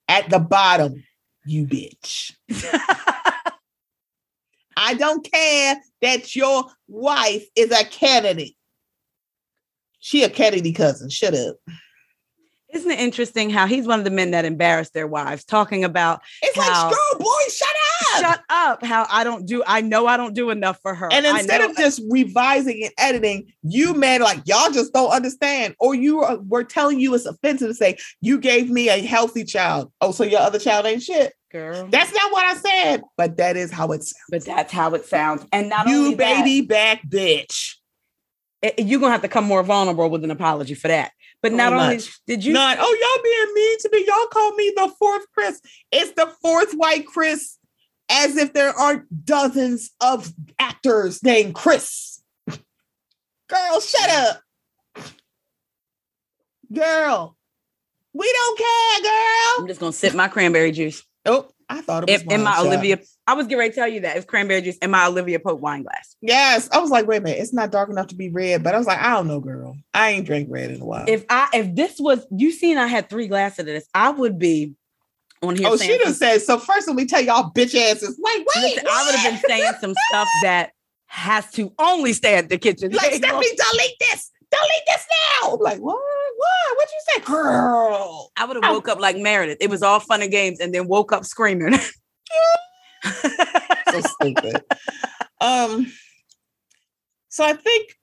At 0.08 0.30
the 0.30 0.40
bottom, 0.40 1.04
you 1.46 1.66
bitch. 1.68 2.34
I 4.76 4.94
don't 4.96 5.30
care 5.30 5.78
that 6.02 6.36
your 6.36 6.66
wife 6.88 7.46
is 7.56 7.72
a 7.72 7.84
Kennedy. 7.86 8.58
She 10.00 10.24
a 10.24 10.30
Kennedy 10.30 10.74
cousin. 10.74 11.10
Shut 11.10 11.34
up. 11.34 11.58
Isn't 12.74 12.90
it 12.92 13.00
interesting 13.00 13.50
how 13.52 13.68
he's 13.68 13.86
one 13.86 14.00
of 14.00 14.06
the 14.06 14.12
men 14.12 14.32
that 14.32 14.46
embarrass 14.46 14.90
their 14.90 15.06
wives, 15.08 15.46
talking 15.46 15.84
about 15.84 16.22
It's 16.42 16.58
How- 16.58 16.86
like, 16.88 16.94
girl, 16.94 17.20
boy, 17.20 17.42
shut 17.52 17.68
up. 18.16 18.22
shut 18.22 18.40
up, 18.50 18.84
how 18.86 19.06
I 19.10 19.24
don't 19.24 19.46
do, 19.46 19.64
I 19.66 19.82
know 19.82 20.08
I 20.08 20.18
don't 20.18 20.34
do 20.34 20.50
enough 20.50 20.80
for 20.82 20.94
her. 20.94 21.10
And 21.12 21.26
instead 21.26 21.62
of 21.62 21.76
just 21.78 22.02
revising 22.10 22.84
and 22.84 22.94
editing, 22.98 23.52
you 23.64 23.94
man, 23.94 24.22
like 24.22 24.42
y'all 24.46 24.72
just 24.72 24.94
don't 24.94 25.12
understand, 25.12 25.76
or 25.80 25.96
you 25.96 26.22
are, 26.24 26.38
were 26.38 26.64
telling 26.64 27.00
you 27.00 27.14
it's 27.16 27.26
offensive 27.26 27.70
to 27.70 27.74
say 27.74 27.98
you 28.22 28.40
gave 28.40 28.70
me 28.70 28.90
a 28.90 29.02
healthy 29.06 29.44
child. 29.44 29.92
Oh, 30.02 30.12
so 30.12 30.24
your 30.24 30.42
other 30.42 30.60
child 30.60 30.86
ain't 30.86 31.04
shit. 31.04 31.34
girl, 31.52 31.88
That's 31.90 32.14
not 32.14 32.32
what 32.32 32.46
I 32.46 32.56
said, 32.56 33.02
but 33.18 33.38
that 33.38 33.58
is 33.58 33.72
how 33.72 33.92
it 33.92 34.04
sounds. 34.04 34.24
but 34.30 34.46
that's 34.46 34.72
how 34.74 34.94
it 34.96 35.06
sounds. 35.06 35.46
And 35.52 35.70
not 35.70 35.88
You 35.88 36.16
that, 36.16 36.18
baby 36.18 36.62
back 36.62 37.02
bitch. 37.08 37.76
Eh, 38.62 38.68
eh, 38.68 38.72
it- 38.78 38.86
you're 38.88 39.00
gonna 39.00 39.12
have 39.12 39.22
to 39.24 39.28
come 39.28 39.46
more 39.46 39.64
vulnerable 39.64 40.10
with 40.10 40.24
an 40.24 40.32
apology 40.32 40.74
for 40.74 40.88
that. 40.88 41.12
But 41.42 41.52
not 41.52 41.74
only 41.74 41.96
much. 41.96 42.20
did 42.26 42.46
you 42.46 42.54
Not, 42.54 42.78
oh, 42.80 42.84
y'all 43.02 43.24
being 43.24 43.54
mean 43.54 43.78
to 43.80 43.90
me. 43.92 44.06
Y'all 44.08 44.28
call 44.28 44.54
me 44.56 44.72
the 44.78 44.90
fourth 44.98 45.26
Chris. 45.34 45.60
It's 45.92 46.12
the 46.14 46.28
fourth 46.42 46.72
white 46.74 47.06
Chris, 47.06 47.58
as 48.14 48.38
if 48.38 48.54
there 48.54 48.70
aren't 48.72 49.26
dozens 49.26 49.90
of 50.00 50.32
actors 50.60 51.24
named 51.24 51.56
Chris. 51.56 52.22
Girl, 52.48 53.80
shut 53.82 54.10
up. 54.10 54.42
Girl, 56.72 57.36
we 58.14 58.32
don't 58.32 58.58
care, 58.58 59.02
girl. 59.04 59.60
I'm 59.60 59.68
just 59.68 59.80
gonna 59.80 59.92
sip 59.92 60.14
my 60.14 60.28
cranberry 60.28 60.72
juice. 60.72 61.04
Oh, 61.26 61.50
I 61.70 61.82
thought 61.82 62.04
it 62.08 62.12
was 62.12 62.22
In, 62.24 62.32
in 62.32 62.44
my 62.44 62.52
wine, 62.52 62.56
child. 62.56 62.68
Olivia, 62.68 63.00
I 63.28 63.34
was 63.34 63.46
getting 63.46 63.60
ready 63.60 63.70
to 63.72 63.76
tell 63.76 63.88
you 63.88 64.02
that 64.02 64.18
it's 64.18 64.26
cranberry 64.26 64.62
juice 64.62 64.78
in 64.78 64.92
my 64.92 65.06
Olivia 65.06 65.40
Pope 65.40 65.60
wine 65.60 65.84
glass. 65.84 66.16
Yes, 66.22 66.70
I 66.72 66.80
was 66.80 66.90
like, 66.90 67.08
wait 67.08 67.18
a 67.18 67.22
minute, 67.22 67.40
it's 67.40 67.54
not 67.54 67.72
dark 67.72 67.90
enough 67.90 68.08
to 68.08 68.16
be 68.16 68.30
red, 68.30 68.64
but 68.64 68.74
I 68.76 68.78
was 68.78 68.88
like, 68.88 69.00
I 69.00 69.12
don't 69.12 69.28
know, 69.28 69.40
girl. 69.40 69.76
I 69.94 70.12
ain't 70.12 70.26
drank 70.26 70.48
red 70.52 70.72
in 70.72 70.82
a 70.82 70.86
while. 70.86 71.06
If 71.08 71.26
I 71.30 71.48
if 71.54 71.76
this 71.76 72.00
was 72.00 72.26
you 72.32 72.52
seen 72.52 72.78
I 72.78 72.88
had 72.88 73.10
three 73.10 73.28
glasses 73.28 73.60
of 73.60 73.66
this, 73.68 73.88
I 73.94 74.10
would 74.10 74.40
be 74.40 74.74
on 75.44 75.56
here 75.56 75.68
oh, 75.68 75.78
she 75.78 75.98
done 75.98 76.14
said. 76.14 76.42
So 76.42 76.58
first, 76.58 76.88
let 76.88 76.96
me 76.96 77.06
tell 77.06 77.22
y'all, 77.22 77.52
bitch 77.52 77.76
asses. 77.76 78.20
Like, 78.20 78.46
wait, 78.56 78.64
Listen, 78.64 78.88
I 78.90 79.06
would 79.06 79.16
have 79.16 79.32
been 79.32 79.50
saying 79.50 79.74
some 79.82 79.94
stuff 80.10 80.28
that 80.44 80.72
has 81.08 81.50
to 81.52 81.72
only 81.80 82.14
stay 82.14 82.36
at 82.36 82.50
the 82.50 82.58
kitchen 82.58 82.92
like. 82.92 83.14
Stephanie, 83.14 83.48
delete 83.48 83.96
this, 84.00 84.32
delete 84.50 84.86
this 84.88 85.06
now. 85.42 85.56
Like, 85.58 85.80
what? 85.80 86.00
What? 86.38 86.78
What'd 86.78 86.92
you 86.92 87.14
say, 87.14 87.20
girl? 87.22 88.32
I 88.38 88.46
would 88.46 88.62
have 88.62 88.74
woke 88.74 88.88
up 88.88 89.00
like 89.00 89.18
Meredith. 89.18 89.58
It 89.62 89.70
was 89.70 89.84
all 89.84 90.00
fun 90.00 90.22
and 90.22 90.32
games, 90.32 90.60
and 90.60 90.74
then 90.74 90.88
woke 90.88 91.12
up 91.12 91.26
screaming. 91.26 91.78
So 93.92 94.02
stupid. 94.02 94.64
um. 95.40 95.92
So 97.30 97.44
I 97.44 97.54
think 97.54 97.96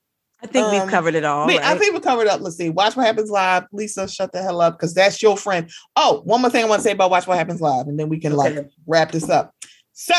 I 0.42 0.46
think 0.46 0.66
Um, 0.66 0.72
we've 0.72 0.88
covered 0.90 1.14
it 1.14 1.24
all. 1.24 1.46
wait, 1.46 1.60
I 1.60 1.76
think 1.76 1.94
we 1.94 2.00
covered 2.00 2.26
up. 2.26 2.40
Let's 2.40 2.56
see. 2.56 2.70
Watch 2.70 2.96
what 2.96 3.06
happens 3.06 3.30
live. 3.30 3.64
Lisa, 3.72 4.08
shut 4.08 4.32
the 4.32 4.42
hell 4.42 4.60
up 4.60 4.78
because 4.78 4.94
that's 4.94 5.22
your 5.22 5.36
friend. 5.36 5.70
Oh, 5.96 6.22
one 6.24 6.40
more 6.40 6.50
thing 6.50 6.64
I 6.64 6.68
want 6.68 6.80
to 6.80 6.84
say 6.84 6.92
about 6.92 7.10
Watch 7.10 7.26
What 7.26 7.36
Happens 7.36 7.60
Live, 7.60 7.88
and 7.88 7.98
then 7.98 8.08
we 8.08 8.18
can 8.18 8.34
like 8.34 8.68
wrap 8.86 9.12
this 9.12 9.28
up. 9.28 9.54
So 9.92 10.14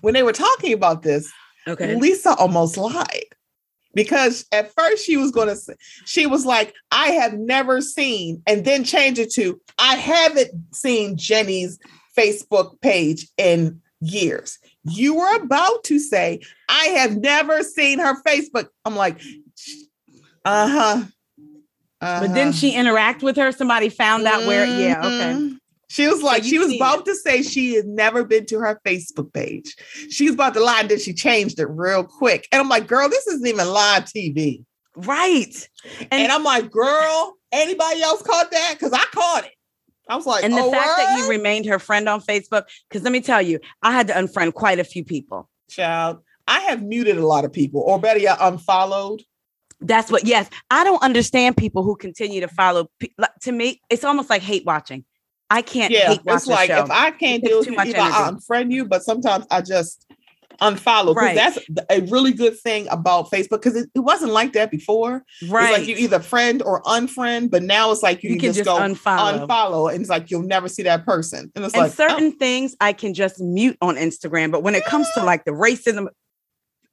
when 0.00 0.14
they 0.14 0.22
were 0.22 0.32
talking 0.32 0.72
about 0.72 1.02
this, 1.02 1.30
okay. 1.66 1.96
Lisa 1.96 2.34
almost 2.34 2.76
lied 2.76 3.24
because 3.94 4.44
at 4.52 4.72
first 4.74 5.04
she 5.04 5.16
was 5.16 5.30
going 5.30 5.48
to 5.48 5.56
say, 5.56 5.74
she 6.04 6.26
was 6.26 6.44
like, 6.44 6.74
I 6.90 7.06
have 7.12 7.34
never 7.34 7.80
seen, 7.80 8.42
and 8.46 8.64
then 8.64 8.84
change 8.84 9.18
it 9.18 9.32
to, 9.32 9.60
I 9.78 9.94
haven't 9.96 10.50
seen 10.74 11.16
Jenny's 11.16 11.78
Facebook 12.16 12.80
page 12.82 13.28
in 13.38 13.80
years. 14.00 14.58
You 14.90 15.14
were 15.16 15.36
about 15.36 15.84
to 15.84 15.98
say, 15.98 16.40
I 16.68 16.86
have 16.86 17.16
never 17.16 17.62
seen 17.62 17.98
her 17.98 18.20
Facebook. 18.22 18.68
I'm 18.84 18.96
like, 18.96 19.20
uh 20.44 20.68
huh. 20.68 21.04
But 22.00 22.28
didn't 22.34 22.54
she 22.54 22.74
interact 22.74 23.22
with 23.22 23.36
her? 23.36 23.50
Somebody 23.52 23.88
found 23.88 24.26
out 24.26 24.46
where. 24.46 24.64
Yeah. 24.64 25.00
Okay. 25.04 25.54
She 25.90 26.06
was 26.06 26.22
like, 26.22 26.44
you 26.44 26.50
she 26.50 26.58
was 26.58 26.74
about 26.76 27.00
it. 27.00 27.04
to 27.06 27.14
say 27.14 27.42
she 27.42 27.74
had 27.74 27.86
never 27.86 28.22
been 28.22 28.44
to 28.46 28.58
her 28.58 28.78
Facebook 28.86 29.32
page. 29.32 29.74
She's 30.10 30.34
about 30.34 30.52
to 30.54 30.60
lie, 30.60 30.80
and 30.80 30.88
then 30.90 30.98
she 30.98 31.14
changed 31.14 31.58
it 31.58 31.66
real 31.66 32.04
quick. 32.04 32.46
And 32.52 32.60
I'm 32.60 32.68
like, 32.68 32.86
girl, 32.86 33.08
this 33.08 33.26
isn't 33.26 33.46
even 33.46 33.66
live 33.68 34.04
TV. 34.04 34.64
Right. 34.96 35.68
And, 36.00 36.08
And- 36.12 36.32
I'm 36.32 36.44
like, 36.44 36.70
girl, 36.70 37.34
anybody 37.52 38.02
else 38.02 38.22
caught 38.22 38.50
that? 38.50 38.74
Because 38.78 38.92
I 38.92 39.04
caught 39.12 39.44
it. 39.46 39.52
I 40.08 40.16
was 40.16 40.26
like, 40.26 40.44
And 40.44 40.52
the 40.52 40.62
oh, 40.62 40.70
fact 40.70 40.96
that 40.96 41.18
you 41.18 41.28
remained 41.28 41.66
her 41.66 41.78
friend 41.78 42.08
on 42.08 42.20
Facebook, 42.20 42.64
because 42.88 43.02
let 43.02 43.12
me 43.12 43.20
tell 43.20 43.42
you, 43.42 43.60
I 43.82 43.92
had 43.92 44.06
to 44.08 44.14
unfriend 44.14 44.54
quite 44.54 44.78
a 44.78 44.84
few 44.84 45.04
people. 45.04 45.48
child, 45.68 46.20
I 46.46 46.60
have 46.60 46.82
muted 46.82 47.18
a 47.18 47.26
lot 47.26 47.44
of 47.44 47.52
people, 47.52 47.82
or 47.82 48.00
better 48.00 48.18
yet, 48.18 48.38
unfollowed. 48.40 49.22
That's 49.80 50.10
what. 50.10 50.24
Yes, 50.26 50.48
I 50.70 50.82
don't 50.82 51.02
understand 51.02 51.56
people 51.56 51.82
who 51.82 51.94
continue 51.94 52.40
to 52.40 52.48
follow. 52.48 52.90
like, 53.18 53.34
To 53.42 53.52
me, 53.52 53.80
it's 53.90 54.02
almost 54.02 54.30
like 54.30 54.42
hate 54.42 54.64
watching. 54.64 55.04
I 55.50 55.62
can't 55.62 55.92
Yeah, 55.92 56.08
hate 56.08 56.24
watch 56.24 56.36
it's 56.36 56.46
like 56.46 56.70
if 56.70 56.90
I 56.90 57.10
can't 57.10 57.42
deal 57.42 57.60
with 57.60 57.68
you, 57.68 57.76
either 57.78 57.98
I 57.98 58.30
unfriend 58.30 58.72
you, 58.72 58.86
but 58.86 59.02
sometimes 59.02 59.46
I 59.50 59.62
just 59.62 60.04
unfollow. 60.60 61.14
Right. 61.14 61.34
That's 61.34 61.58
a 61.90 62.00
really 62.02 62.32
good 62.32 62.58
thing 62.58 62.88
about 62.90 63.30
Facebook 63.30 63.62
because 63.62 63.76
it, 63.76 63.90
it 63.94 64.00
wasn't 64.00 64.32
like 64.32 64.52
that 64.54 64.70
before. 64.70 65.24
right. 65.48 65.70
It's 65.70 65.78
like 65.78 65.88
you 65.88 65.96
either 65.96 66.20
friend 66.20 66.62
or 66.62 66.82
unfriend, 66.82 67.50
but 67.50 67.62
now 67.62 67.90
it's 67.92 68.02
like 68.02 68.22
you, 68.22 68.30
you 68.30 68.40
can 68.40 68.52
just, 68.52 68.64
go 68.64 68.76
unfollow. 68.78 69.46
unfollow, 69.46 69.92
and 69.92 70.00
it's 70.00 70.10
like 70.10 70.30
you'll 70.30 70.42
never 70.42 70.68
see 70.68 70.82
that 70.84 71.04
person. 71.06 71.50
And 71.54 71.64
it's 71.64 71.74
and 71.74 71.82
like 71.82 71.92
oh, 71.92 71.94
certain 71.94 72.32
things 72.32 72.76
I 72.80 72.92
can 72.92 73.14
just 73.14 73.40
mute 73.40 73.76
on 73.80 73.96
Instagram, 73.96 74.50
but 74.50 74.62
when 74.62 74.74
it 74.74 74.84
comes 74.84 75.06
to 75.14 75.22
like 75.22 75.44
the 75.44 75.52
racism, 75.52 76.08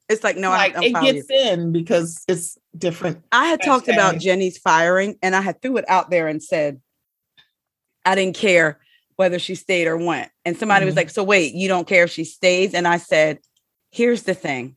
it's 0.08 0.22
like 0.22 0.36
no, 0.36 0.50
like 0.50 0.76
I 0.76 0.84
it 0.84 0.92
don't 0.92 1.04
you. 1.04 1.12
gets 1.14 1.30
in 1.30 1.72
because 1.72 2.22
it's 2.28 2.56
different. 2.78 3.22
I 3.32 3.46
had 3.46 3.60
talked 3.62 3.88
about. 3.88 4.18
Jenny's 4.20 4.58
firing, 4.58 5.16
and 5.22 5.34
I 5.34 5.40
had 5.40 5.60
threw 5.60 5.76
it 5.78 5.84
out 5.88 6.10
there 6.10 6.28
and 6.28 6.40
said 6.42 6.80
I 8.04 8.14
didn't 8.14 8.36
care 8.36 8.78
whether 9.16 9.38
she 9.38 9.54
stayed 9.54 9.86
or 9.88 9.96
went. 9.96 10.30
And 10.44 10.56
somebody 10.56 10.84
was 10.84 10.94
Mhm. 10.94 10.98
like, 10.98 11.10
"So 11.10 11.24
wait, 11.24 11.54
you 11.54 11.66
don't 11.66 11.88
care 11.88 12.04
if 12.04 12.10
she 12.12 12.22
stays?" 12.24 12.74
And 12.74 12.86
I 12.86 12.98
said, 12.98 13.38
"Here's 13.96 14.24
the 14.24 14.34
thing: 14.34 14.76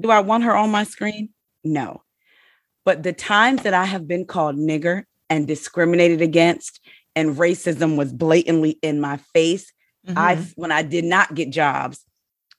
Do 0.00 0.10
I 0.10 0.20
want 0.20 0.44
her 0.44 0.56
on 0.56 0.70
my 0.70 0.84
screen? 0.84 1.28
No. 1.62 2.02
But 2.82 3.02
the 3.02 3.12
times 3.12 3.62
that 3.62 3.74
I 3.74 3.84
have 3.84 4.08
been 4.08 4.24
called 4.24 4.56
nigger 4.56 5.04
and 5.28 5.46
discriminated 5.46 6.22
against, 6.22 6.80
and 7.14 7.36
racism 7.36 7.98
was 7.98 8.10
blatantly 8.10 8.78
in 8.80 9.02
my 9.02 9.18
face, 9.34 9.70
I 10.16 10.36
Mhm. 10.36 10.52
when 10.56 10.72
I 10.72 10.80
did 10.80 11.04
not 11.04 11.34
get 11.34 11.50
jobs. 11.50 12.06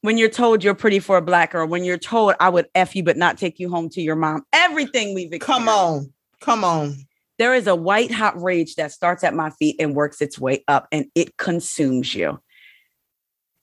When 0.02 0.20
you're 0.20 0.30
told 0.30 0.64
you're 0.64 0.76
pretty 0.76 1.00
for 1.00 1.18
a 1.18 1.24
black 1.24 1.54
girl, 1.54 1.68
when 1.68 1.84
you're 1.84 1.98
told 1.98 2.36
I 2.40 2.50
would 2.50 2.68
F 2.76 2.96
you 2.96 3.02
but 3.02 3.18
not 3.18 3.40
take 3.40 3.60
you 3.60 3.68
home 3.70 3.90
to 3.90 4.02
your 4.02 4.16
mom, 4.16 4.46
everything 4.54 5.16
we've 5.16 5.32
come 5.40 5.68
on, 5.68 6.14
come 6.40 6.64
on. 6.64 6.98
There 7.40 7.56
is 7.56 7.66
a 7.66 7.76
white 7.76 8.12
hot 8.12 8.40
rage 8.40 8.76
that 8.76 8.92
starts 8.92 9.24
at 9.24 9.34
my 9.34 9.50
feet 9.50 9.78
and 9.80 9.96
works 9.96 10.22
its 10.22 10.38
way 10.38 10.64
up 10.68 10.88
and 10.92 11.08
it 11.16 11.38
consumes 11.38 12.14
you. 12.14 12.40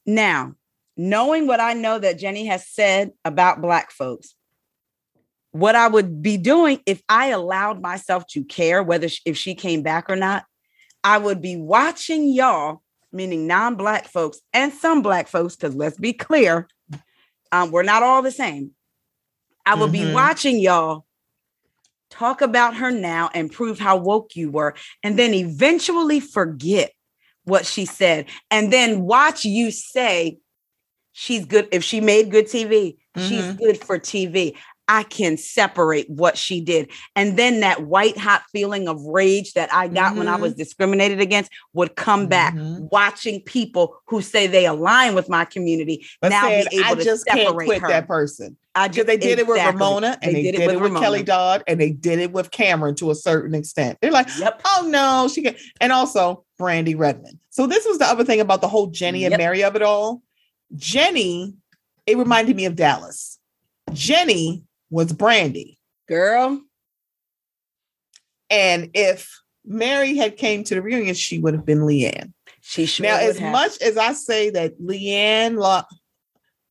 Now, 0.06 0.56
knowing 1.00 1.46
what 1.46 1.60
I 1.60 1.72
know 1.72 1.98
that 1.98 2.18
Jenny 2.18 2.44
has 2.44 2.68
said 2.68 3.12
about 3.24 3.62
black 3.62 3.90
folks, 3.90 4.34
what 5.50 5.74
I 5.74 5.88
would 5.88 6.20
be 6.20 6.36
doing 6.36 6.80
if 6.84 7.00
I 7.08 7.28
allowed 7.28 7.80
myself 7.80 8.26
to 8.32 8.44
care 8.44 8.82
whether 8.82 9.08
sh- 9.08 9.22
if 9.24 9.34
she 9.38 9.54
came 9.54 9.82
back 9.82 10.10
or 10.10 10.16
not, 10.16 10.44
I 11.02 11.16
would 11.16 11.40
be 11.40 11.56
watching 11.56 12.28
y'all, 12.28 12.82
meaning 13.12 13.46
non-black 13.46 14.08
folks 14.08 14.40
and 14.52 14.74
some 14.74 15.00
black 15.00 15.26
folks, 15.26 15.56
because 15.56 15.74
let's 15.74 15.96
be 15.96 16.12
clear, 16.12 16.68
um, 17.50 17.70
we're 17.70 17.82
not 17.82 18.02
all 18.02 18.20
the 18.20 18.30
same. 18.30 18.72
I 19.64 19.76
would 19.76 19.92
be 19.92 20.04
Mhm. 20.04 20.12
watching 20.12 20.58
y'all 20.58 21.06
talk 22.10 22.42
about 22.42 22.76
her 22.76 22.90
now 22.90 23.30
and 23.32 23.50
prove 23.50 23.78
how 23.78 23.96
woke 23.96 24.36
you 24.36 24.50
were, 24.50 24.74
and 25.02 25.18
then 25.18 25.32
eventually 25.32 26.20
forget 26.20 26.92
what 27.44 27.64
she 27.64 27.86
said, 27.86 28.26
and 28.50 28.70
then 28.70 29.00
watch 29.00 29.46
you 29.46 29.70
say 29.70 30.36
she's 31.12 31.44
good. 31.44 31.68
If 31.72 31.84
she 31.84 32.00
made 32.00 32.30
good 32.30 32.46
TV, 32.46 32.96
she's 33.16 33.42
Mhm. 33.44 33.58
good 33.58 33.84
for 33.84 33.98
TV. 33.98 34.54
I 34.92 35.04
can 35.04 35.36
separate 35.36 36.10
what 36.10 36.36
she 36.36 36.60
did. 36.60 36.90
And 37.14 37.36
then 37.38 37.60
that 37.60 37.86
white 37.86 38.18
hot 38.18 38.42
feeling 38.52 38.88
of 38.88 39.00
rage 39.04 39.52
that 39.52 39.72
I 39.72 39.86
got 39.86 40.16
when 40.16 40.26
I 40.26 40.32
Mm-hmm. 40.32 40.42
was 40.42 40.54
discriminated 40.54 41.20
against 41.20 41.48
would 41.74 41.94
come 41.94 42.26
back. 42.26 42.56
Mhm. 42.56 42.90
Watching 42.90 43.40
people 43.42 43.94
who 44.08 44.20
say 44.20 44.48
they 44.48 44.66
align 44.66 45.14
with 45.14 45.28
my 45.28 45.44
community 45.44 46.04
But 46.20 46.30
now 46.30 46.42
said, 46.48 46.66
be 46.70 46.78
able 46.78 46.86
I 46.86 46.94
to 46.96 47.04
just 47.04 47.24
can't 47.26 47.40
separate 47.46 47.66
quit 47.66 47.82
her. 47.82 47.88
that 47.88 48.08
person 48.08 48.56
I 48.74 48.88
because 48.88 49.04
they 49.06 49.16
did 49.16 49.38
it 49.38 49.46
with. 49.46 49.64
Ramona 49.64 50.18
and 50.22 50.34
they, 50.34 50.42
did, 50.42 50.56
it 50.56 50.66
with, 50.66 50.80
Ramona. 50.80 50.98
Kelly 51.00 51.22
Dodd 51.22 51.62
and 51.68 51.80
they 51.80 51.90
did 51.90 52.18
it 52.18 52.32
with 52.32 52.50
Kameron 52.50 52.96
to 52.96 53.12
a 53.12 53.14
certain 53.14 53.54
extent. 53.54 53.98
They're 54.02 54.10
like, 54.10 54.26
Yep. 54.40 54.60
oh 54.64 54.88
no, 54.90 55.28
she 55.32 55.42
can, 55.42 55.54
and 55.80 55.92
also 55.92 56.44
Brandi 56.60 56.98
Redmond. 56.98 57.38
So 57.50 57.68
this 57.68 57.86
was 57.86 57.98
the 57.98 58.06
other 58.06 58.24
thing 58.24 58.40
about 58.40 58.60
the 58.60 58.68
whole 58.68 58.88
Jenny 58.88 59.24
and 59.24 59.36
Mary 59.36 59.62
of 59.62 59.76
it 59.76 59.82
all. 59.82 60.20
Jenny, 60.76 61.54
it 62.06 62.16
reminded 62.16 62.56
me 62.56 62.64
of 62.64 62.76
Dallas. 62.76 63.38
Jenny 63.92 64.64
was 64.90 65.12
Brandi, 65.12 65.76
Girl. 66.08 66.60
and 68.48 68.90
if 68.94 69.30
Mary 69.64 70.16
had 70.16 70.36
came 70.36 70.64
to 70.64 70.74
the 70.74 70.82
reunion, 70.82 71.14
she 71.14 71.38
would 71.38 71.54
have 71.54 71.66
been 71.66 71.80
LeeAnne. 71.80 72.32
She 72.60 72.86
sure 72.86 73.04
now, 73.06 73.16
as 73.16 73.38
have. 73.38 73.52
much 73.52 73.80
as 73.80 73.96
I 73.96 74.12
say 74.12 74.50
that 74.50 74.80
LeeAnne, 74.80 75.56
lo- 75.56 75.82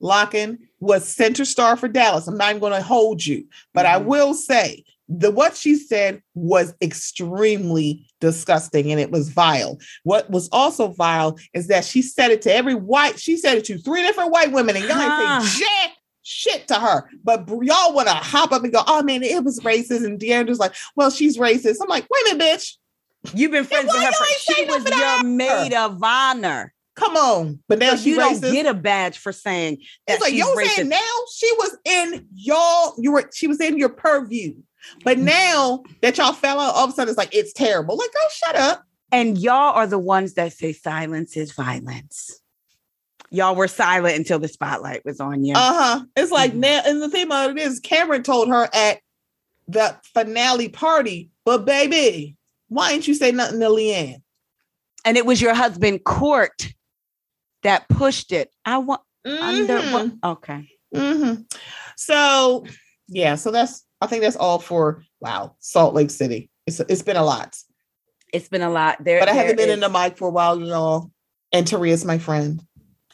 Locken 0.01 0.57
was 0.79 1.05
center 1.07 1.43
star 1.45 1.75
for 1.75 1.87
Dallas. 1.89 2.27
I'm 2.27 2.37
not 2.37 2.49
even 2.51 2.61
going 2.61 2.73
to 2.73 2.81
hold 2.81 3.25
you, 3.25 3.47
but 3.73 3.85
I 3.85 3.99
Mhm. 3.99 4.05
will 4.05 4.33
say 4.33 4.83
the 5.09 5.31
what 5.31 5.57
she 5.57 5.75
said 5.75 6.21
was 6.35 6.73
extremely 6.81 8.07
disgusting 8.21 8.91
and 8.91 8.99
it 8.99 9.11
was 9.11 9.29
vile. 9.29 9.77
What 10.03 10.29
was 10.29 10.47
also 10.51 10.89
vile 10.89 11.37
is 11.53 11.67
that 11.67 11.83
she 11.83 12.01
said 12.01 12.31
it 12.31 12.41
to 12.43 12.53
every 12.53 12.75
white, 12.75 13.19
she 13.19 13.35
said 13.35 13.57
it 13.57 13.65
to 13.65 13.77
three 13.79 14.01
different 14.03 14.31
white 14.31 14.51
women, 14.51 14.75
and 14.75 14.85
y'all 14.85 15.01
ain't 15.01 15.43
say 15.43 15.59
jack 15.65 15.97
shit 16.21 16.67
to 16.67 16.75
her. 16.75 17.09
But 17.23 17.47
y'all 17.49 17.93
want 17.93 18.07
to 18.07 18.13
hop 18.13 18.51
up 18.51 18.63
and 18.63 18.71
go, 18.71 18.81
oh 18.85 19.01
man, 19.01 19.23
it 19.23 19.43
was 19.43 19.59
racist. 19.61 20.05
And 20.05 20.19
D'Andra's 20.19 20.59
like, 20.59 20.75
well, 20.95 21.09
she's 21.09 21.37
racist. 21.37 21.77
I'm 21.81 21.89
like, 21.89 22.05
wait 22.09 22.33
a 22.33 22.35
minute, 22.37 22.59
bitch. 22.59 22.75
You've 23.35 23.51
been 23.51 23.65
friends 23.65 23.91
with 23.91 24.01
her. 24.01 24.11
For, 24.11 24.25
she 24.53 24.65
was 24.65 24.85
your 24.85 24.95
her? 24.97 25.23
maid 25.23 25.73
of 25.73 26.01
honor. 26.03 26.73
Come 26.95 27.15
on. 27.15 27.59
But 27.67 27.79
now 27.79 27.91
So 27.91 27.97
she 28.03 28.11
you 28.11 28.19
racist. 28.19 28.41
don't 28.41 28.51
get 28.53 28.65
a 28.65 28.73
badge 28.73 29.17
for 29.17 29.31
saying 29.31 29.79
that 30.05 30.13
It's 30.15 30.21
like 30.21 30.33
you're 30.33 30.45
racist. 30.55 30.67
saying 30.75 30.89
now 30.89 31.15
she 31.33 31.51
was 31.57 31.77
in 31.85 32.27
y'all, 32.35 32.93
you 32.97 33.11
were 33.13 33.29
she 33.33 33.47
was 33.47 33.59
in 33.59 33.77
your 33.77 33.89
purview. 33.89 34.53
But 35.03 35.17
Mm-hmm. 35.17 35.25
now 35.25 35.83
that 36.01 36.17
y'all 36.17 36.33
fell 36.33 36.59
out, 36.59 36.75
all 36.75 36.85
of 36.85 36.89
a 36.91 36.93
sudden 36.93 37.09
it's 37.09 37.17
like 37.17 37.33
it's 37.35 37.53
terrible. 37.53 37.97
Like, 37.97 38.09
oh, 38.15 38.29
shut 38.31 38.55
up. 38.55 38.83
and 39.11 39.37
y'all 39.37 39.73
are 39.75 39.87
the 39.87 39.97
ones 39.99 40.35
that 40.35 40.53
say 40.53 40.71
silence 40.73 41.35
is 41.35 41.51
violence. 41.53 42.41
Y'all 43.31 43.55
were 43.55 43.67
silent 43.67 44.15
until 44.17 44.39
the 44.39 44.47
spotlight 44.47 45.03
was 45.05 45.19
on 45.19 45.43
you. 45.43 45.53
Uh-huh. 45.55 46.03
It's 46.15 46.31
like 46.31 46.51
Mhm. 46.53 46.57
now, 46.57 46.81
and 46.85 47.01
the 47.01 47.09
thing 47.09 47.25
about 47.27 47.51
it 47.51 47.59
is 47.59 47.79
Kameron 47.79 48.23
told 48.23 48.49
her 48.49 48.67
at 48.73 48.99
the 49.67 49.95
finale 50.13 50.69
party, 50.69 51.29
but 51.45 51.63
baby, 51.65 52.35
why 52.69 52.91
didn't 52.91 53.07
you 53.07 53.13
say 53.13 53.31
nothing 53.31 53.59
to 53.59 53.67
LeeAnne? 53.67 54.21
and 55.05 55.15
it 55.17 55.25
was 55.25 55.41
your 55.41 55.53
husband 55.53 56.03
Court 56.03 56.73
that 57.63 57.87
pushed 57.87 58.31
it. 58.33 58.51
I 58.65 58.79
want 58.79 59.01
under 59.25 59.79
Mhm. 59.81 59.91
what? 60.21 60.31
Okay. 60.31 60.69
Mhm. 60.93 61.51
So 61.95 62.65
yeah, 63.07 63.35
so 63.35 63.49
that's 63.51 63.85
I 64.01 64.07
think 64.07 64.21
that's 64.23 64.35
all 64.35 64.59
for 64.59 65.03
wow, 65.19 65.55
Salt 65.59 65.93
Lake 65.93 66.11
City. 66.11 66.49
It's 66.65 66.79
it's 66.81 67.01
been 67.01 67.17
a 67.17 67.23
lot. 67.23 67.57
It's 68.33 68.47
been 68.47 68.61
a 68.61 68.69
lot 68.69 69.03
there. 69.03 69.19
but 69.19 69.27
I 69.29 69.33
haven't 69.33 69.55
there 69.57 69.67
been 69.67 69.73
in 69.73 69.79
the 69.79 69.89
mic 69.89 70.17
for 70.17 70.27
a 70.27 70.31
while, 70.31 70.59
y'all. 70.59 71.11
And 71.51 71.65
Taria's 71.65 72.05
my 72.05 72.17
friend. 72.19 72.61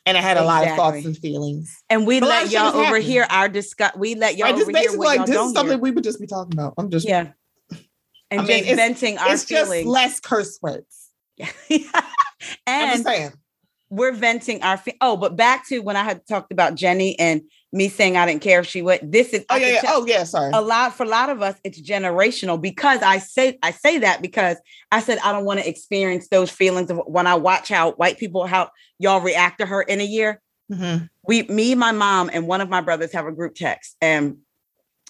And 0.05 0.17
I 0.17 0.21
had 0.21 0.37
a 0.37 0.43
lot 0.43 0.67
of 0.67 0.75
thoughts 0.75 1.03
and 1.05 1.17
feelings. 1.17 1.81
and 1.89 2.05
we 2.05 2.19
lot 2.19 2.27
let 2.29 2.51
y'all 2.51 2.65
has 2.65 2.73
happened. 2.73 2.87
overhear 2.89 3.25
our 3.29 3.49
discuss. 3.49 3.95
We 3.95 4.13
let 4.15 4.37
y'all 4.37 4.49
Right? 4.49 4.55
Just 4.55 4.69
overhear 4.69 4.83
basically 4.83 5.05
like 5.07 5.25
this 5.25 5.35
is 5.35 5.53
something 5.53 5.67
hear. 5.69 5.77
we 5.79 5.91
would 5.91 6.03
just 6.03 6.19
be 6.19 6.27
talking 6.27 6.53
about. 6.53 6.73
I'm 6.77 6.91
just 6.91 7.07
Yeah. 7.07 7.31
And 8.29 8.41
I 8.41 8.43
mean, 8.43 8.57
just 8.59 8.71
it's- 8.71 8.75
venting 8.77 9.17
our 9.17 9.33
it's 9.33 9.45
just 9.45 9.71
feelings. 9.71 9.87
less 9.87 10.19
curse 10.19 10.59
words. 10.61 11.09
And 12.67 12.91
just 12.91 13.03
saying. 13.05 13.31
we're 13.89 14.11
venting 14.11 14.61
our 14.61 14.77
fe- 14.77 14.97
oh, 15.01 15.17
but 15.17 15.35
back 15.35 15.65
to 15.69 15.79
when 15.79 15.95
I 15.95 16.03
had 16.03 16.27
talked 16.27 16.51
about 16.51 16.75
Jenny 16.75 17.17
and 17.17 17.41
me 17.75 17.89
saying 17.89 18.15
I 18.15 18.25
didn't 18.25 18.41
care 18.41 18.61
if 18.61 18.67
she 18.67 18.81
went. 18.81 19.11
This 19.11 19.29
is 19.33 19.45
Oh 19.49 19.55
I 19.55 19.59
yeah, 19.59 19.67
yeah. 19.83 19.91
Oh 19.93 20.05
yeah, 20.07 20.23
sorry. 20.23 20.51
a 20.53 20.61
lot 20.61 20.95
for 20.95 21.03
a 21.03 21.09
lot 21.09 21.29
of 21.29 21.41
us 21.41 21.55
it's 21.63 21.81
generational 21.81 22.59
because 22.59 23.01
i 23.01 23.17
say 23.17 23.57
i 23.61 23.71
say 23.71 23.97
that 23.99 24.21
because 24.21 24.57
i 24.91 24.99
said 25.01 25.17
i 25.23 25.31
don't 25.31 25.43
want 25.45 25.59
to 25.59 25.67
experience 25.67 26.29
those 26.29 26.49
feelings 26.49 26.89
of 26.89 26.97
when 27.05 27.27
i 27.27 27.35
watch 27.35 27.67
how 27.69 27.91
white 27.93 28.17
people 28.17 28.45
how 28.47 28.69
y'all 28.97 29.19
react 29.21 29.59
to 29.59 29.65
her 29.65 29.81
in 29.81 29.99
a 29.99 30.05
year 30.05 30.41
Mhm. 30.71 31.09
we 31.27 31.43
me 31.43 31.75
my 31.75 31.91
mom 31.91 32.29
and 32.33 32.47
one 32.47 32.61
of 32.61 32.69
my 32.69 32.81
brothers 32.81 33.11
have 33.11 33.25
a 33.27 33.31
group 33.31 33.53
text 33.55 33.95
and 34.01 34.37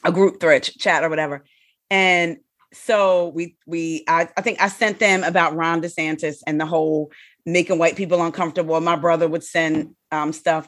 a 0.03 0.11
group 0.11 0.39
thread 0.39 0.63
ch- 0.63 0.77
chat 0.77 1.03
or 1.03 1.09
whatever 1.09 1.45
and 1.91 2.37
so 2.73 3.29
we 3.29 3.55
we 3.67 4.03
I, 4.07 4.27
I 4.35 4.41
think 4.41 4.59
i 4.61 4.67
sent 4.69 4.99
them 4.99 5.23
about 5.23 5.55
ron 5.55 5.81
desantis 5.81 6.37
and 6.47 6.59
the 6.59 6.65
whole 6.65 7.11
making 7.45 7.77
white 7.77 7.95
people 7.95 8.23
uncomfortable 8.23 8.79
my 8.81 8.95
brother 8.95 9.27
would 9.27 9.43
send 9.43 9.95
um, 10.11 10.33
stuff 10.33 10.67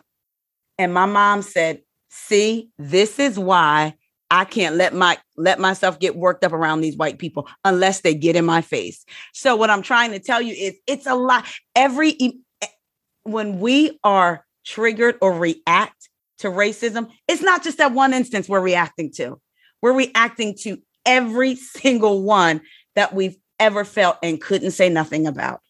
and 0.78 0.94
my 0.94 1.06
mom 1.08 1.42
said 1.42 1.82
see 2.10 2.70
this 2.78 3.20
is 3.20 3.38
why 3.38 3.94
i 4.32 4.46
can't 4.46 4.76
let 4.76 4.94
my 4.94 5.18
let 5.36 5.60
myself 5.60 6.00
get 6.00 6.16
worked 6.16 6.44
up 6.44 6.54
around 6.54 6.82
these 6.82 6.98
white 6.98 7.18
people 7.20 7.48
unless 7.64 8.02
they 8.02 8.14
get 8.14 8.36
in 8.36 8.46
my 8.46 8.62
face 8.62 9.06
so 9.34 9.56
what 9.56 9.70
i'm 9.70 9.82
trying 9.82 10.12
to 10.12 10.20
tell 10.20 10.42
you 10.42 10.54
is 10.54 10.76
it's 10.88 11.06
a 11.06 11.16
lot 11.16 11.46
every 11.76 12.10
e- 12.12 12.40
eh, 12.62 12.68
when 13.24 13.60
we 13.60 14.00
are 14.04 14.46
triggered 14.66 15.16
or 15.22 15.34
react 15.34 16.10
to 16.40 16.50
racism, 16.50 17.10
it's 17.28 17.42
not 17.42 17.64
just 17.64 17.78
that 17.80 17.94
one 17.94 18.14
instance 18.14 18.48
we're 18.48 18.60
reacting 18.62 19.12
to. 19.14 19.40
We're 19.82 19.94
reacting 19.94 20.56
to 20.62 20.78
every 21.06 21.56
single 21.56 22.24
one 22.24 22.62
that 22.96 23.14
we've 23.14 23.38
ever 23.60 23.84
felt 23.84 24.18
and 24.22 24.42
couldn't 24.42 24.72
say 24.72 24.90
nothing 24.90 25.26
about. 25.26 25.62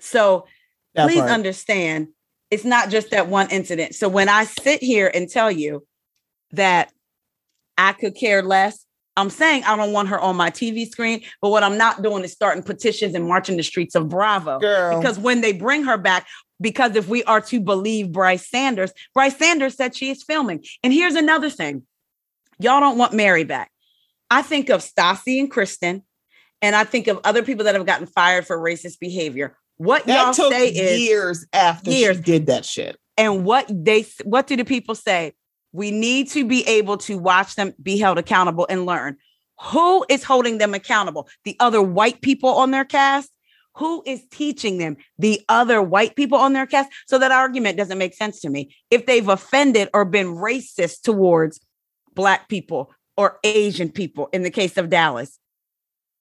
So 0.00 0.46
That 0.94 1.06
please 1.06 1.20
part. 1.20 1.30
understand 1.30 2.08
it's 2.52 2.66
not 2.66 2.90
just 2.90 3.10
that 3.12 3.28
one 3.28 3.50
incident. 3.50 3.94
So 3.94 4.10
when 4.10 4.28
I 4.28 4.44
sit 4.44 4.82
here 4.82 5.10
and 5.12 5.26
tell 5.26 5.50
you 5.50 5.86
that 6.50 6.92
I 7.78 7.94
could 7.94 8.14
care 8.14 8.42
less, 8.42 8.84
I'm 9.16 9.30
saying 9.30 9.64
I 9.64 9.74
don't 9.74 9.94
want 9.94 10.08
her 10.08 10.20
on 10.20 10.36
my 10.36 10.50
TV 10.50 10.86
screen, 10.86 11.22
but 11.40 11.48
what 11.48 11.62
I'm 11.62 11.78
not 11.78 12.02
doing 12.02 12.24
is 12.24 12.32
starting 12.32 12.62
petitions 12.62 13.14
and 13.14 13.26
marching 13.26 13.56
the 13.56 13.62
streets 13.62 13.94
of 13.94 14.10
Bravo. 14.10 14.58
Girl. 14.58 15.00
Because 15.00 15.18
when 15.18 15.40
they 15.40 15.54
bring 15.54 15.84
her 15.84 15.96
back, 15.96 16.26
because 16.60 16.94
if 16.94 17.08
we 17.08 17.24
are 17.24 17.40
to 17.40 17.58
believe 17.58 18.12
Bryce 18.12 18.50
Sanders, 18.50 18.92
Bryce 19.14 19.38
Sanders 19.38 19.74
said 19.74 19.96
she 19.96 20.10
is 20.10 20.22
filming. 20.22 20.62
And 20.82 20.92
here's 20.92 21.14
another 21.14 21.48
thing 21.48 21.84
y'all 22.58 22.80
don't 22.80 22.98
want 22.98 23.14
Mary 23.14 23.44
back. 23.44 23.70
I 24.30 24.42
think 24.42 24.68
of 24.68 24.82
Stassi 24.82 25.40
and 25.40 25.50
Kristen, 25.50 26.02
and 26.60 26.76
I 26.76 26.84
think 26.84 27.06
of 27.06 27.18
other 27.24 27.42
people 27.42 27.64
that 27.64 27.74
have 27.74 27.86
gotten 27.86 28.06
fired 28.06 28.46
for 28.46 28.58
racist 28.58 28.98
behavior. 29.00 29.56
What 29.82 30.06
that 30.06 30.24
y'all 30.24 30.32
took 30.32 30.52
say 30.52 30.68
is, 30.68 31.00
years 31.00 31.46
after 31.52 31.90
years. 31.90 32.16
she 32.18 32.22
did 32.22 32.46
that 32.46 32.64
shit. 32.64 32.96
and 33.18 33.44
what 33.44 33.66
they 33.68 34.06
what 34.22 34.46
do 34.46 34.56
the 34.56 34.64
people 34.64 34.94
say? 34.94 35.32
We 35.72 35.90
need 35.90 36.28
to 36.30 36.46
be 36.46 36.64
able 36.68 36.98
to 36.98 37.18
watch 37.18 37.56
them 37.56 37.74
be 37.82 37.98
held 37.98 38.16
accountable 38.16 38.64
and 38.70 38.86
learn. 38.86 39.16
Who 39.60 40.04
is 40.08 40.22
holding 40.22 40.58
them 40.58 40.72
accountable? 40.72 41.28
The 41.44 41.56
other 41.58 41.82
white 41.82 42.20
people 42.20 42.50
on 42.50 42.70
their 42.70 42.84
cast? 42.84 43.30
Who 43.76 44.04
is 44.06 44.22
teaching 44.30 44.78
them? 44.78 44.98
The 45.18 45.40
other 45.48 45.82
white 45.82 46.14
people 46.14 46.38
on 46.38 46.52
their 46.52 46.66
cast? 46.66 46.90
So 47.08 47.18
that 47.18 47.32
argument 47.32 47.76
doesn't 47.76 47.98
make 47.98 48.14
sense 48.14 48.40
to 48.42 48.50
me. 48.50 48.76
If 48.90 49.06
they've 49.06 49.28
offended 49.28 49.88
or 49.92 50.04
been 50.04 50.28
racist 50.36 51.02
towards 51.02 51.58
black 52.14 52.48
people 52.48 52.92
or 53.16 53.38
Asian 53.42 53.90
people 53.90 54.28
in 54.32 54.42
the 54.42 54.50
case 54.50 54.76
of 54.76 54.90
Dallas, 54.90 55.40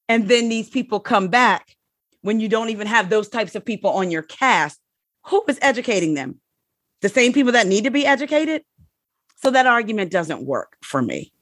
and 0.10 0.28
then 0.28 0.50
these 0.50 0.70
people 0.70 1.00
come 1.00 1.28
back 1.28 1.76
when 2.22 2.40
you 2.40 2.50
don't 2.50 2.70
even 2.70 2.88
have 2.88 3.10
those 3.10 3.30
types 3.30 3.56
of 3.56 3.66
people 3.66 3.92
on 3.92 4.12
your 4.12 4.24
cast, 4.24 4.80
who 5.26 5.44
is 5.48 5.60
educating 5.62 6.14
them? 6.14 6.40
the 7.02 7.10
same 7.10 7.34
people 7.34 7.52
that 7.52 7.68
need 7.68 7.84
to 7.84 7.92
be 7.92 8.06
educated. 8.06 8.64
So 9.38 9.52
that 9.52 9.68
argument 9.68 10.12
doesn't 10.12 10.46
work 10.46 10.78
for 10.84 11.02
me 11.02 11.34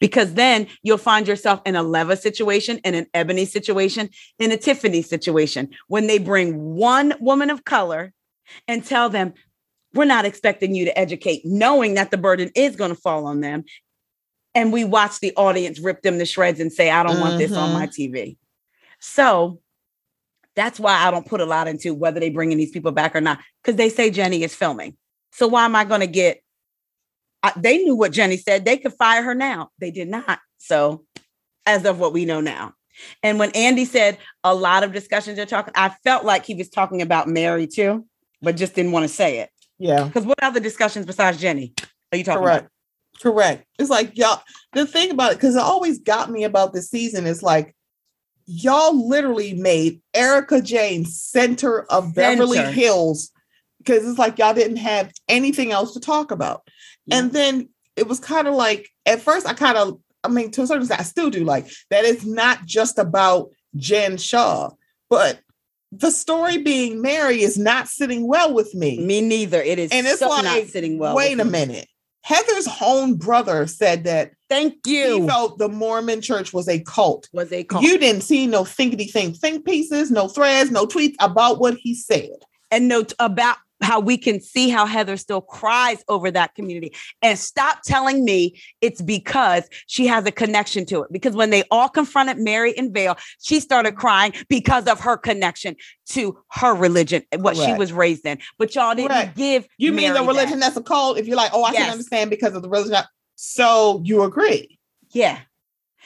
because 0.00 0.34
then 0.34 0.68
you'll 0.82 0.98
find 0.98 1.28
yourself 1.28 1.60
in 1.66 1.76
a 1.76 1.82
Leva 1.82 2.16
situation, 2.16 2.78
in 2.84 2.94
an 2.94 3.06
Eboni 3.14 3.46
situation, 3.46 4.10
in 4.38 4.50
a 4.52 4.56
Tiffany 4.56 5.02
situation 5.02 5.68
when 5.88 6.06
they 6.06 6.18
bring 6.18 6.74
one 6.74 7.14
woman 7.20 7.50
of 7.50 7.64
color 7.64 8.12
and 8.66 8.84
tell 8.84 9.10
them, 9.10 9.34
we're 9.94 10.04
not 10.04 10.24
expecting 10.24 10.74
you 10.74 10.84
to 10.84 10.98
educate, 10.98 11.42
knowing 11.44 11.94
that 11.94 12.10
the 12.10 12.18
burden 12.18 12.50
is 12.54 12.76
going 12.76 12.90
to 12.90 13.00
fall 13.00 13.26
on 13.26 13.40
them. 13.40 13.64
And 14.54 14.72
we 14.72 14.84
watch 14.84 15.20
the 15.20 15.32
audience 15.36 15.80
rip 15.80 16.02
them 16.02 16.18
to 16.18 16.24
shreds 16.24 16.60
and 16.60 16.72
say, 16.72 16.90
I 16.90 17.02
don't 17.02 17.20
want 17.20 17.38
this 17.38 17.52
on 17.52 17.72
my 17.72 17.86
mm-hmm. 17.86 18.14
TV. 18.14 18.36
So 19.00 19.60
that's 20.58 20.80
why 20.80 21.06
I 21.06 21.12
don't 21.12 21.26
put 21.26 21.40
a 21.40 21.46
lot 21.46 21.68
into 21.68 21.94
whether 21.94 22.18
they 22.18 22.30
bringing 22.30 22.58
these 22.58 22.72
people 22.72 22.90
back 22.90 23.14
or 23.14 23.20
not, 23.20 23.38
because 23.62 23.76
they 23.76 23.88
say 23.88 24.10
Jenny 24.10 24.42
is 24.42 24.54
filming. 24.54 24.96
So 25.32 25.46
why 25.46 25.64
am 25.64 25.76
I 25.76 25.84
going 25.84 26.00
to 26.00 26.08
get? 26.08 26.42
I, 27.44 27.52
they 27.56 27.78
knew 27.78 27.94
what 27.94 28.10
Jenny 28.10 28.36
said. 28.36 28.64
They 28.64 28.76
could 28.76 28.92
fire 28.94 29.22
her 29.22 29.34
now. 29.34 29.70
They 29.78 29.92
did 29.92 30.08
not. 30.08 30.40
So, 30.58 31.04
as 31.64 31.84
of 31.84 32.00
what 32.00 32.12
we 32.12 32.24
know 32.24 32.40
now. 32.40 32.72
And 33.22 33.38
when 33.38 33.52
Andy 33.52 33.84
said 33.84 34.18
a 34.42 34.52
lot 34.52 34.82
of 34.82 34.92
discussions 34.92 35.38
are 35.38 35.46
talking, 35.46 35.72
I 35.76 35.90
felt 36.02 36.24
like 36.24 36.44
he 36.44 36.54
was 36.54 36.68
talking 36.68 37.02
about 37.02 37.28
Mary 37.28 37.68
too, 37.68 38.04
but 38.42 38.56
just 38.56 38.74
didn't 38.74 38.90
want 38.90 39.04
to 39.04 39.08
say 39.08 39.38
it. 39.38 39.50
Yeah. 39.78 40.04
Because 40.04 40.26
what 40.26 40.42
other 40.42 40.58
discussions 40.58 41.06
besides 41.06 41.38
Jenny 41.38 41.72
are 42.10 42.18
you 42.18 42.24
talking 42.24 42.42
Correct. 42.42 42.62
about? 42.62 43.22
Correct. 43.22 43.64
It's 43.78 43.90
like 43.90 44.18
y'all. 44.18 44.42
The 44.72 44.86
thing 44.86 45.12
about 45.12 45.32
it, 45.32 45.34
because 45.36 45.54
it 45.54 45.62
always 45.62 46.00
got 46.00 46.30
me 46.30 46.42
about 46.42 46.72
this 46.72 46.90
season, 46.90 47.26
is 47.26 47.44
like 47.44 47.76
y'all 48.48 49.08
literally 49.08 49.52
made 49.52 50.00
Erika 50.14 50.62
Jayne 50.62 51.04
center 51.04 51.82
of 51.84 52.14
Beverly 52.14 52.58
Hills 52.58 53.30
because 53.78 54.08
it's 54.08 54.18
like 54.18 54.38
y'all 54.38 54.54
didn't 54.54 54.78
have 54.78 55.12
anything 55.28 55.70
else 55.70 55.92
to 55.92 56.00
talk 56.00 56.30
about. 56.30 56.66
And 57.10 57.32
then 57.32 57.68
it 57.94 58.08
was 58.08 58.20
kind 58.20 58.48
of 58.48 58.54
like 58.54 58.88
at 59.06 59.20
first 59.20 59.46
I 59.46 59.52
kind 59.52 59.76
of, 59.76 60.00
I 60.24 60.28
mean, 60.28 60.50
to 60.52 60.62
a 60.62 60.66
certain 60.66 60.82
extent, 60.82 61.00
I 61.00 61.04
still 61.04 61.30
do 61.30 61.44
like 61.44 61.68
that. 61.90 62.04
It's 62.04 62.24
not 62.24 62.64
just 62.64 62.98
about 62.98 63.50
Jen 63.76 64.16
Shah, 64.16 64.70
but 65.10 65.40
the 65.92 66.10
story 66.10 66.58
being 66.58 67.02
Mary 67.02 67.42
is 67.42 67.58
not 67.58 67.88
sitting 67.88 68.26
well 68.26 68.52
with 68.52 68.74
me. 68.74 68.98
Me 68.98 69.20
neither. 69.20 69.60
It 69.60 69.78
is 69.78 69.90
And 69.92 70.06
it's 70.06 70.20
so 70.20 70.28
like, 70.28 70.44
not 70.44 70.66
sitting 70.66 70.98
well. 70.98 71.14
Wait 71.14 71.38
a 71.38 71.44
me. 71.44 71.50
minute. 71.50 71.88
Heather's 72.28 72.68
own 72.82 73.14
brother 73.14 73.66
said 73.66 74.04
that 74.04 74.32
Thank 74.50 74.74
you. 74.86 75.22
he 75.22 75.26
felt 75.26 75.56
the 75.56 75.68
Mormon 75.70 76.20
church 76.20 76.52
was 76.52 76.68
a 76.68 76.80
cult. 76.80 77.26
Was 77.32 77.50
a 77.52 77.64
call. 77.64 77.80
You 77.80 77.96
didn't 77.96 78.20
see 78.20 78.46
no 78.46 78.64
thinkity 78.64 79.10
think 79.10 79.36
think 79.38 79.64
pieces, 79.64 80.10
no 80.10 80.28
threads, 80.28 80.70
no 80.70 80.84
tweets 80.86 81.14
about 81.20 81.58
what 81.58 81.78
he 81.78 81.94
said. 81.94 82.36
and 82.70 82.86
note 82.86 83.14
about 83.18 83.56
how 83.80 84.00
we 84.00 84.16
can 84.18 84.40
see 84.40 84.68
how 84.68 84.86
Heather 84.86 85.16
still 85.16 85.40
cries 85.40 86.02
over 86.08 86.30
that 86.30 86.54
community. 86.54 86.94
And 87.22 87.38
stop 87.38 87.82
telling 87.84 88.24
me 88.24 88.60
it's 88.80 89.00
because 89.00 89.68
she 89.86 90.06
has 90.06 90.26
a 90.26 90.32
connection 90.32 90.84
to 90.86 91.02
it. 91.02 91.12
Because 91.12 91.34
when 91.34 91.50
they 91.50 91.64
all 91.70 91.88
confronted 91.88 92.38
Mary 92.38 92.72
in 92.72 92.92
Vail, 92.92 93.16
she 93.40 93.60
started 93.60 93.96
crying 93.96 94.32
because 94.48 94.86
of 94.86 95.00
her 95.00 95.16
connection 95.16 95.76
to 96.10 96.38
her 96.52 96.74
religion, 96.74 97.22
and 97.30 97.42
what 97.42 97.56
she 97.56 97.72
was 97.74 97.92
raised 97.92 98.24
in. 98.24 98.38
But 98.58 98.74
y'all 98.74 98.94
didn't 98.94 99.10
Correct. 99.10 99.36
give 99.36 99.68
You 99.76 99.92
mean 99.92 100.14
the 100.14 100.22
religion 100.22 100.58
that. 100.60 100.74
that's 100.74 100.76
a 100.76 100.82
cult? 100.82 101.18
If 101.18 101.26
you're 101.26 101.36
like, 101.36 101.50
oh, 101.52 101.62
I 101.62 101.72
Yes. 101.72 101.82
can 101.82 101.90
understand 101.92 102.30
because 102.30 102.54
of 102.54 102.62
the 102.62 102.68
religion. 102.68 103.04
So 103.36 104.00
you 104.04 104.22
agree? 104.22 104.78
Yeah. 105.10 105.38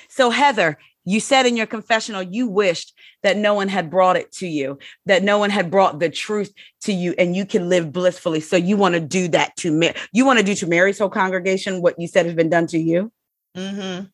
So, 0.08 0.30
Heather, 0.30 0.78
you 1.04 1.20
said 1.20 1.46
in 1.46 1.56
your 1.56 1.66
confessional 1.66 2.22
you 2.22 2.46
wished 2.46 2.94
that 3.22 3.36
no 3.36 3.54
one 3.54 3.68
had 3.68 3.90
brought 3.90 4.16
it 4.16 4.30
to 4.32 4.46
you, 4.46 4.78
that 5.06 5.22
no 5.22 5.38
one 5.38 5.50
had 5.50 5.70
brought 5.70 5.98
the 5.98 6.08
truth 6.10 6.52
to 6.82 6.92
you, 6.92 7.14
and 7.18 7.34
you 7.36 7.44
can 7.46 7.68
live 7.68 7.92
blissfully. 7.92 8.40
So, 8.40 8.56
you 8.56 8.76
want 8.76 8.94
to 8.94 9.00
do 9.00 9.28
that 9.28 9.56
to 9.58 9.72
Mary. 9.72 9.94
You 10.12 10.24
want 10.24 10.38
to 10.38 10.44
do 10.44 10.54
to 10.56 10.66
Mary's 10.66 10.98
whole 10.98 11.08
congregation 11.08 11.82
what 11.82 11.98
you 11.98 12.06
said 12.08 12.26
has 12.26 12.34
been 12.34 12.50
done 12.50 12.66
to 12.68 12.78
you. 12.78 13.12
Mm-hmm. 13.56 14.04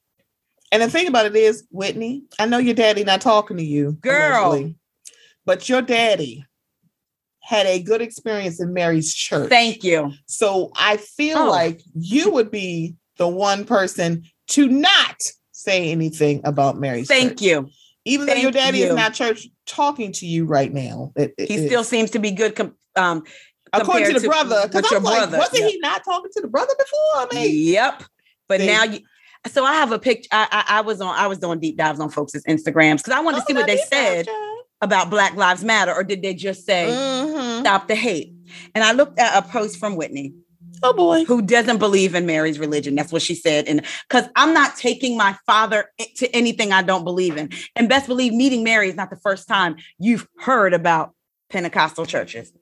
And 0.70 0.82
the 0.82 0.90
thing 0.90 1.08
about 1.08 1.26
it 1.26 1.34
is, 1.36 1.66
Whitney, 1.70 2.24
I 2.38 2.46
know 2.46 2.58
your 2.58 2.74
daddy 2.74 3.04
not 3.04 3.20
talking 3.22 3.56
to 3.56 3.64
you, 3.64 3.92
Girl. 3.92 4.48
allegedly, 4.48 4.76
but 5.46 5.68
your 5.68 5.80
daddy 5.82 6.44
had 7.40 7.64
a 7.64 7.82
good 7.82 8.02
experience 8.02 8.60
in 8.60 8.74
Mary's 8.74 9.14
church. 9.14 9.48
Thank 9.48 9.82
you. 9.82 10.12
So 10.26 10.70
I 10.76 10.98
feel 10.98 11.38
Oh. 11.38 11.48
like 11.48 11.80
you 11.94 12.30
would 12.30 12.50
be 12.50 12.96
the 13.16 13.26
one 13.28 13.64
person 13.64 14.24
to 14.48 14.68
not 14.68 15.22
say 15.58 15.90
anything 15.90 16.40
about 16.44 16.78
Mary's 16.78 17.08
Thank 17.08 17.32
church. 17.32 17.42
you. 17.42 17.68
Even 18.04 18.26
though 18.26 18.34
your 18.34 18.52
daddy 18.52 18.78
you. 18.78 18.86
is 18.86 18.94
not 18.94 19.12
church 19.12 19.48
talking 19.66 20.12
to 20.12 20.26
you 20.26 20.44
right 20.46 20.72
now. 20.72 21.12
it- 21.16 21.34
it 21.36 21.48
He 21.48 21.66
still 21.66 21.84
seems 21.84 22.10
to 22.12 22.18
be 22.18 22.30
good. 22.30 22.54
Com- 22.54 22.74
um, 22.96 23.24
according 23.72 24.06
to 24.08 24.14
the 24.14 24.20
to- 24.20 24.28
brother. 24.28 24.68
Because 24.68 24.90
I'm 24.92 25.02
like, 25.02 25.18
brother, 25.18 25.38
wasn't 25.38 25.62
yeah. 25.64 25.68
he 25.68 25.78
not 25.80 26.04
talking 26.04 26.30
to 26.34 26.40
the 26.40 26.48
brother 26.48 26.72
before? 26.78 26.98
I 27.14 27.26
mean, 27.34 27.72
Yep. 27.72 28.04
But 28.48 28.60
now 28.60 28.84
you. 28.84 29.00
So 29.52 29.64
I 29.64 29.74
have 29.74 29.92
a 29.92 29.98
picture. 29.98 30.28
I, 30.32 30.48
I 30.50 30.78
I 30.78 30.80
was 30.80 31.00
on. 31.00 31.14
I 31.14 31.26
was 31.26 31.38
doing 31.38 31.60
deep 31.60 31.76
dives 31.76 32.00
on 32.00 32.08
folks' 32.10 32.32
Instagrams 32.48 32.98
because 32.98 33.12
I 33.12 33.20
wanted 33.20 33.40
to 33.40 33.46
see 33.46 33.54
what 33.54 33.66
they 33.66 33.76
said 33.76 34.26
about 34.80 35.10
Black 35.10 35.34
Lives 35.36 35.62
Matter, 35.64 35.92
or 35.92 36.02
did 36.02 36.22
they 36.22 36.34
just 36.34 36.64
say 36.64 36.86
Mhm. 36.90 37.60
stop 37.60 37.88
the 37.88 37.94
hate? 37.94 38.32
And 38.74 38.82
I 38.82 38.92
looked 38.92 39.18
at 39.18 39.36
a 39.38 39.46
post 39.46 39.78
from 39.78 39.96
Whitney 39.96 40.32
Oh 40.82 40.92
boy. 40.92 41.24
who 41.24 41.42
doesn't 41.42 41.78
believe 41.78 42.14
in 42.14 42.26
Mary's 42.26 42.58
religion. 42.58 42.94
That's 42.94 43.12
what 43.12 43.22
she 43.22 43.34
said. 43.34 43.66
And 43.66 43.84
because 44.08 44.28
I'm 44.36 44.54
not 44.54 44.76
taking 44.76 45.16
my 45.16 45.36
father 45.46 45.90
to 46.16 46.28
anything 46.36 46.72
I 46.72 46.82
don't 46.82 47.04
believe 47.04 47.36
in. 47.36 47.50
And 47.76 47.88
best 47.88 48.06
believe 48.06 48.32
meeting 48.32 48.62
Mary 48.64 48.88
is 48.88 48.94
not 48.96 49.10
the 49.10 49.16
first 49.16 49.48
time 49.48 49.76
you've 49.98 50.26
heard 50.38 50.74
about 50.74 51.14
Pentecostal 51.50 52.06
churches. 52.06 52.52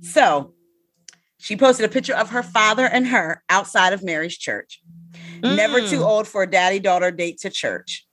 So 0.00 0.54
she 1.38 1.56
posted 1.56 1.84
a 1.84 1.88
picture 1.88 2.14
of 2.14 2.30
her 2.30 2.42
father 2.42 2.86
and 2.86 3.06
her 3.08 3.42
outside 3.48 3.92
of 3.92 4.02
Mary's 4.02 4.36
church. 4.38 4.80
Never 5.42 5.80
Mm. 5.80 5.90
too 5.90 6.02
old 6.02 6.26
for 6.28 6.42
a 6.42 6.50
daddy 6.50 6.78
daughter 6.78 7.10
date 7.10 7.38
to 7.40 7.50
church. 7.50 8.06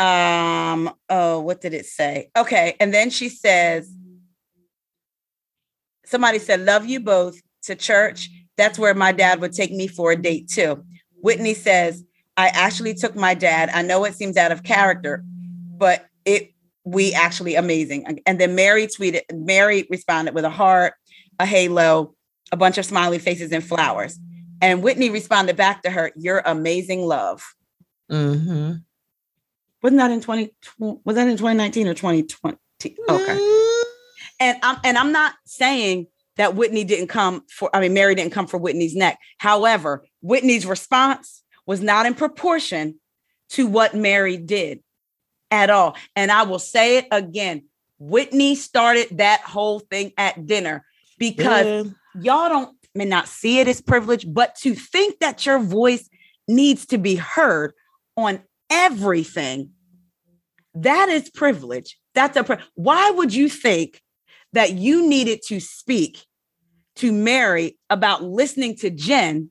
Um, 0.00 0.94
oh, 1.08 1.40
what 1.40 1.60
did 1.60 1.74
it 1.74 1.86
say? 1.86 2.30
Okay, 2.36 2.76
and 2.80 2.94
then 2.94 3.10
she 3.10 3.28
says, 3.28 3.92
somebody 6.04 6.38
said, 6.38 6.60
Love 6.60 6.86
you 6.86 7.00
both 7.00 7.40
to 7.68 7.76
church. 7.76 8.28
That's 8.56 8.78
where 8.78 8.94
my 8.94 9.12
dad 9.12 9.40
would 9.40 9.52
take 9.52 9.70
me 9.70 9.86
for 9.86 10.12
a 10.12 10.16
date 10.16 10.48
too. 10.48 10.84
Whitney 11.22 11.54
says, 11.54 12.04
I 12.36 12.48
actually 12.48 12.94
took 12.94 13.16
my 13.16 13.34
dad. 13.34 13.70
I 13.72 13.82
know 13.82 14.04
it 14.04 14.14
seems 14.14 14.36
out 14.36 14.52
of 14.52 14.62
character, 14.62 15.24
but 15.76 16.06
it 16.24 16.52
we 16.84 17.12
actually 17.12 17.54
amazing. 17.54 18.20
And 18.26 18.40
then 18.40 18.54
Mary 18.54 18.86
tweeted, 18.86 19.22
Mary 19.32 19.86
responded 19.90 20.34
with 20.34 20.44
a 20.44 20.50
heart, 20.50 20.94
a 21.38 21.44
halo, 21.44 22.14
a 22.50 22.56
bunch 22.56 22.78
of 22.78 22.84
smiley 22.84 23.18
faces 23.18 23.52
and 23.52 23.62
flowers. 23.62 24.18
And 24.62 24.82
Whitney 24.82 25.10
responded 25.10 25.56
back 25.56 25.82
to 25.82 25.90
her, 25.90 26.12
You're 26.16 26.42
amazing 26.44 27.02
love. 27.02 27.42
Mm-hmm. 28.10 28.76
Wasn't 29.82 29.98
that 29.98 30.10
in 30.10 30.20
20 30.20 30.50
was 30.78 31.16
that 31.16 31.28
in 31.28 31.36
2019 31.36 31.88
or 31.88 31.94
2020? 31.94 32.56
Okay. 32.84 33.38
Mm. 33.38 33.82
And 34.40 34.58
I'm 34.62 34.76
and 34.84 34.98
I'm 34.98 35.12
not 35.12 35.34
saying 35.44 36.06
that 36.38 36.54
Whitney 36.54 36.84
didn't 36.84 37.08
come 37.08 37.44
for 37.50 37.68
I 37.74 37.80
mean 37.80 37.92
Mary 37.92 38.14
didn't 38.14 38.32
come 38.32 38.46
for 38.46 38.56
Whitney's 38.58 38.96
neck. 38.96 39.18
However, 39.38 40.04
Whitney's 40.22 40.64
response 40.64 41.42
was 41.66 41.82
not 41.82 42.06
in 42.06 42.14
proportion 42.14 42.98
to 43.50 43.66
what 43.66 43.94
Mary 43.94 44.36
did 44.38 44.82
at 45.50 45.68
all. 45.70 45.96
And 46.16 46.30
I 46.32 46.44
will 46.44 46.58
say 46.58 46.98
it 46.98 47.06
again. 47.10 47.64
Whitney 47.98 48.54
started 48.54 49.18
that 49.18 49.40
whole 49.42 49.80
thing 49.80 50.12
at 50.16 50.46
dinner 50.46 50.84
because 51.18 51.66
Yeah. 51.66 51.82
y'all 52.20 52.48
don't 52.48 52.76
may 52.94 53.04
not 53.04 53.28
see 53.28 53.60
it 53.60 53.68
as 53.68 53.80
privilege, 53.80 54.26
but 54.32 54.54
to 54.56 54.74
think 54.74 55.18
that 55.20 55.44
your 55.46 55.58
voice 55.58 56.08
needs 56.48 56.86
to 56.86 56.98
be 56.98 57.16
heard 57.16 57.72
on 58.16 58.40
everything, 58.70 59.70
that 60.74 61.08
is 61.08 61.30
privilege. 61.30 61.98
That's 62.14 62.36
a 62.36 62.44
pri- 62.44 62.62
why 62.74 63.10
would 63.10 63.34
you 63.34 63.48
think 63.48 64.00
that 64.52 64.72
you 64.72 65.06
needed 65.06 65.42
to 65.46 65.60
speak 65.60 66.24
to 66.98 67.12
Mary 67.12 67.76
about 67.90 68.22
listening 68.22 68.76
to 68.76 68.90
Jen 68.90 69.50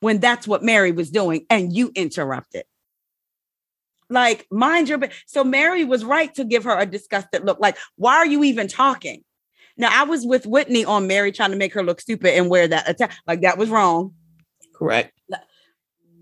when 0.00 0.18
that's 0.18 0.46
what 0.46 0.62
Mary 0.62 0.92
was 0.92 1.10
doing 1.10 1.46
and 1.48 1.74
you 1.74 1.90
interrupted? 1.94 2.64
Like, 4.08 4.46
mind 4.50 4.88
your 4.88 4.98
so 5.26 5.44
Mary 5.44 5.84
was 5.84 6.04
right 6.04 6.34
to 6.34 6.44
give 6.44 6.64
her 6.64 6.76
a 6.76 6.84
disgusted 6.84 7.44
look. 7.44 7.60
Like, 7.60 7.78
why 7.96 8.16
are 8.16 8.26
you 8.26 8.42
even 8.44 8.66
talking? 8.66 9.22
Now, 9.76 9.88
I 9.92 10.04
was 10.04 10.26
with 10.26 10.46
Whitney 10.46 10.84
on 10.84 11.06
Mary 11.06 11.32
trying 11.32 11.52
to 11.52 11.56
make 11.56 11.72
her 11.74 11.82
look 11.82 12.00
stupid 12.00 12.36
and 12.36 12.50
wear 12.50 12.66
that 12.66 12.88
attack. 12.88 13.14
Like, 13.26 13.42
that 13.42 13.56
was 13.56 13.68
wrong. 13.68 14.14
Correct. 14.74 15.18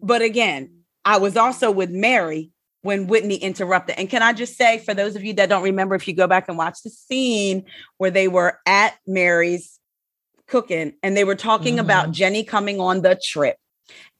But 0.02 0.22
again, 0.22 0.82
I 1.04 1.18
was 1.18 1.36
also 1.36 1.70
with 1.70 1.90
Mary 1.90 2.50
when 2.82 3.06
Whitney 3.06 3.36
interrupted. 3.36 3.98
And 3.98 4.09
can 4.09 4.22
I 4.22 4.32
just 4.32 4.56
say, 4.56 4.78
for 4.78 4.94
those 4.94 5.16
of 5.16 5.24
you 5.24 5.32
that 5.34 5.48
don't 5.48 5.64
remember, 5.64 5.94
if 5.94 6.06
you 6.06 6.14
go 6.14 6.26
back 6.26 6.48
and 6.48 6.59
watch 6.59 6.82
the 6.84 6.90
scene 6.90 7.64
where 7.96 8.11
they 8.11 8.28
were 8.28 8.61
at 8.66 8.96
Mary's 9.06 9.78
cooking 10.49 10.94
and 11.03 11.16
they 11.16 11.24
were 11.24 11.34
talking 11.34 11.78
about 11.78 12.11
Jenny 12.11 12.42
coming 12.42 12.80
on 12.80 13.03
the 13.03 13.20
trip. 13.22 13.57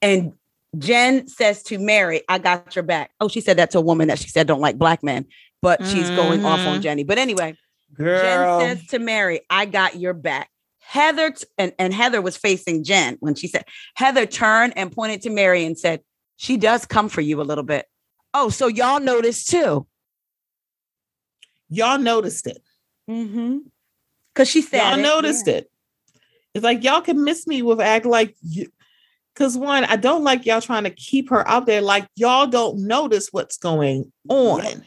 And 0.03 0.35
Jen 0.76 1.26
says 1.26 1.62
to 1.64 1.79
Mary, 1.79 2.22
I 2.29 2.39
got 2.39 2.76
your 2.76 2.83
back. 2.83 3.11
Oh, 3.20 3.29
she 3.29 3.41
said 3.41 3.57
that 3.57 3.70
to 3.72 3.79
a 3.79 3.83
woman 3.83 4.09
that 4.09 4.18
she 4.18 4.29
said 4.29 4.47
don't 4.47 4.61
like 4.61 4.79
black 4.79 5.03
men, 5.03 5.24
but 5.62 5.85
she's 5.87 6.11
going 6.11 6.45
off 6.45 6.61
on 6.61 6.79
Mhm. 6.79 6.83
Jenny. 6.83 7.05
But 7.05 7.18
anyway, 7.18 7.57
Girl. 7.95 8.61
Jen 8.61 8.76
says 8.76 8.87
to 8.89 8.99
Mary, 8.99 9.41
I 9.49 9.64
got 9.64 9.97
your 9.97 10.12
back. 10.12 10.51
Heather 10.81 11.31
t- 11.33 11.45
and, 11.59 11.72
and 11.79 11.93
Heather 11.93 12.20
was 12.22 12.37
facing 12.37 12.85
Jen 12.85 13.16
when 13.20 13.35
she 13.35 13.49
said, 13.49 13.64
Heather 13.97 14.24
turned 14.26 14.74
and 14.76 14.93
pointed 14.93 15.22
to 15.22 15.31
Mary 15.31 15.64
and 15.64 15.79
said, 15.79 16.01
She 16.37 16.57
does 16.57 16.87
come 16.87 17.09
for 17.09 17.20
you 17.20 17.41
a 17.41 17.45
little 17.45 17.64
bit. 17.64 17.87
Oh, 18.35 18.49
so 18.51 18.68
y'all 18.68 19.01
noticed 19.01 19.49
too. 19.51 19.87
y'all 21.70 21.99
noticed 21.99 22.47
it. 22.47 22.62
Mm-hmm. 23.11 23.59
Because 24.33 24.49
she 24.49 24.62
said, 24.62 24.79
Y'all 24.91 24.99
it, 24.99 25.03
noticed 25.03 25.47
yeah. 25.47 25.55
it. 25.55 25.70
It's 26.59 26.65
like 26.65 26.83
y'all 26.83 27.01
can 27.01 27.23
miss 27.23 27.47
me 27.47 27.63
with 27.63 27.81
act 27.81 28.05
like 28.05 28.35
you. 28.43 28.69
Because 29.33 29.57
one, 29.57 29.85
I 29.85 29.95
don't 29.95 30.25
like 30.25 30.45
y'all 30.45 30.61
trying 30.61 30.83
to 30.83 30.91
keep 30.91 31.31
her 31.31 31.47
out 31.47 31.67
there. 31.67 31.81
Like 31.81 32.09
y'all 32.17 32.49
don't 32.49 32.81
notice 32.81 33.29
what's 33.31 33.57
going 33.59 34.11
on. 34.29 34.85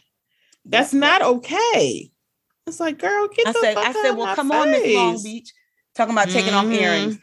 That's 0.66 0.92
Yep, 0.94 1.00
not 1.00 1.22
okay. 1.22 2.12
It's 2.68 2.82
like, 2.82 3.00
girl, 3.00 3.30
get 3.30 3.48
I 3.48 3.52
the 3.54 3.60
said, 3.60 3.74
fuck 3.76 3.88
I 3.88 3.94
said, 3.94 4.18
well, 4.18 4.36
come 4.36 4.52
on, 4.52 4.70
Miss 4.70 4.94
Long. 4.94 5.24
Beach. 5.24 5.54
Talking 5.96 6.14
about 6.14 6.30
taking 6.30 6.54
off 6.54 6.66
Mhm. 6.66 6.74
earrings. 6.74 7.20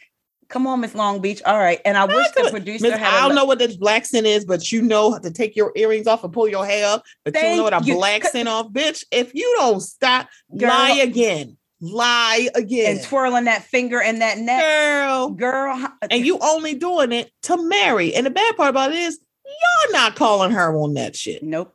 Come 0.49 0.67
on, 0.67 0.81
Miss 0.81 0.95
Long 0.95 1.21
Beach. 1.21 1.43
All 1.43 1.59
right. 1.59 1.79
And 1.85 1.99
I 1.99 2.07
wish 2.07 2.27
the 2.31 2.49
producer 2.51 2.97
had 2.97 3.13
I 3.13 3.29
don't 3.29 3.37
know 3.37 3.45
what 3.45 3.59
this 3.59 3.77
black 3.77 4.07
sin 4.07 4.25
is, 4.25 4.47
but 4.47 4.73
you 4.73 4.81
know 4.81 5.13
how 5.13 5.19
to 5.19 5.31
take 5.31 5.55
your 5.57 5.73
earrings 5.77 6.07
off 6.07 6.25
and 6.25 6.33
pull 6.33 6.49
your 6.49 6.65
hair 6.65 6.87
up. 6.87 7.05
But 7.27 7.35
you 7.35 7.57
know 7.57 7.65
what 7.65 7.75
a 7.75 7.85
you. 7.85 7.97
black 7.97 8.25
sin 8.25 8.49
off, 8.49 8.69
bitch. 8.69 9.05
If 9.13 9.35
you 9.35 9.55
don't 9.59 9.81
stop, 9.81 10.29
Girl. 10.57 10.71
lie 10.71 10.93
again, 10.93 11.58
lie 11.81 12.49
again, 12.55 12.97
and 12.97 13.05
twirling 13.05 13.45
that 13.45 13.62
finger 13.62 14.01
and 14.01 14.20
that 14.20 14.39
neck. 14.39 14.62
girl. 14.62 15.31
Girl, 15.31 15.76
uh, 15.76 16.07
And 16.11 16.24
you 16.24 16.39
only 16.41 16.74
doing 16.74 17.12
it 17.12 17.31
to 17.43 17.57
Mary. 17.57 18.14
And 18.14 18.26
the 18.26 18.31
bad 18.31 18.57
part 18.57 18.70
about 18.70 18.93
it 18.93 18.99
is, 18.99 19.18
you're 19.45 19.93
not 19.93 20.16
calling 20.16 20.51
her 20.51 20.76
on 20.76 20.95
that 20.95 21.16
shit. 21.16 21.43
nope. 21.43 21.74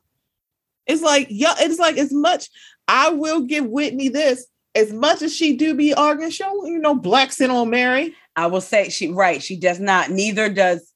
It's 0.85 1.01
like, 1.01 1.27
yeah, 1.29 1.53
it's 1.59 1.79
like 1.79 1.97
as 1.97 2.11
much. 2.11 2.49
I 2.87 3.09
will 3.09 3.41
give 3.41 3.65
Whitney 3.65 4.09
this. 4.09 4.45
As 4.75 4.91
much 4.91 5.21
as 5.21 5.33
she 5.33 5.55
do 5.55 5.75
be 5.75 5.93
arguing, 5.93 6.31
she 6.31 6.43
don't, 6.43 6.67
you 6.67 6.79
know, 6.79 6.95
black 6.95 7.31
sin 7.31 7.51
on 7.51 7.69
Mary. 7.69 8.15
I 8.35 8.47
will 8.47 8.59
say 8.59 8.89
she 8.89 9.09
right. 9.09 9.41
She 9.41 9.55
does 9.55 9.79
not. 9.79 10.09
Neither 10.09 10.49
does. 10.49 10.91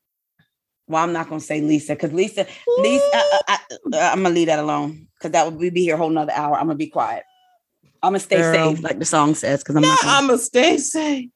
Well, 0.87 1.03
I'm 1.03 1.13
not 1.13 1.29
gonna 1.29 1.39
say 1.39 1.61
Lisa 1.61 1.93
because 1.93 2.11
Lisa, 2.11 2.47
Lisa, 2.79 3.03
I, 3.47 3.59
am 3.93 4.23
gonna 4.23 4.33
leave 4.33 4.47
that 4.47 4.59
alone 4.59 5.07
because 5.17 5.31
that 5.31 5.51
would 5.51 5.73
be 5.73 5.81
here 5.81 5.95
a 5.95 5.97
whole 5.97 6.09
nother 6.09 6.31
hour. 6.31 6.55
I'm 6.55 6.65
gonna 6.65 6.75
be 6.75 6.87
quiet. 6.87 7.23
I'm 8.03 8.11
gonna 8.11 8.19
stay 8.19 8.37
Girl. 8.37 8.75
safe, 8.75 8.83
like 8.83 8.99
the 8.99 9.05
song 9.05 9.35
says, 9.35 9.63
because 9.63 9.75
I'm 9.75 9.81
not. 9.81 9.99
Gonna, 10.01 10.13
I'm 10.13 10.27
gonna 10.27 10.39
stay 10.39 10.77
safe, 10.77 11.29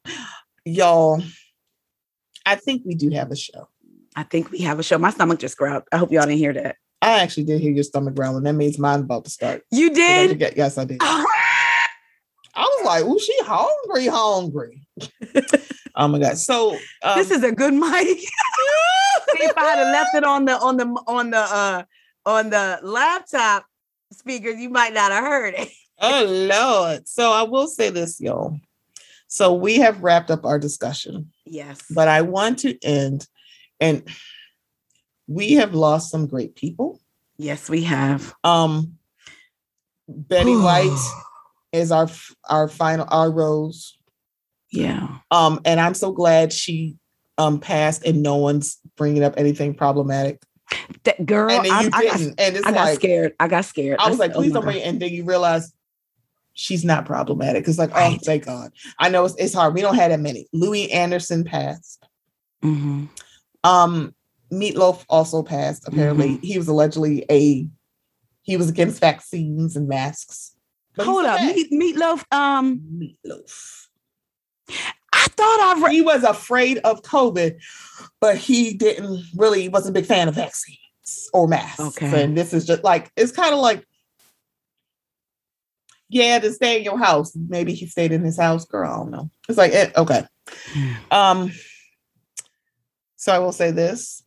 y'all. 0.64 1.22
I 2.46 2.56
think 2.56 2.82
we 2.84 2.94
do 2.94 3.10
have 3.10 3.30
a 3.30 3.36
show. 3.36 3.68
I 4.14 4.24
think 4.24 4.50
we 4.50 4.58
have 4.60 4.78
a 4.78 4.82
show. 4.82 4.98
My 4.98 5.10
stomach 5.10 5.38
just 5.38 5.56
growled. 5.56 5.84
I 5.92 5.96
hope 5.96 6.12
y'all 6.12 6.26
didn't 6.26 6.38
hear 6.38 6.52
that. 6.52 6.76
I 7.00 7.20
actually 7.20 7.44
did 7.44 7.60
hear 7.60 7.72
your 7.72 7.84
stomach 7.84 8.14
growling. 8.14 8.44
That 8.44 8.52
means 8.52 8.78
mine's 8.78 9.02
about 9.02 9.24
to 9.24 9.30
start. 9.30 9.62
You 9.72 9.90
Did 9.90 10.42
I? 10.42 10.52
Yes, 10.56 10.78
I 10.78 10.84
did. 10.84 10.98
I 12.54 12.64
was 12.64 12.84
like, 12.84 13.04
oh, 13.06 13.18
she 13.18 13.34
hungry, 13.42 14.06
hungry. 14.06 14.86
oh 15.96 16.08
my 16.08 16.18
god. 16.18 16.38
So 16.38 16.76
um, 17.02 17.16
this 17.16 17.30
is 17.30 17.42
a 17.42 17.50
good 17.50 17.74
mic. 17.74 17.90
if 19.34 19.56
I 19.56 19.64
had 19.64 19.90
left 19.90 20.14
it 20.14 20.24
on 20.24 20.44
the 20.44 20.58
on 20.58 20.76
the 20.76 20.84
on 21.06 21.30
the 21.30 21.38
uh 21.38 21.82
on 22.26 22.50
the 22.50 22.78
laptop 22.82 23.64
speakers, 24.12 24.60
you 24.60 24.68
might 24.68 24.92
not 24.92 25.12
have 25.12 25.24
heard 25.24 25.54
it. 25.56 25.68
Oh 26.02 26.24
Lord. 26.50 27.08
So 27.08 27.32
I 27.32 27.42
will 27.42 27.68
say 27.68 27.90
this, 27.90 28.20
y'all. 28.20 28.58
So 29.28 29.54
we 29.54 29.76
have 29.76 30.02
wrapped 30.02 30.30
up 30.30 30.44
our 30.44 30.58
discussion, 30.58 31.32
Yes. 31.46 31.80
but 31.90 32.06
I 32.08 32.20
want 32.20 32.58
to 32.60 32.78
end, 32.84 33.26
and 33.80 34.06
we 35.26 35.52
have 35.54 35.74
lost 35.74 36.10
some 36.10 36.26
great 36.26 36.54
people. 36.54 37.00
yes, 37.38 37.70
we 37.70 37.84
have. 37.84 38.34
Um, 38.44 38.98
Betty 40.08 40.54
White 40.56 40.98
is 41.72 41.90
our 41.90 42.08
our 42.50 42.68
final 42.68 43.06
our 43.10 43.30
rose. 43.30 43.96
Yeah. 44.70 45.18
Um, 45.30 45.60
and 45.64 45.80
I'm 45.80 45.94
so 45.94 46.12
glad 46.12 46.52
she 46.52 46.96
um 47.38 47.58
passed, 47.60 48.04
and 48.04 48.22
no 48.22 48.36
one's 48.36 48.78
bringing 48.96 49.24
up 49.24 49.34
anything 49.38 49.74
problematic. 49.74 50.42
That 51.04 51.24
girl, 51.24 51.50
and 51.50 51.64
then 51.64 51.72
I, 51.72 51.78
I 51.98 52.04
got, 52.04 52.18
didn't, 52.18 52.40
and 52.40 52.56
it's 52.56 52.66
I 52.66 52.72
got 52.72 52.84
like 52.84 52.98
scared. 52.98 53.32
I 53.40 53.48
got 53.48 53.64
scared. 53.64 53.98
I 53.98 54.08
was 54.10 54.18
like, 54.18 54.32
said, 54.32 54.36
oh 54.36 54.40
please 54.40 54.50
my 54.50 54.54
don't 54.54 54.64
God. 54.64 54.72
bring. 54.72 54.82
And 54.82 55.00
then 55.00 55.10
you 55.10 55.24
realize 55.24 55.72
she's 56.54 56.84
not 56.84 57.06
problematic. 57.06 57.66
It's 57.68 57.78
like, 57.78 57.90
oh, 57.90 57.94
Right. 57.94 58.20
thank 58.24 58.44
God. 58.46 58.72
I 58.98 59.08
know 59.08 59.24
it's, 59.24 59.34
it's 59.38 59.54
hard. 59.54 59.74
We 59.74 59.80
don't 59.80 59.94
have 59.96 60.10
that 60.10 60.20
many. 60.20 60.48
Louie 60.52 60.90
Anderson 60.90 61.44
passed. 61.44 62.04
Mhm. 62.62 63.08
Um, 63.64 64.14
Meatloaf 64.52 65.04
also 65.08 65.42
passed. 65.42 65.86
Apparently, 65.88 66.30
Mm-hmm. 66.36 66.42
he 66.46 66.58
was 66.58 66.68
allegedly 66.68 67.24
a 67.30 67.68
he 68.42 68.56
was 68.56 68.68
against 68.68 69.00
vaccines 69.00 69.76
and 69.76 69.88
masks. 69.88 70.52
But 70.96 71.06
Hold 71.06 71.24
up, 71.24 71.40
meat, 71.40 71.70
meatloaf. 71.72 72.24
Um. 72.32 72.80
Meatloaf. 72.98 73.86
I 75.14 75.26
thought 75.28 75.76
I 75.76 75.80
read. 75.82 75.92
He 75.92 76.02
was 76.02 76.22
afraid 76.24 76.78
of 76.78 77.02
COVID, 77.02 77.60
but 78.20 78.36
he 78.36 78.74
didn't 78.74 79.22
really 79.36 79.68
wasn't 79.68 79.96
a 79.96 80.00
big 80.00 80.06
fan 80.08 80.28
of 80.28 80.34
vaccines 80.34 80.78
or 81.32 81.46
masks. 81.48 81.80
Okay. 81.80 82.22
And 82.24 82.36
this 82.36 82.52
is 82.52 82.66
just 82.66 82.82
like 82.84 83.10
it's 83.16 83.32
kind 83.32 83.54
of 83.54 83.60
like 83.60 83.86
yeah, 86.12 86.38
to 86.38 86.52
stay 86.52 86.78
in 86.78 86.84
your 86.84 86.98
house. 86.98 87.32
Maybe 87.34 87.72
he 87.72 87.86
stayed 87.86 88.12
in 88.12 88.22
his 88.22 88.38
house, 88.38 88.64
girl. 88.66 88.90
I 88.92 88.96
don't 88.96 89.10
know. 89.10 89.30
It's 89.48 89.58
like 89.58 89.72
eh, 89.72 89.90
okay. 89.96 90.24
Um. 91.10 91.52
So 93.16 93.32
I 93.32 93.38
will 93.38 93.52
say 93.52 93.70
this: 93.70 94.22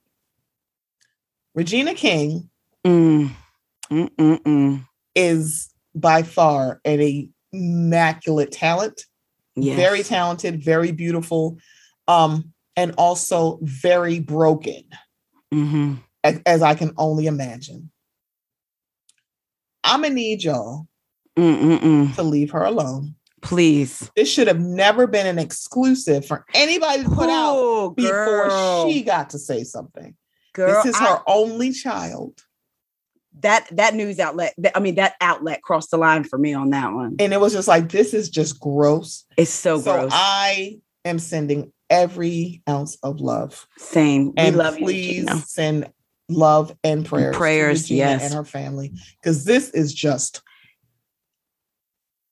Regina 1.53 1.93
King 1.93 2.49
Mm. 2.86 3.31
Mm, 3.91 4.09
mm, 4.15 4.43
mm. 4.43 4.88
is 5.15 5.69
by 5.95 6.21
far 6.23 6.81
an 6.86 7.31
immaculate 7.51 8.51
talent. 8.51 9.01
Yes. 9.55 9.75
Very 9.77 10.03
talented, 10.03 10.63
very 10.63 10.91
beautiful, 10.91 11.57
um, 12.07 12.53
and 12.75 12.93
also 12.97 13.59
very 13.61 14.19
broken. 14.19 14.83
Mhm. 15.53 16.03
as, 16.23 16.41
as 16.45 16.61
I 16.61 16.73
can 16.75 16.91
only 16.97 17.27
imagine. 17.27 17.91
I'm 19.83 20.01
gonna 20.01 20.13
need 20.13 20.43
y'all 20.43 20.88
Mm, 21.38 21.59
mm, 21.61 21.79
mm. 21.79 22.15
to 22.15 22.23
leave 22.23 22.51
her 22.51 22.63
alone. 22.63 23.15
Please. 23.41 24.09
This 24.15 24.29
should 24.31 24.47
have 24.47 24.59
never 24.59 25.05
been 25.05 25.27
an 25.27 25.38
exclusive 25.38 26.25
for 26.25 26.45
anybody 26.53 27.03
to 27.03 27.09
put 27.09 27.29
out 27.29 27.53
Oh, 27.57 27.89
before 27.91 28.11
girl. 28.49 28.89
she 28.89 29.03
got 29.03 29.31
to 29.31 29.39
say 29.39 29.63
something. 29.63 30.15
Girl, 30.53 30.81
this 30.83 30.95
is 30.95 31.01
I- 31.01 31.05
her 31.09 31.21
only 31.27 31.71
child, 31.71 32.41
that 33.41 33.67
that 33.71 33.93
news 33.93 34.19
outlet. 34.19 34.53
that- 34.57 34.75
I 34.75 34.79
mean, 34.79 34.95
that 34.95 35.15
outlet 35.21 35.61
crossed 35.61 35.91
the 35.91 35.97
line 35.97 36.23
for 36.23 36.39
me 36.39 36.53
on 36.53 36.69
that 36.71 36.93
one. 36.93 37.17
and 37.19 37.33
it 37.33 37.39
was 37.39 37.53
just 37.53 37.67
like 37.67 37.89
this 37.91 38.13
is 38.13 38.29
just 38.29 38.59
gross. 38.59 39.25
It's 39.38 39.51
so, 39.51 39.79
so 39.79 39.91
gross. 39.93 40.11
I 40.13 40.79
am 41.03 41.19
sending 41.19 41.71
every 41.89 42.63
ounce 42.67 42.95
of 43.03 43.19
love, 43.19 43.67
Same. 43.77 44.33
and 44.38 44.55
we 44.55 44.61
love 44.63 44.79
you. 44.79 44.86
please 44.86 45.15
Gina. 45.25 45.38
send 45.41 45.91
love 46.29 46.75
and 46.83 47.05
prayers, 47.05 47.33
to 47.33 47.38
prayers, 47.38 47.91
yes. 47.91 48.23
and 48.23 48.33
her 48.33 48.45
family 48.45 48.93
because 49.21 49.43
this 49.43 49.69
is 49.71 49.93
just. 49.93 50.41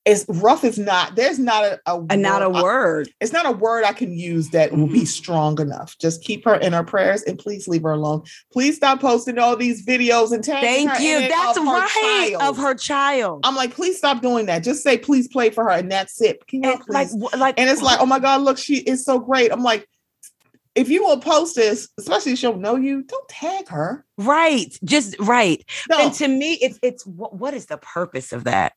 It's 0.05 0.25
rough. 0.27 0.65
It's 0.65 0.77
not. 0.77 1.15
There's 1.15 1.39
not 1.39 1.63
a, 1.63 1.79
a 1.85 1.97
And 2.09 2.21
not 2.21 2.41
a 2.43 2.49
word- 2.49 3.07
I- 3.09 3.13
it's 3.23 3.31
not 3.31 3.45
a 3.45 3.51
word 3.53 3.85
I 3.85 3.93
can 3.93 4.11
use 4.11 4.49
that 4.49 4.73
will 4.73 4.87
be 4.87 5.01
Mhm. 5.03 5.07
strong 5.07 5.61
enough. 5.61 5.97
Just 5.97 6.21
keep 6.23 6.43
her 6.43 6.55
in 6.55 6.73
her 6.73 6.83
prayers 6.83 7.21
and 7.23 7.39
please 7.39 7.69
leave 7.69 7.83
her 7.83 7.91
alone. 7.93 8.23
Please 8.51 8.75
stop 8.75 8.99
posting 8.99 9.39
all 9.39 9.55
these 9.55 9.85
videos 9.85 10.33
and 10.33 10.43
Thank 10.43 10.89
her 10.89 10.99
you. 11.01 11.19
That's 11.29 11.57
of 11.57 11.63
her 11.65 11.71
right. 11.71 12.31
child. 12.31 12.41
Of 12.43 12.57
her 12.57 12.73
child. 12.75 13.41
I'm 13.45 13.55
like, 13.55 13.73
please 13.73 13.97
stop 13.97 14.21
doing 14.21 14.45
that. 14.47 14.59
Just 14.65 14.83
say, 14.83 14.97
please 14.97 15.29
play 15.29 15.49
for 15.51 15.63
her, 15.63 15.69
and 15.69 15.89
that's 15.89 16.21
it. 16.21 16.45
Can 16.47 16.63
you 16.63 16.75
like, 16.89 17.07
like, 17.37 17.57
and 17.57 17.69
it's 17.69 17.81
like, 17.81 18.01
oh 18.01 18.05
my 18.05 18.19
God, 18.19 18.41
look, 18.41 18.57
she 18.57 18.79
is 18.79 19.05
so 19.05 19.19
great. 19.19 19.53
I'm 19.53 19.63
like, 19.63 19.87
if 20.75 20.89
you 20.89 21.03
will 21.05 21.19
post 21.19 21.55
this, 21.55 21.87
especially 21.97 22.33
if 22.33 22.39
she'll 22.39 22.57
know 22.57 22.75
you, 22.75 23.03
don't 23.03 23.29
tag 23.29 23.69
her. 23.69 24.03
right, 24.17 24.77
just 24.83 25.15
right. 25.19 25.63
No. 25.89 25.99
And 25.99 26.13
to 26.15 26.27
me, 26.27 26.55
it's 26.55 26.77
it's 26.81 27.05
what, 27.05 27.35
what 27.35 27.53
is 27.53 27.67
the 27.67 27.77
purpose 27.77 28.33
of 28.33 28.43
that? 28.45 28.73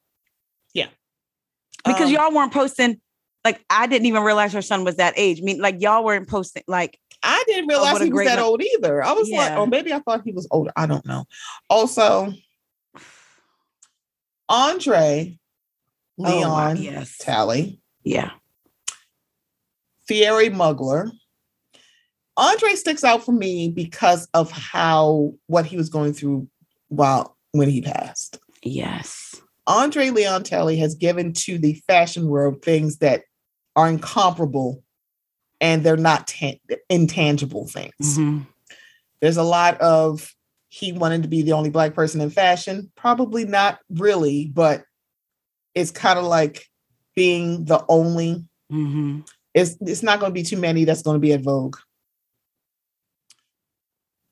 Because 1.87 2.09
Um, 2.09 2.15
y'all 2.15 2.33
weren't 2.33 2.53
posting. 2.53 3.01
Like, 3.45 3.65
I 3.71 3.87
didn't 3.87 4.07
even 4.07 4.23
realize 4.25 4.53
her 4.55 4.63
son 4.63 4.85
was 4.85 4.97
that 4.97 5.15
age. 5.17 5.41
I 5.41 5.45
mean, 5.45 5.61
like, 5.61 5.81
y'all 5.81 6.05
weren't 6.05 6.29
posting. 6.29 6.65
Like, 6.67 6.99
I 7.23 7.43
didn't 7.47 7.71
Oh, 7.71 7.75
realize 7.75 8.01
a 8.01 8.05
he 8.05 8.13
was 8.13 8.27
that 8.27 8.39
old 8.39 8.63
either. 8.63 9.03
I 9.03 9.13
was 9.13 9.29
like, 9.31 9.51
Yeah. 9.51 9.59
oh, 9.59 9.67
maybe 9.67 9.93
I 9.93 10.01
thought 10.01 10.23
he 10.25 10.33
was 10.33 10.47
older. 10.51 10.73
I 10.77 10.87
don't 10.87 11.07
know. 11.07 11.27
Also, 11.71 12.33
Andre 14.49 15.39
oh, 16.19 16.23
Leon 16.23 16.77
yes, 16.77 17.17
Talley, 17.19 17.81
yeah, 18.05 18.31
Thierry 20.09 20.51
Mugler. 20.51 21.11
Andre 22.37 22.75
sticks 22.75 23.03
out 23.03 23.25
for 23.25 23.33
me 23.33 23.71
because 23.71 24.29
of 24.35 24.51
how 24.51 25.33
what 25.47 25.65
he 25.67 25.77
was 25.77 25.89
going 25.89 26.13
through 26.13 26.49
while 26.89 27.37
when 27.53 27.69
he 27.69 27.81
passed. 27.81 28.39
yes, 28.63 29.41
Andre 29.67 30.11
Leon 30.11 30.45
Talley 30.45 30.77
has 30.79 30.95
given 30.95 31.33
to 31.33 31.59
the 31.59 31.75
fashion 31.87 32.29
world 32.29 32.63
things 32.63 32.99
that 32.99 33.23
are 33.75 33.89
incomparable 33.89 34.83
and 35.61 35.83
they're 35.83 35.97
not 35.97 36.29
tan- 36.29 36.59
intangible 36.89 37.67
things. 37.67 37.93
Mhm. 38.19 38.47
There's 39.21 39.37
a 39.39 39.43
lot 39.43 39.81
of 39.81 40.33
he 40.69 40.93
wanted 40.93 41.23
to 41.23 41.29
be 41.29 41.43
the 41.43 41.53
only 41.53 41.71
black 41.71 41.95
person 41.95 42.21
in 42.21 42.31
fashion. 42.31 42.93
Probably 42.97 43.45
not 43.45 43.79
really, 43.91 44.47
but 44.47 44.85
it's 45.75 45.91
kind 45.91 46.19
of 46.19 46.25
like 46.27 46.67
being 47.15 47.65
the 47.65 47.85
only. 47.89 48.45
Mhm. 48.71 49.27
It's 49.55 49.77
it's 49.81 50.03
not 50.03 50.21
going 50.21 50.31
to 50.31 50.35
be 50.35 50.43
too 50.43 50.59
many 50.59 50.85
that's 50.85 51.03
going 51.03 51.15
to 51.15 51.21
be 51.21 51.33
at 51.33 51.41
Vogue. 51.41 51.77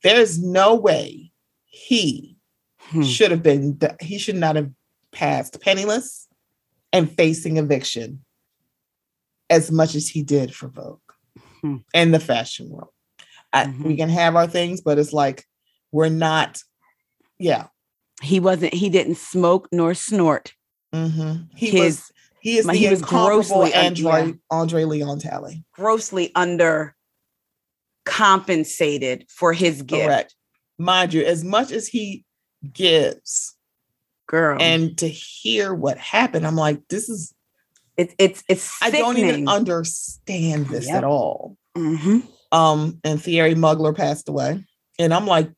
There's 0.03 0.39
no 0.43 0.75
way 0.75 1.33
he 1.65 2.37
Hmm. 2.79 3.03
should 3.03 3.31
have 3.31 3.43
been. 3.43 3.79
He 4.01 4.19
should 4.19 4.37
not 4.37 4.57
have 4.57 4.71
passed 5.15 5.61
penniless 5.61 6.29
and 6.93 7.11
facing 7.11 7.57
eviction 7.57 8.25
as 9.49 9.71
much 9.71 9.95
as 9.95 10.09
he 10.09 10.23
did 10.23 10.55
for 10.55 10.69
Vogue 10.69 11.01
Hmm. 11.63 11.77
and 11.95 12.13
the 12.13 12.21
fashion 12.21 12.69
world. 12.69 12.91
I, 13.53 13.67
Mhm. 13.67 13.85
We 13.85 13.97
can 13.97 14.09
have 14.11 14.37
our 14.37 14.47
things, 14.47 14.81
but 14.81 14.99
it's 14.99 15.13
like 15.13 15.45
we're 15.93 16.09
not. 16.09 16.61
Yeah, 17.39 17.69
He 18.23 18.39
wasn't. 18.41 18.75
He 18.75 18.89
didn't 18.91 19.17
smoke 19.17 19.69
nor 19.73 19.95
snort. 19.95 20.55
mhm. 20.95 21.49
he 21.57 21.71
His 21.71 21.81
was. 21.97 22.13
He 22.41 22.59
is 22.59 22.67
my- 22.67 22.75
the 22.75 22.79
he 22.79 22.89
was 22.91 23.01
grossly 23.03 23.73
Andre. 23.75 24.35
Andre 24.51 24.85
Leon 24.85 25.19
Talley. 25.19 25.65
grossly 25.73 26.31
under 26.35 26.95
compensated 28.05 29.25
for 29.31 29.53
his 29.53 29.83
gift, 29.83 30.03
Correct. 30.05 30.35
Mind 30.79 31.15
you, 31.15 31.23
as 31.25 31.43
much 31.45 31.71
as 31.73 31.87
he 31.89 32.25
gives, 32.73 33.54
girl. 34.27 34.59
and 34.61 34.97
to 34.99 35.09
hear 35.09 35.75
what 35.75 35.99
happened, 35.99 36.47
I'm 36.47 36.57
like, 36.57 36.81
this 36.89 37.09
is. 37.09 37.35
it's 37.97 38.15
it's 38.19 38.45
it's. 38.49 38.83
I 38.83 38.91
don't 38.91 39.19
even 39.19 39.49
understand 39.49 40.67
this 40.67 40.87
Yep. 40.87 40.97
at 40.97 41.05
all. 41.05 41.57
Mhm. 41.77 42.27
Um, 42.53 43.01
and 43.05 43.21
Thierry 43.21 43.55
Mugler 43.55 43.97
passed 43.97 44.29
away, 44.29 44.65
and 44.99 45.13
I'm 45.15 45.27
like, 45.27 45.51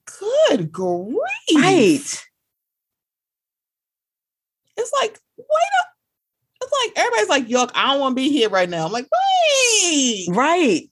good 0.49 0.73
grief! 0.73 1.17
Right. 1.55 2.23
It's 4.79 4.93
like, 5.01 5.19
wait 5.37 5.47
up. 5.81 5.87
It's 6.63 6.73
like 6.85 6.93
everybody's 7.05 7.29
like, 7.29 7.49
yuck, 7.49 7.71
I 7.75 7.93
don't 7.93 8.01
want 8.01 8.13
to 8.17 8.23
be 8.23 8.31
here 8.31 8.49
right 8.49 8.69
now. 8.69 8.87
I'm 8.87 8.93
like, 8.93 9.07
wait. 9.83 10.29
Right. 10.31 10.91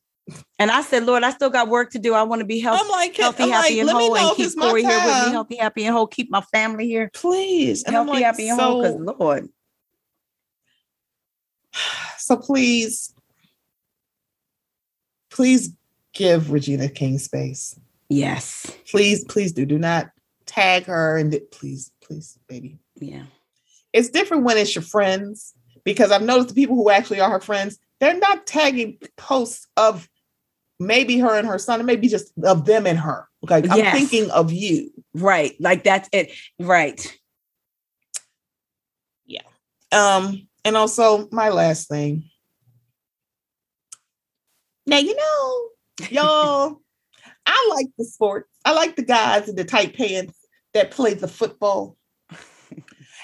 And 0.58 0.70
I 0.70 0.80
said, 0.82 1.04
Lord, 1.04 1.22
I 1.22 1.30
still 1.30 1.50
got 1.50 1.68
work 1.68 1.90
to 1.90 1.98
do. 1.98 2.14
I 2.14 2.22
want 2.22 2.40
to 2.40 2.46
be 2.46 2.58
healthy, 2.58 2.82
I'm 2.82 2.90
like, 2.90 3.16
healthy, 3.16 3.42
I'm 3.42 3.50
happy, 3.50 3.74
like, 3.74 3.80
and 3.80 3.90
whole, 3.90 4.16
and 4.16 4.36
keep 4.36 4.58
Corey 4.58 4.82
here 4.82 4.90
with 4.90 5.26
me, 5.26 5.32
healthy, 5.32 5.56
happy, 5.56 5.84
and 5.84 5.94
whole. 5.94 6.06
Keep 6.06 6.30
my 6.30 6.40
family 6.40 6.86
here, 6.86 7.10
Please. 7.12 7.82
And 7.82 7.94
healthy, 7.94 8.10
like, 8.12 8.24
happy, 8.24 8.48
and 8.48 8.58
whole. 8.60 8.98
Because 8.98 9.16
Lord, 9.18 9.48
so 12.18 12.36
please, 12.36 13.12
please 15.30 15.70
give 16.14 16.50
Regina 16.52 16.88
King 16.88 17.18
space. 17.18 17.78
yes, 18.08 18.70
Please, 18.90 19.24
please 19.24 19.52
do. 19.52 19.66
Do 19.66 19.78
not 19.78 20.10
tag 20.46 20.84
her 20.84 21.18
and 21.18 21.38
please, 21.50 21.90
please, 22.00 22.38
baby. 22.48 22.78
yeah, 22.98 23.24
It's 23.92 24.08
different 24.08 24.44
when 24.44 24.56
it's 24.56 24.74
your 24.74 24.82
friends 24.82 25.52
because 25.84 26.10
I've 26.10 26.22
noticed 26.22 26.48
the 26.48 26.54
people 26.54 26.76
who 26.76 26.90
actually 26.90 27.20
are 27.20 27.30
her 27.30 27.40
friends, 27.40 27.78
they're 28.00 28.18
not 28.18 28.46
tagging 28.46 28.98
posts 29.16 29.66
of 29.76 30.08
maybe 30.80 31.18
her 31.18 31.36
and 31.38 31.46
her 31.46 31.58
son, 31.58 31.80
or 31.80 31.84
maybe 31.84 32.08
just 32.08 32.32
of 32.42 32.64
them 32.66 32.86
and 32.86 32.98
her. 32.98 33.28
Like 33.42 33.70
I'm 33.70 33.78
Yes. 33.78 33.94
thinking 33.94 34.30
of 34.30 34.52
you. 34.52 34.90
Right. 35.14 35.54
Like 35.60 35.84
that's 35.84 36.08
it. 36.12 36.32
Right. 36.58 37.16
Yeah. 39.26 39.42
Um, 39.92 40.48
and 40.64 40.76
also 40.76 41.28
my 41.30 41.50
last 41.50 41.88
thing. 41.88 42.30
Now 44.86 44.98
you 44.98 45.16
know, 45.16 45.68
y'all, 46.10 46.80
I 47.46 47.72
like 47.74 47.86
the 47.98 48.04
sport. 48.04 48.48
I 48.64 48.72
like 48.72 48.96
the 48.96 49.02
guys 49.04 49.48
in 49.48 49.56
the 49.56 49.64
tight 49.64 49.94
pants 49.96 50.34
that 50.72 50.90
play 50.90 51.14
the 51.14 51.28
football. 51.28 51.96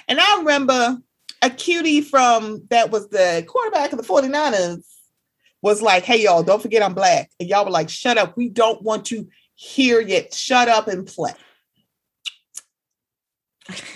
And 0.08 0.18
I 0.20 0.38
remember 0.38 0.98
a 1.40 1.50
cutie 1.50 2.00
from 2.00 2.66
that 2.70 2.90
was 2.90 3.08
the 3.10 3.44
quarterback 3.46 3.92
of 3.92 3.98
the 3.98 4.04
49ers 4.04 4.82
was 5.62 5.82
like, 5.82 6.04
hey, 6.04 6.22
y'all, 6.22 6.42
don't 6.42 6.62
forget 6.62 6.82
I'm 6.82 6.94
black. 6.94 7.30
And 7.38 7.48
y'all 7.48 7.64
were 7.64 7.70
like, 7.70 7.88
shut 7.88 8.18
up. 8.18 8.36
We 8.36 8.48
don't 8.48 8.82
want 8.82 9.06
to 9.06 9.28
hear 9.54 10.00
yet. 10.00 10.32
Shut 10.32 10.68
up 10.68 10.88
and 10.88 11.06
play. 11.06 11.32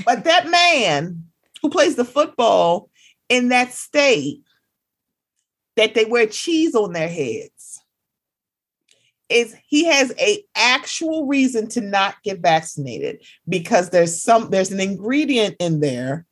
But 0.05 0.25
that 0.25 0.51
man 0.51 1.25
who 1.63 1.71
plays 1.71 1.97
the 1.97 2.05
football 2.05 2.91
in 3.29 3.49
that 3.49 3.73
state 3.73 4.43
that 5.77 5.95
they 5.95 6.05
wear 6.05 6.27
cheese 6.27 6.75
on 6.75 6.93
their 6.93 7.09
heads 7.09 7.81
is 9.29 9.57
he 9.67 9.87
has 9.87 10.13
a 10.19 10.45
actual 10.55 11.27
reason 11.27 11.67
to 11.69 11.81
not 11.81 12.15
get 12.23 12.41
vaccinated 12.41 13.25
because 13.49 13.91
there's 13.91 14.23
some 14.23 14.51
there's 14.51 14.71
an 14.71 14.81
ingredient 14.81 15.57
in 15.59 15.81
there 15.81 16.27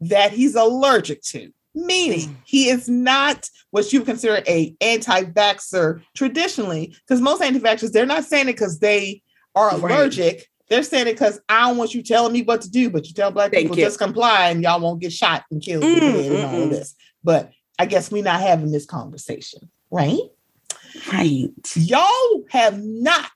that 0.00 0.32
he's 0.32 0.54
allergic 0.54 1.22
to 1.22 1.52
meaning 1.74 2.36
he 2.44 2.68
is 2.68 2.88
not 2.88 3.48
what 3.70 3.92
you 3.92 4.02
consider 4.02 4.42
a 4.46 4.74
anti-vaxxer 4.80 6.00
traditionally 6.14 6.94
because 7.06 7.20
most 7.20 7.42
anti-vaxxers 7.42 7.92
they're 7.92 8.06
not 8.06 8.24
saying 8.24 8.48
it 8.48 8.52
because 8.52 8.78
they 8.78 9.22
are 9.54 9.70
Right. 9.78 9.92
allergic 9.92 10.48
they're 10.68 10.82
saying 10.82 11.06
it 11.08 11.12
because 11.12 11.40
I 11.48 11.68
don't 11.68 11.76
want 11.76 11.94
you 11.94 12.02
telling 12.02 12.32
me 12.32 12.42
what 12.42 12.62
to 12.62 12.70
do, 12.70 12.88
but 12.88 13.06
you 13.06 13.12
tell 13.12 13.30
black 13.30 13.52
Thank 13.52 13.64
people 13.64 13.78
you. 13.78 13.84
just 13.84 13.98
comply 13.98 14.48
and 14.48 14.62
y'all 14.62 14.80
won't 14.80 15.00
get 15.00 15.12
shot 15.12 15.44
and 15.50 15.60
killed 15.62 15.84
Mm, 15.84 15.92
and 15.92 16.00
dead 16.00 16.32
and 16.32 16.44
all 16.44 16.52
mm, 16.52 16.62
of 16.62 16.68
mm. 16.68 16.70
this. 16.70 16.94
But 17.22 17.52
I 17.78 17.86
guess 17.86 18.10
we're 18.10 18.24
not 18.24 18.40
having 18.40 18.72
this 18.72 18.86
conversation, 18.86 19.70
right? 19.90 20.18
Right. 21.12 21.50
Y'all 21.74 22.44
have 22.50 22.82
not 22.82 23.30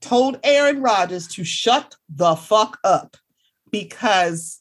told 0.00 0.38
Aaron 0.44 0.80
Rodgers 0.80 1.26
to 1.28 1.44
shut 1.44 1.96
the 2.08 2.36
fuck 2.36 2.78
up 2.84 3.16
because 3.70 4.57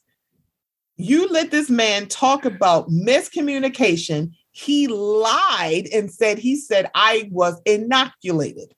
you 0.98 1.30
let 1.30 1.52
this 1.52 1.70
man 1.70 2.08
talk 2.08 2.44
about 2.44 2.90
miscommunication. 2.90 4.32
He 4.52 4.88
lied 4.88 5.88
and 5.94 6.12
said 6.12 6.40
he 6.40 6.56
said 6.56 6.90
I 6.96 7.30
was 7.32 7.62
inoculated. 7.66 8.74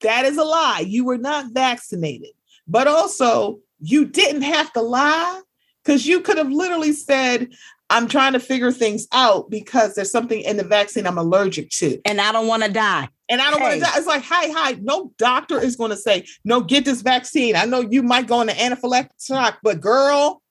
That 0.00 0.24
is 0.24 0.38
a 0.38 0.44
lie. 0.44 0.84
You 0.86 1.04
were 1.04 1.18
not 1.18 1.52
vaccinated. 1.52 2.30
But 2.68 2.86
also, 2.86 3.58
you 3.80 4.04
didn't 4.04 4.42
have 4.42 4.72
to 4.74 4.80
lie 4.80 5.40
because 5.82 6.06
you 6.06 6.20
could 6.20 6.38
have 6.38 6.50
literally 6.50 6.92
said, 6.92 7.48
I'm 7.90 8.06
trying 8.06 8.34
to 8.34 8.40
figure 8.40 8.70
things 8.70 9.08
out 9.12 9.50
because 9.50 9.94
there's 9.94 10.12
something 10.12 10.40
in 10.40 10.58
the 10.58 10.64
vaccine 10.64 11.06
I'm 11.06 11.18
allergic 11.18 11.70
to. 11.70 11.98
And 12.04 12.20
I 12.20 12.30
don't 12.30 12.46
want 12.46 12.62
to 12.62 12.70
die. 12.70 13.08
And 13.30 13.40
I 13.40 13.50
don't 13.50 13.60
want 13.60 13.74
to 13.74 13.80
die. 13.80 13.92
It's 13.96 14.06
like, 14.06 14.22
hi, 14.22 14.50
hi. 14.52 14.78
No 14.82 15.12
doctor 15.18 15.60
is 15.60 15.76
going 15.76 15.90
to 15.90 15.96
say, 15.96 16.26
no, 16.44 16.60
get 16.60 16.84
this 16.84 17.02
vaccine. 17.02 17.56
I 17.56 17.64
know 17.64 17.80
you 17.80 18.02
might 18.02 18.26
go 18.26 18.40
into 18.40 18.52
anaphylactic 18.54 19.26
shock, 19.26 19.58
but 19.62 19.80
girl, 19.80 20.42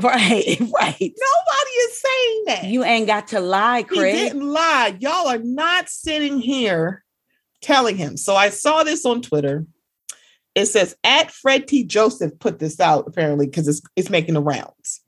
Right. 0.04 0.58
Right. 0.60 1.00
nobody 1.00 1.70
is 1.80 2.00
saying 2.02 2.42
that. 2.46 2.64
You 2.64 2.84
ain't 2.84 3.06
got 3.06 3.28
to 3.28 3.40
lie, 3.40 3.78
he 3.78 3.84
Craig. 3.84 4.14
didn't 4.14 4.48
lie. 4.48 4.96
Y'all 5.00 5.28
are 5.28 5.38
not 5.38 5.88
sitting 5.88 6.38
here 6.38 7.04
telling 7.60 7.96
him. 7.96 8.16
So 8.16 8.34
I 8.34 8.50
saw 8.50 8.82
this 8.82 9.04
on 9.04 9.22
Twitter. 9.22 9.66
It 10.54 10.66
says 10.66 10.96
at 11.04 11.30
Fred 11.30 11.68
T. 11.68 11.84
Joseph 11.84 12.32
put 12.38 12.58
this 12.58 12.80
out 12.80 13.04
apparently 13.06 13.46
because 13.46 13.68
it's 13.68 13.82
it's 13.96 14.10
making 14.10 14.34
the 14.34 14.42
rounds. 14.42 15.00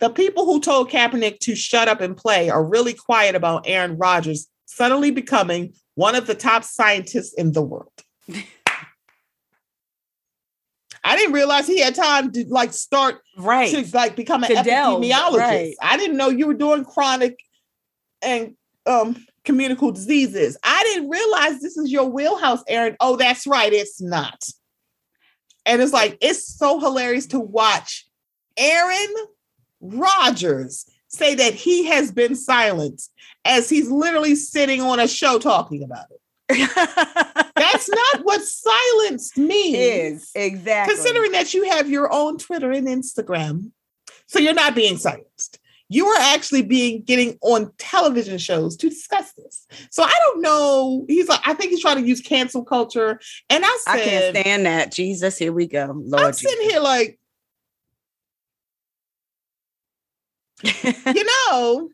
The 0.00 0.10
people 0.10 0.44
who 0.44 0.60
told 0.60 0.90
Kaepernick 0.90 1.38
to 1.40 1.54
shut 1.54 1.88
up 1.88 2.00
and 2.00 2.16
play 2.16 2.50
are 2.50 2.64
really 2.64 2.92
quiet 2.92 3.34
about 3.34 3.64
Aaron 3.66 3.96
Rodgers 3.96 4.48
suddenly 4.66 5.10
becoming 5.10 5.72
one 5.94 6.14
of 6.16 6.26
the 6.26 6.34
top 6.34 6.64
scientists 6.64 7.32
in 7.34 7.52
the 7.52 7.62
world. 7.62 7.92
I 11.06 11.16
didn't 11.16 11.34
realize 11.34 11.66
he 11.66 11.80
had 11.80 11.94
time 11.94 12.32
to 12.32 12.44
like 12.48 12.72
start 12.72 13.20
Right. 13.36 13.70
to 13.70 13.96
like 13.96 14.16
become 14.16 14.42
an 14.42 14.50
To 14.50 14.56
epidemiologist. 14.56 15.36
right. 15.38 15.74
I 15.82 15.96
didn't 15.98 16.16
know 16.16 16.30
you 16.30 16.46
were 16.46 16.54
doing 16.54 16.84
chronic 16.84 17.38
and 18.22 18.54
um 18.86 19.22
communicable 19.44 19.92
diseases. 19.92 20.56
I 20.62 20.82
didn't 20.84 21.10
realize 21.10 21.60
this 21.60 21.76
is 21.76 21.90
your 21.92 22.06
wheelhouse, 22.08 22.62
Aaron. 22.66 22.96
Oh, 23.00 23.16
that's 23.16 23.46
right, 23.46 23.72
it's 23.72 24.00
not. 24.00 24.42
And 25.66 25.82
it's 25.82 25.92
like 25.92 26.16
it's 26.22 26.56
so 26.58 26.80
hilarious 26.80 27.26
to 27.28 27.40
watch 27.40 28.06
Aaron 28.56 29.14
Rodgers 29.80 30.86
say 31.08 31.34
that 31.34 31.54
he 31.54 31.84
has 31.86 32.10
been 32.10 32.34
silenced 32.34 33.12
as 33.44 33.68
he's 33.68 33.90
literally 33.90 34.34
sitting 34.34 34.80
on 34.80 34.98
a 35.00 35.06
show 35.08 35.38
talking 35.38 35.82
about 35.82 36.06
it. 36.10 36.20
That's 36.48 37.88
not 37.88 38.24
what 38.24 38.42
silenced 38.42 39.38
means 39.38 39.76
is 39.76 40.30
exactly. 40.34 40.94
considering 40.94 41.32
that 41.32 41.54
you 41.54 41.64
have 41.70 41.88
your 41.88 42.12
own 42.12 42.36
Twitter 42.36 42.70
and 42.70 42.86
Instagram, 42.86 43.70
so 44.26 44.38
you're 44.38 44.52
not 44.52 44.74
being 44.74 44.98
silenced. 44.98 45.58
You 45.88 46.06
are 46.06 46.20
actually 46.20 46.62
being 46.62 47.02
getting 47.02 47.38
on 47.40 47.72
television 47.78 48.38
shows 48.38 48.76
to 48.78 48.88
discuss 48.88 49.32
this. 49.34 49.66
So 49.90 50.02
I 50.02 50.14
don't 50.24 50.42
know. 50.42 51.04
He's 51.08 51.28
like, 51.28 51.40
I 51.46 51.54
think 51.54 51.70
he's 51.70 51.80
trying 51.80 52.02
to 52.02 52.06
use 52.06 52.20
cancel 52.20 52.64
culture. 52.64 53.20
And 53.48 53.64
I 53.64 53.78
I 53.86 54.00
can't 54.00 54.36
stand 54.36 54.66
that. 54.66 54.92
Jesus, 54.92 55.38
here 55.38 55.52
we 55.52 55.66
go. 55.66 55.86
Lord 55.86 56.14
I'm 56.14 56.22
Lord. 56.22 56.34
sitting 56.34 56.68
here 56.68 56.80
like, 56.80 57.18
you 61.14 61.24
know, 61.24 61.90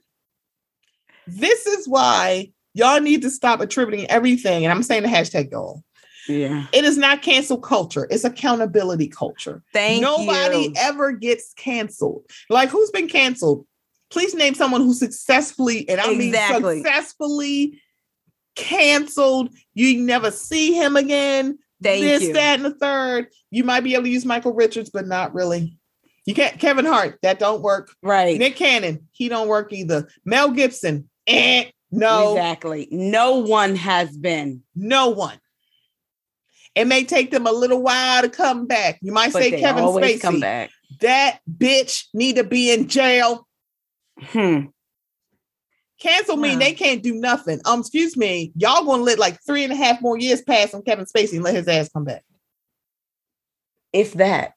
this 1.26 1.66
is 1.66 1.88
why 1.88 2.50
y'all 2.74 3.00
need 3.00 3.22
to 3.22 3.30
stop 3.30 3.60
attributing 3.60 4.06
everything. 4.10 4.64
And 4.64 4.72
I'm 4.72 4.82
saying 4.82 5.02
the 5.02 5.08
hashtag 5.08 5.50
y'all. 5.50 5.82
yeah. 6.28 6.66
It 6.72 6.84
is 6.84 6.96
not 6.96 7.22
cancel 7.22 7.58
culture. 7.58 8.06
It's 8.10 8.24
accountability 8.24 9.08
culture. 9.08 9.62
Thank 9.72 10.02
Nobody 10.02 10.64
you. 10.64 10.72
ever 10.76 11.12
gets 11.12 11.52
canceled. 11.54 12.24
Like 12.48 12.68
who's 12.68 12.90
been 12.90 13.08
canceled? 13.08 13.66
Please 14.10 14.34
name 14.34 14.54
someone 14.54 14.80
who 14.80 14.92
successfully, 14.92 15.88
and 15.88 16.00
I 16.00 16.10
Exactly. 16.10 16.74
mean 16.76 16.84
successfully 16.84 17.80
canceled. 18.56 19.50
You 19.74 20.00
never 20.00 20.30
see 20.30 20.72
him 20.74 20.96
again. 20.96 21.58
Thank 21.82 22.02
this, 22.02 22.22
you. 22.24 22.32
that, 22.34 22.56
and 22.56 22.64
the 22.64 22.74
third. 22.74 23.28
You 23.50 23.64
might 23.64 23.80
be 23.80 23.94
able 23.94 24.04
to 24.04 24.10
use 24.10 24.24
Michael 24.26 24.52
Richards, 24.52 24.90
but 24.90 25.06
not 25.06 25.34
really. 25.34 25.76
You 26.26 26.34
can't. 26.34 26.58
Kevin 26.58 26.84
Hart, 26.84 27.18
that 27.22 27.38
don't 27.38 27.62
work. 27.62 27.94
right. 28.02 28.38
Nick 28.38 28.56
Cannon, 28.56 29.08
he 29.12 29.28
don't 29.28 29.48
work 29.48 29.72
either. 29.72 30.08
Mel 30.24 30.50
Gibson, 30.50 31.08
eh, 31.26 31.70
no, 31.90 32.32
Exactly. 32.36 32.88
No 32.90 33.36
one 33.38 33.76
has 33.76 34.16
been. 34.16 34.62
no 34.74 35.08
one. 35.08 35.38
It 36.76 36.86
may 36.86 37.02
take 37.04 37.32
them 37.32 37.46
a 37.48 37.52
little 37.52 37.82
while 37.82 38.22
to 38.22 38.28
come 38.28 38.66
back. 38.66 38.98
You 39.02 39.12
might 39.12 39.32
But 39.32 39.42
say 39.42 39.60
Kevin 39.60 39.84
Spacey. 39.84 40.20
come 40.20 40.38
back. 40.40 40.70
that 41.00 41.40
bitch 41.50 42.04
need 42.14 42.36
to 42.36 42.44
be 42.44 42.72
in 42.72 42.86
jail. 42.88 43.46
Hmm. 44.20 44.66
Cancel 46.00 46.36
me. 46.36 46.52
Wow. 46.54 46.58
They 46.60 46.72
can't 46.72 47.02
do 47.02 47.14
nothing. 47.14 47.60
Um, 47.64 47.80
excuse 47.80 48.16
me. 48.16 48.52
Y'all 48.56 48.84
gonna 48.84 49.02
let 49.02 49.18
like 49.18 49.38
three 49.44 49.64
and 49.64 49.72
a 49.72 49.76
half 49.76 50.00
more 50.00 50.16
years 50.16 50.40
pass 50.42 50.72
on 50.72 50.82
Kevin 50.82 51.04
Spacey 51.06 51.34
and 51.34 51.42
let 51.42 51.54
his 51.56 51.66
ass 51.68 51.88
come 51.90 52.04
back. 52.04 52.24
If 53.92 54.14
that. 54.14 54.52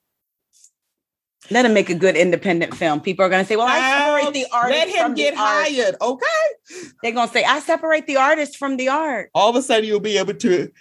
Let 1.51 1.65
him 1.65 1.73
make 1.73 1.89
a 1.89 1.95
good 1.95 2.15
independent 2.15 2.75
film. 2.75 3.01
People 3.01 3.25
are 3.25 3.29
going 3.29 3.43
to 3.43 3.47
say, 3.47 3.55
"Well, 3.55 3.67
I 3.67 4.21
separate 4.21 4.33
the 4.33 4.45
artist 4.51 4.79
let 4.79 4.89
him 4.89 5.03
from 5.03 5.13
get 5.15 5.33
the 5.33 5.39
art." 5.41 5.67
hired. 5.67 5.95
Okay. 6.01 6.91
They're 7.01 7.11
going 7.11 7.27
to 7.27 7.33
say, 7.33 7.43
"I 7.43 7.59
separate 7.59 8.07
the 8.07 8.17
artist 8.17 8.57
from 8.57 8.77
the 8.77 8.89
art." 8.89 9.29
All 9.35 9.49
of 9.49 9.55
a 9.55 9.61
sudden 9.61 9.85
you'll 9.85 9.99
be 9.99 10.17
able 10.17 10.35
to. 10.35 10.71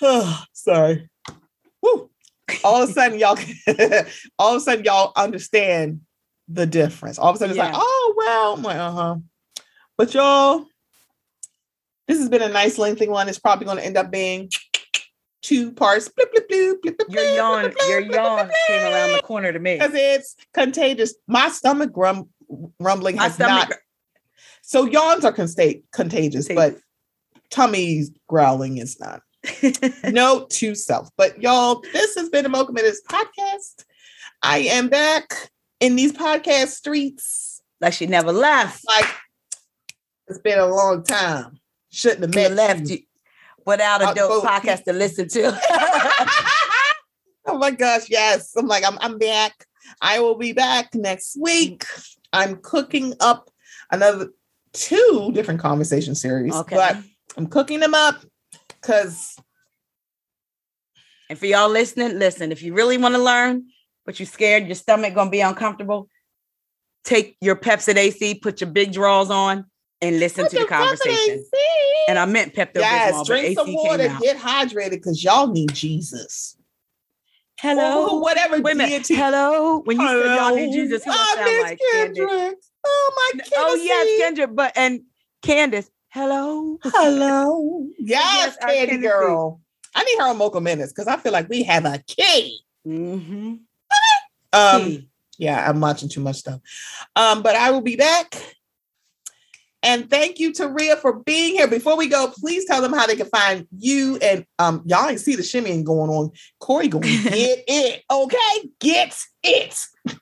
sorry. 0.52 1.10
Woo. 1.82 2.10
All 2.64 2.82
of 2.82 2.88
a 2.88 2.92
sudden 2.92 3.18
y'all. 3.18 3.38
all 4.38 4.56
of 4.56 4.56
a 4.56 4.60
sudden 4.60 4.84
y'all 4.84 5.12
understand 5.14 6.00
the 6.48 6.66
difference. 6.66 7.18
All 7.18 7.30
of 7.30 7.36
a 7.36 7.38
sudden 7.38 7.50
it's 7.50 7.58
like, 7.58 7.74
oh 7.74 8.14
well, 8.16 8.54
I'm 8.54 8.62
like, 8.62 8.76
uh 8.76 8.90
huh. 8.90 9.16
But 9.96 10.14
y'all, 10.14 10.64
this 12.08 12.18
has 12.18 12.28
been 12.28 12.42
a 12.42 12.48
nice 12.48 12.78
lengthy 12.78 13.08
one. 13.08 13.28
It's 13.28 13.38
probably 13.38 13.66
going 13.66 13.76
to 13.76 13.84
end 13.84 13.96
up 13.96 14.10
being 14.10 14.50
two 15.42 15.72
parts. 15.72 16.08
Blip, 16.08 16.30
blip, 16.32 16.48
blip, 16.82 17.00
Your 17.08 17.34
yawn, 17.34 17.72
your 17.88 18.00
yawn 18.00 18.50
came 18.66 18.82
around 18.92 19.12
the 19.12 19.22
corner 19.22 19.52
to 19.52 19.58
me. 19.58 19.74
because 19.74 19.92
it's 19.94 20.36
contagious. 20.54 21.14
My 21.26 21.48
stomach 21.48 21.92
grum, 21.92 22.28
rumbling 22.78 23.16
My 23.16 23.24
has 23.24 23.34
stomach- 23.34 23.68
not. 23.70 23.78
So 24.62 24.84
yawns 24.84 25.24
are 25.24 25.32
consta- 25.32 25.82
contagious, 25.92 26.46
but 26.48 26.76
tummy's 27.50 28.10
growling 28.28 28.78
is 28.78 29.00
not. 29.00 29.22
Note 30.04 30.50
to 30.50 30.74
self. 30.74 31.08
But 31.16 31.42
y'all, 31.42 31.82
this 31.92 32.14
has 32.16 32.28
been 32.28 32.46
a 32.46 32.48
Mocha 32.48 32.72
Minutes 32.72 33.00
podcast. 33.10 33.84
I 34.42 34.58
am 34.58 34.88
back 34.88 35.50
in 35.80 35.96
these 35.96 36.12
podcast 36.12 36.68
streets 36.68 37.60
like 37.80 37.94
she 37.94 38.06
never 38.06 38.32
left. 38.32 38.86
Like 38.86 39.06
it's 40.28 40.38
been 40.38 40.58
a 40.58 40.66
long 40.66 41.02
time. 41.02 41.58
Shouldn't 41.90 42.32
have 42.34 42.52
left 42.52 42.88
you. 42.88 42.98
Without 43.66 44.02
a 44.02 44.06
Out 44.06 44.16
dope 44.16 44.44
podcast 44.44 44.84
to 44.84 44.92
listen 44.92 45.28
to. 45.28 45.48
oh 47.46 47.58
my 47.58 47.70
gosh, 47.70 48.08
yes. 48.08 48.52
I'm 48.56 48.66
like, 48.66 48.84
I'm 48.84 48.98
I'm 49.00 49.18
back. 49.18 49.66
I 50.00 50.20
will 50.20 50.36
be 50.36 50.52
back 50.52 50.94
next 50.94 51.36
week. 51.38 51.84
I'm 52.32 52.56
cooking 52.56 53.14
up 53.20 53.50
another 53.90 54.30
two 54.72 55.30
different 55.34 55.60
conversation 55.60 56.14
series, 56.14 56.54
Okay. 56.54 56.76
but 56.76 56.96
I'm 57.36 57.46
cooking 57.46 57.80
them 57.80 57.94
up 57.94 58.24
because 58.68 59.36
And 61.28 61.38
for 61.38 61.46
y'all 61.46 61.68
listening, 61.68 62.18
listen, 62.18 62.52
if 62.52 62.62
you 62.62 62.74
really 62.74 62.98
want 62.98 63.14
to 63.14 63.20
learn, 63.22 63.66
but 64.06 64.18
you're 64.18 64.26
scared, 64.26 64.66
your 64.66 64.74
stomach 64.74 65.14
gonna 65.14 65.30
be 65.30 65.40
uncomfortable, 65.40 66.08
take 67.04 67.36
your 67.40 67.56
Pepcid 67.56 67.96
AC, 67.96 68.36
put 68.36 68.60
your 68.60 68.70
big 68.70 68.92
drawers 68.92 69.30
on, 69.30 69.66
and 70.00 70.18
listen 70.18 70.48
to 70.48 70.58
the 70.58 70.64
conversation. 70.66 71.44
And 72.10 72.18
I 72.18 72.24
meant 72.24 72.54
Pepto 72.54 72.80
yes, 72.80 73.14
Bismol, 73.14 73.24
drink 73.26 73.56
some 73.56 73.72
water, 73.72 74.18
get 74.20 74.36
hydrated 74.36 74.90
because 74.90 75.22
y'all 75.22 75.46
need 75.46 75.72
Jesus. 75.72 76.56
Hello, 77.60 78.16
Or 78.16 78.20
whatever 78.20 78.60
wait 78.60 78.72
a 78.74 78.78
minute. 78.78 79.04
deity. 79.04 79.14
Hello, 79.14 79.78
when 79.84 80.00
you 80.00 80.08
said 80.08 80.34
y'all 80.34 80.56
need 80.56 80.72
Jesus, 80.72 81.04
who 81.04 81.12
else 81.12 81.34
sound 81.34 81.44
miss 81.44 81.62
like? 81.62 81.80
Kendrick. 81.92 82.58
Oh 82.84 83.32
my 83.34 83.40
Oh 83.58 83.74
yes, 83.76 84.20
Kendrick. 84.20 84.56
But 84.56 84.72
and 84.74 85.02
Candace. 85.42 85.88
Hello. 86.08 86.78
Hello. 86.82 87.86
Yes, 88.00 88.56
Yes, 88.60 88.74
Candy 88.88 88.96
Girl. 88.96 89.60
I 89.94 90.02
need 90.02 90.18
her 90.18 90.30
on 90.30 90.38
Mocha 90.38 90.60
Minutes 90.60 90.92
because 90.92 91.06
I 91.06 91.16
feel 91.16 91.30
like 91.30 91.48
we 91.48 91.62
have 91.62 91.84
a 91.84 91.98
key. 92.08 92.58
Mm-hmm. 92.84 93.54
Um, 94.52 95.06
yeah, 95.38 95.70
I'm 95.70 95.78
watching 95.78 96.08
too 96.08 96.20
much 96.20 96.38
stuff. 96.38 96.60
Um, 97.14 97.42
but 97.44 97.54
I 97.54 97.70
will 97.70 97.82
be 97.82 97.94
back. 97.94 98.34
And 99.82 100.10
thank 100.10 100.38
you 100.38 100.52
to 100.54 100.68
Rhea 100.68 100.96
for 100.96 101.20
being 101.20 101.54
here. 101.54 101.66
Before 101.66 101.96
we 101.96 102.06
go, 102.08 102.30
please 102.34 102.66
tell 102.66 102.82
them 102.82 102.92
how 102.92 103.06
they 103.06 103.16
can 103.16 103.26
find 103.26 103.66
you. 103.78 104.18
And 104.20 104.44
um, 104.58 104.82
y'all 104.84 105.08
ain't 105.08 105.20
see 105.20 105.36
the 105.36 105.42
shimmying 105.42 105.84
going 105.84 106.10
on. 106.10 106.30
Corey 106.58 106.88
going 106.88 107.02
get 107.22 107.64
it, 107.66 108.02
okay? 108.10 108.70
Get 108.78 109.16
it. 109.42 109.78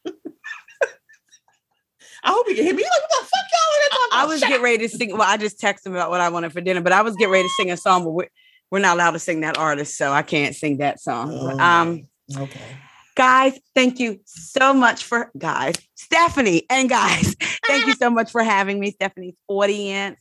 I 2.25 2.31
hope 2.33 2.49
you 2.49 2.55
can 2.55 2.65
hear 2.65 2.75
me. 2.75 2.83
You're 2.83 2.91
like, 2.91 3.01
what 3.01 3.11
the 3.11 3.27
fuck 3.27 3.45
y'all 3.53 3.73
there 3.73 3.89
talking 3.91 4.09
I 4.13 4.25
was 4.27 4.41
Shut 4.41 4.49
getting 4.49 4.65
ready 4.65 4.79
to 4.79 4.89
sing. 4.89 5.13
Well, 5.13 5.23
I 5.23 5.37
just 5.37 5.61
texted 5.61 5.87
him 5.87 5.93
about 5.95 6.11
what 6.11 6.21
I 6.21 6.29
wanted 6.29 6.53
for 6.53 6.61
dinner, 6.61 6.81
but 6.81 6.93
I 6.93 7.03
was 7.03 7.17
getting 7.17 7.33
ready 7.33 7.45
to 7.49 7.55
sing 7.57 7.71
a 7.71 7.77
song, 7.77 8.05
but 8.05 8.11
we're, 8.11 8.29
we're 8.71 8.81
not 8.81 8.95
allowed 8.97 9.13
to 9.13 9.19
sing 9.19 9.41
that 9.41 9.57
artist, 9.57 9.97
so 9.97 10.13
I 10.13 10.23
can't 10.23 10.55
sing 10.55 10.79
that 10.79 11.01
song. 11.01 11.29
But, 11.29 11.55
Oh, 11.55 11.65
um, 11.65 12.09
Okay. 12.37 12.77
Guys, 13.19 13.59
thank 13.75 13.99
you 13.99 14.21
so 14.25 14.73
much 14.73 15.03
for 15.03 15.31
guys, 15.37 15.75
Stephanie 15.97 16.65
and 16.71 16.89
guys, 16.89 17.35
thank 17.67 17.87
you 17.89 17.95
so 17.95 18.09
much 18.19 18.31
for 18.31 18.45
having 18.45 18.79
me, 18.79 18.93
Stephanie's 18.93 19.35
audience. 19.49 20.17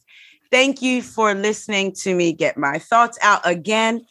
Thank 0.50 0.82
you 0.82 1.04
for 1.04 1.36
listening 1.36 1.94
to 2.02 2.16
me 2.16 2.34
get 2.34 2.58
my 2.58 2.80
thoughts 2.80 3.20
out 3.22 3.42
again. 3.44 4.02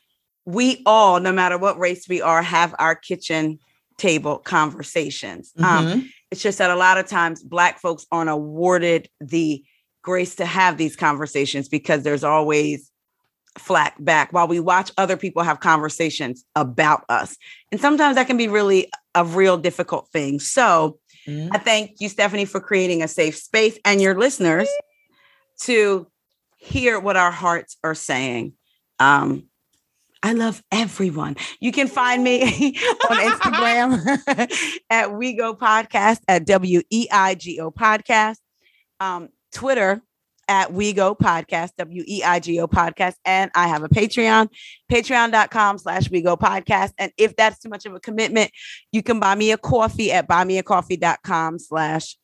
We 0.44 0.82
all, 0.86 1.18
no 1.18 1.32
matter 1.32 1.58
what 1.58 1.78
race 1.80 2.08
we 2.08 2.22
are, 2.22 2.42
have 2.42 2.74
our 2.78 2.94
kitchen 2.94 3.58
table 3.98 4.38
conversations. 4.38 5.52
Um, 5.58 5.86
Mhm. 5.86 6.08
it's 6.30 6.42
just 6.42 6.58
that 6.58 6.70
a 6.70 6.76
lot 6.76 6.96
of 6.98 7.06
times 7.06 7.42
Black 7.42 7.80
folks 7.80 8.06
aren't 8.12 8.30
awarded 8.30 9.08
the 9.20 9.64
grace 10.02 10.36
to 10.36 10.46
have 10.46 10.76
these 10.76 10.94
conversations 10.94 11.68
because 11.68 12.04
there's 12.04 12.22
always 12.22 12.92
flack 13.58 13.94
back 13.98 14.32
while 14.32 14.48
we 14.48 14.60
watch 14.60 14.90
other 14.98 15.16
people 15.16 15.42
have 15.42 15.60
conversations 15.60 16.44
about 16.54 17.04
us. 17.08 17.36
And 17.72 17.80
sometimes 17.80 18.16
that 18.16 18.26
can 18.26 18.36
be 18.36 18.48
really 18.48 18.90
a 19.14 19.24
real 19.24 19.56
difficult 19.56 20.08
thing. 20.12 20.40
So 20.40 20.98
Mhm. 21.26 21.48
I 21.52 21.58
thank 21.58 22.00
you, 22.00 22.08
Stephanie, 22.08 22.44
for 22.44 22.60
creating 22.60 23.02
a 23.02 23.08
safe 23.08 23.36
space 23.36 23.78
and 23.84 24.00
your 24.00 24.16
listeners 24.16 24.68
to 25.62 26.06
hear 26.56 27.00
what 27.00 27.16
our 27.16 27.30
hearts 27.32 27.76
are 27.82 27.94
saying. 27.94 28.52
Um, 28.98 29.44
I 30.22 30.32
love 30.32 30.62
everyone. 30.72 31.36
You 31.60 31.72
can 31.72 31.88
find 31.88 32.22
me 32.24 32.42
on 33.10 33.16
Instagram 33.18 34.80
at 34.90 35.12
We 35.12 35.34
Go 35.34 35.54
Podcast 35.54 36.20
at 36.28 36.46
W 36.46 36.82
E 36.90 37.06
I 37.10 37.34
G 37.34 37.60
O 37.60 37.70
Podcast, 37.70 38.36
um, 39.00 39.28
Twitter 39.52 40.02
at 40.48 40.72
We 40.72 40.92
Go 40.92 41.14
Podcast, 41.14 41.70
W 41.78 42.04
E 42.06 42.22
I 42.22 42.40
G 42.40 42.60
O 42.60 42.66
Podcast, 42.66 43.14
and 43.24 43.50
I 43.54 43.68
have 43.68 43.82
a 43.82 43.88
Patreon, 43.88 44.48
patreon.com 44.90 45.78
slash 45.78 46.10
We 46.10 46.22
Go 46.22 46.36
Podcast. 46.36 46.92
And 46.98 47.12
if 47.16 47.36
that's 47.36 47.58
too 47.58 47.68
much 47.68 47.86
of 47.86 47.94
a 47.94 48.00
commitment, 48.00 48.50
you 48.92 49.02
can 49.02 49.20
buy 49.20 49.34
me 49.34 49.50
a 49.52 49.58
coffee 49.58 50.12
at 50.12 50.28
buymeacoffee.com 50.28 51.58
slash 51.58 52.16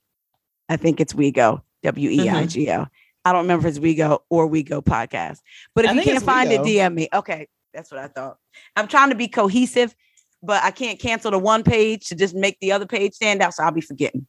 I 0.68 0.76
think 0.76 1.00
it's 1.00 1.14
We 1.14 1.30
Go, 1.30 1.62
W 1.82 2.10
E 2.10 2.28
I 2.28 2.46
G 2.46 2.70
O. 2.70 2.86
I 3.24 3.32
don't 3.32 3.42
remember 3.42 3.68
if 3.68 3.72
it's 3.72 3.80
We 3.80 3.94
Go 3.94 4.22
or 4.30 4.46
We 4.46 4.62
Go 4.62 4.82
Podcast. 4.82 5.38
But 5.74 5.84
if 5.84 5.92
I 5.92 5.94
you 5.94 6.02
can't 6.02 6.24
find 6.24 6.50
it, 6.50 6.60
DM 6.62 6.94
me. 6.94 7.08
Okay, 7.12 7.48
that's 7.72 7.90
what 7.90 8.00
I 8.00 8.08
thought. 8.08 8.36
I'm 8.76 8.88
trying 8.88 9.10
to 9.10 9.14
be 9.14 9.28
cohesive, 9.28 9.94
but 10.42 10.62
I 10.62 10.70
can't 10.70 10.98
cancel 10.98 11.30
the 11.30 11.38
one 11.38 11.62
page 11.62 12.08
to 12.08 12.14
just 12.14 12.34
make 12.34 12.58
the 12.60 12.72
other 12.72 12.86
page 12.86 13.14
stand 13.14 13.42
out. 13.42 13.54
So 13.54 13.62
I'll 13.62 13.72
be 13.72 13.80
forgetting. 13.80 14.26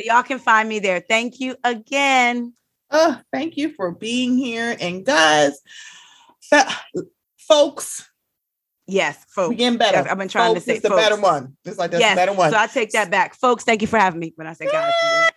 So 0.00 0.14
y'all 0.14 0.22
can 0.22 0.38
find 0.38 0.68
me 0.68 0.78
there. 0.78 1.00
Thank 1.00 1.40
you 1.40 1.56
again. 1.64 2.54
Oh, 2.90 3.20
thank 3.32 3.56
you 3.56 3.70
for 3.70 3.92
being 3.92 4.36
here. 4.36 4.76
And 4.80 5.04
guys, 5.04 5.60
folks, 7.38 8.08
Yes, 8.86 9.24
folks. 9.28 9.54
getting 9.56 9.78
better. 9.78 9.98
Yes, 9.98 10.08
I've 10.10 10.18
been 10.18 10.28
trying 10.28 10.54
to 10.54 10.60
say 10.60 10.76
is 10.76 10.82
the 10.82 10.88
folks. 10.88 11.02
better 11.02 11.20
one. 11.20 11.56
It's 11.64 11.78
like 11.78 11.92
that's 11.92 12.00
yes, 12.00 12.12
the 12.12 12.16
better 12.16 12.32
one. 12.32 12.50
so 12.50 12.58
I 12.58 12.66
take 12.66 12.90
that 12.92 13.10
back. 13.10 13.34
Folks, 13.36 13.62
thank 13.62 13.82
you 13.82 13.88
for 13.88 13.98
having 13.98 14.18
me. 14.18 14.32
When 14.34 14.46
I 14.48 14.52
say 14.54 14.66
guys, 14.66 14.92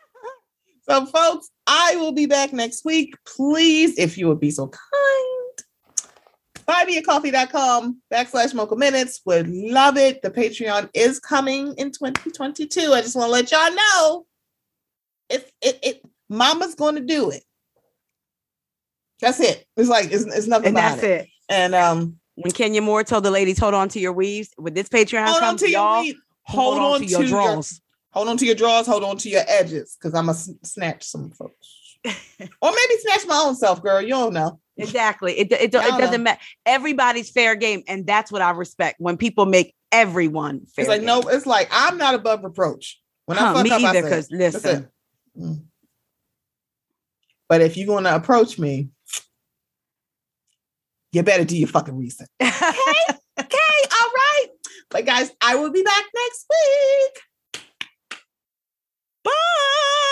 So, 0.89 1.05
folks, 1.05 1.49
I 1.66 1.95
will 1.95 2.11
be 2.11 2.26
back 2.26 2.51
next 2.51 2.84
week. 2.84 3.16
Please, 3.26 3.97
if 3.97 4.18
you 4.18 4.28
would 4.28 4.39
be 4.41 4.51
so 4.51 4.68
kind, 4.68 5.57
buymeacoffee.com 6.68 8.01
backslash 8.11 8.53
mocha 8.53 8.76
minutes. 8.76 9.22
Would 9.26 9.47
love 9.49 9.95
it. 9.97 10.22
The 10.24 10.30
Patreon 10.32 10.89
is 10.93 11.20
coming 11.20 11.74
in 11.78 11.91
2022. 11.91 12.91
I 12.91 13.01
just 13.01 13.16
want 13.16 13.28
to 13.28 13.32
let 13.32 13.51
y'all 13.51 13.74
know 13.74 14.26
it's 15.30 15.51
it, 15.61 15.80
it 15.84 16.01
mama's 16.30 16.76
going 16.76 16.95
to 16.95 17.01
do 17.01 17.30
it. 17.30 17.43
That's 19.21 19.39
it. 19.39 19.65
It's 19.78 19.89
like 19.89 20.11
it's, 20.11 20.26
it's 20.26 20.47
nothing 20.47 20.69
and 20.69 20.78
about 20.78 20.95
that's 20.95 21.03
it. 21.03 21.21
it. 21.21 21.28
And 21.49 21.76
um 21.76 22.17
When 22.36 22.51
Kenya 22.51 22.82
Moore 22.82 23.03
told 23.03 23.24
the 23.24 23.32
ladies, 23.32 23.59
hold 23.59 23.74
on 23.74 23.89
to 23.89 23.99
your 23.99 24.13
weaves, 24.13 24.49
with 24.57 24.76
this 24.76 24.89
Patreon 24.89 25.28
hold 25.28 25.43
on 25.43 25.57
to 25.57 25.69
your 25.69 25.80
y'all, 25.80 26.01
weed. 26.01 26.15
Hold, 26.45 26.78
on, 26.78 26.99
to 26.99 27.05
your, 27.05 27.24
drawers. 27.24 27.82
hold 28.11 28.28
on 28.28 28.36
to 28.36 28.45
your 28.45 28.55
drawers, 28.55 28.86
hold 28.86 29.05
on 29.05 29.15
to 29.17 29.30
your 29.30 29.43
edges, 29.47 29.95
because 29.97 30.13
I'm 30.13 30.26
gonna 30.26 30.38
snatch 30.63 31.03
some 31.03 31.32
folks. 31.32 31.80
or 32.05 32.11
maybe 32.71 32.99
snatch 32.99 33.26
my 33.28 33.41
own 33.45 33.55
self, 33.55 33.82
girl. 33.82 34.01
You 34.01 34.09
don't 34.09 34.34
know. 34.34 34.59
Exactly. 34.78 35.38
It, 35.39 35.51
it, 35.51 35.61
it 35.61 35.74
Y'all 35.74 35.97
doesn't 35.97 36.24
matter. 36.24 36.39
Everybody's 36.65 37.30
fair 37.30 37.55
game. 37.55 37.84
And 37.88 38.05
that's 38.05 38.32
what 38.32 38.41
I 38.41 38.51
respect 38.51 38.99
when 38.99 39.17
people 39.17 39.45
make 39.45 39.74
everyone 39.91 40.65
fair. 40.65 40.84
It's 40.84 40.89
like 40.89 41.01
game. 41.01 41.05
no, 41.05 41.21
it's 41.21 41.45
like 41.45 41.69
I'm 41.71 41.97
not 41.97 42.15
above 42.15 42.43
reproach. 42.43 42.99
When 43.26 43.38
I 43.38 43.53
fuck 43.53 43.63
me 43.63 43.71
up, 43.71 43.82
either, 43.82 44.01
because 44.01 44.28
"That's 44.28 44.55
listen, 44.55 44.84
it." 44.84 44.89
Mm. 45.38 45.65
But 47.49 47.61
if 47.61 47.77
you're 47.77 47.88
gonna 47.88 48.15
approach 48.15 48.57
me, 48.57 48.89
you 51.11 51.23
better 51.23 51.45
do 51.45 51.57
your 51.57 51.67
fucking 51.67 51.97
research. 51.97 52.29
Okay, 52.41 53.47
okay, 53.47 53.79
all 53.99 54.09
right. 54.15 54.47
But 54.89 55.05
guys, 55.05 55.31
I 55.41 55.55
will 55.55 55.71
be 55.71 55.81
back 55.81 56.03
next 56.15 56.45
week. 56.49 57.63
Bye. 59.23 60.02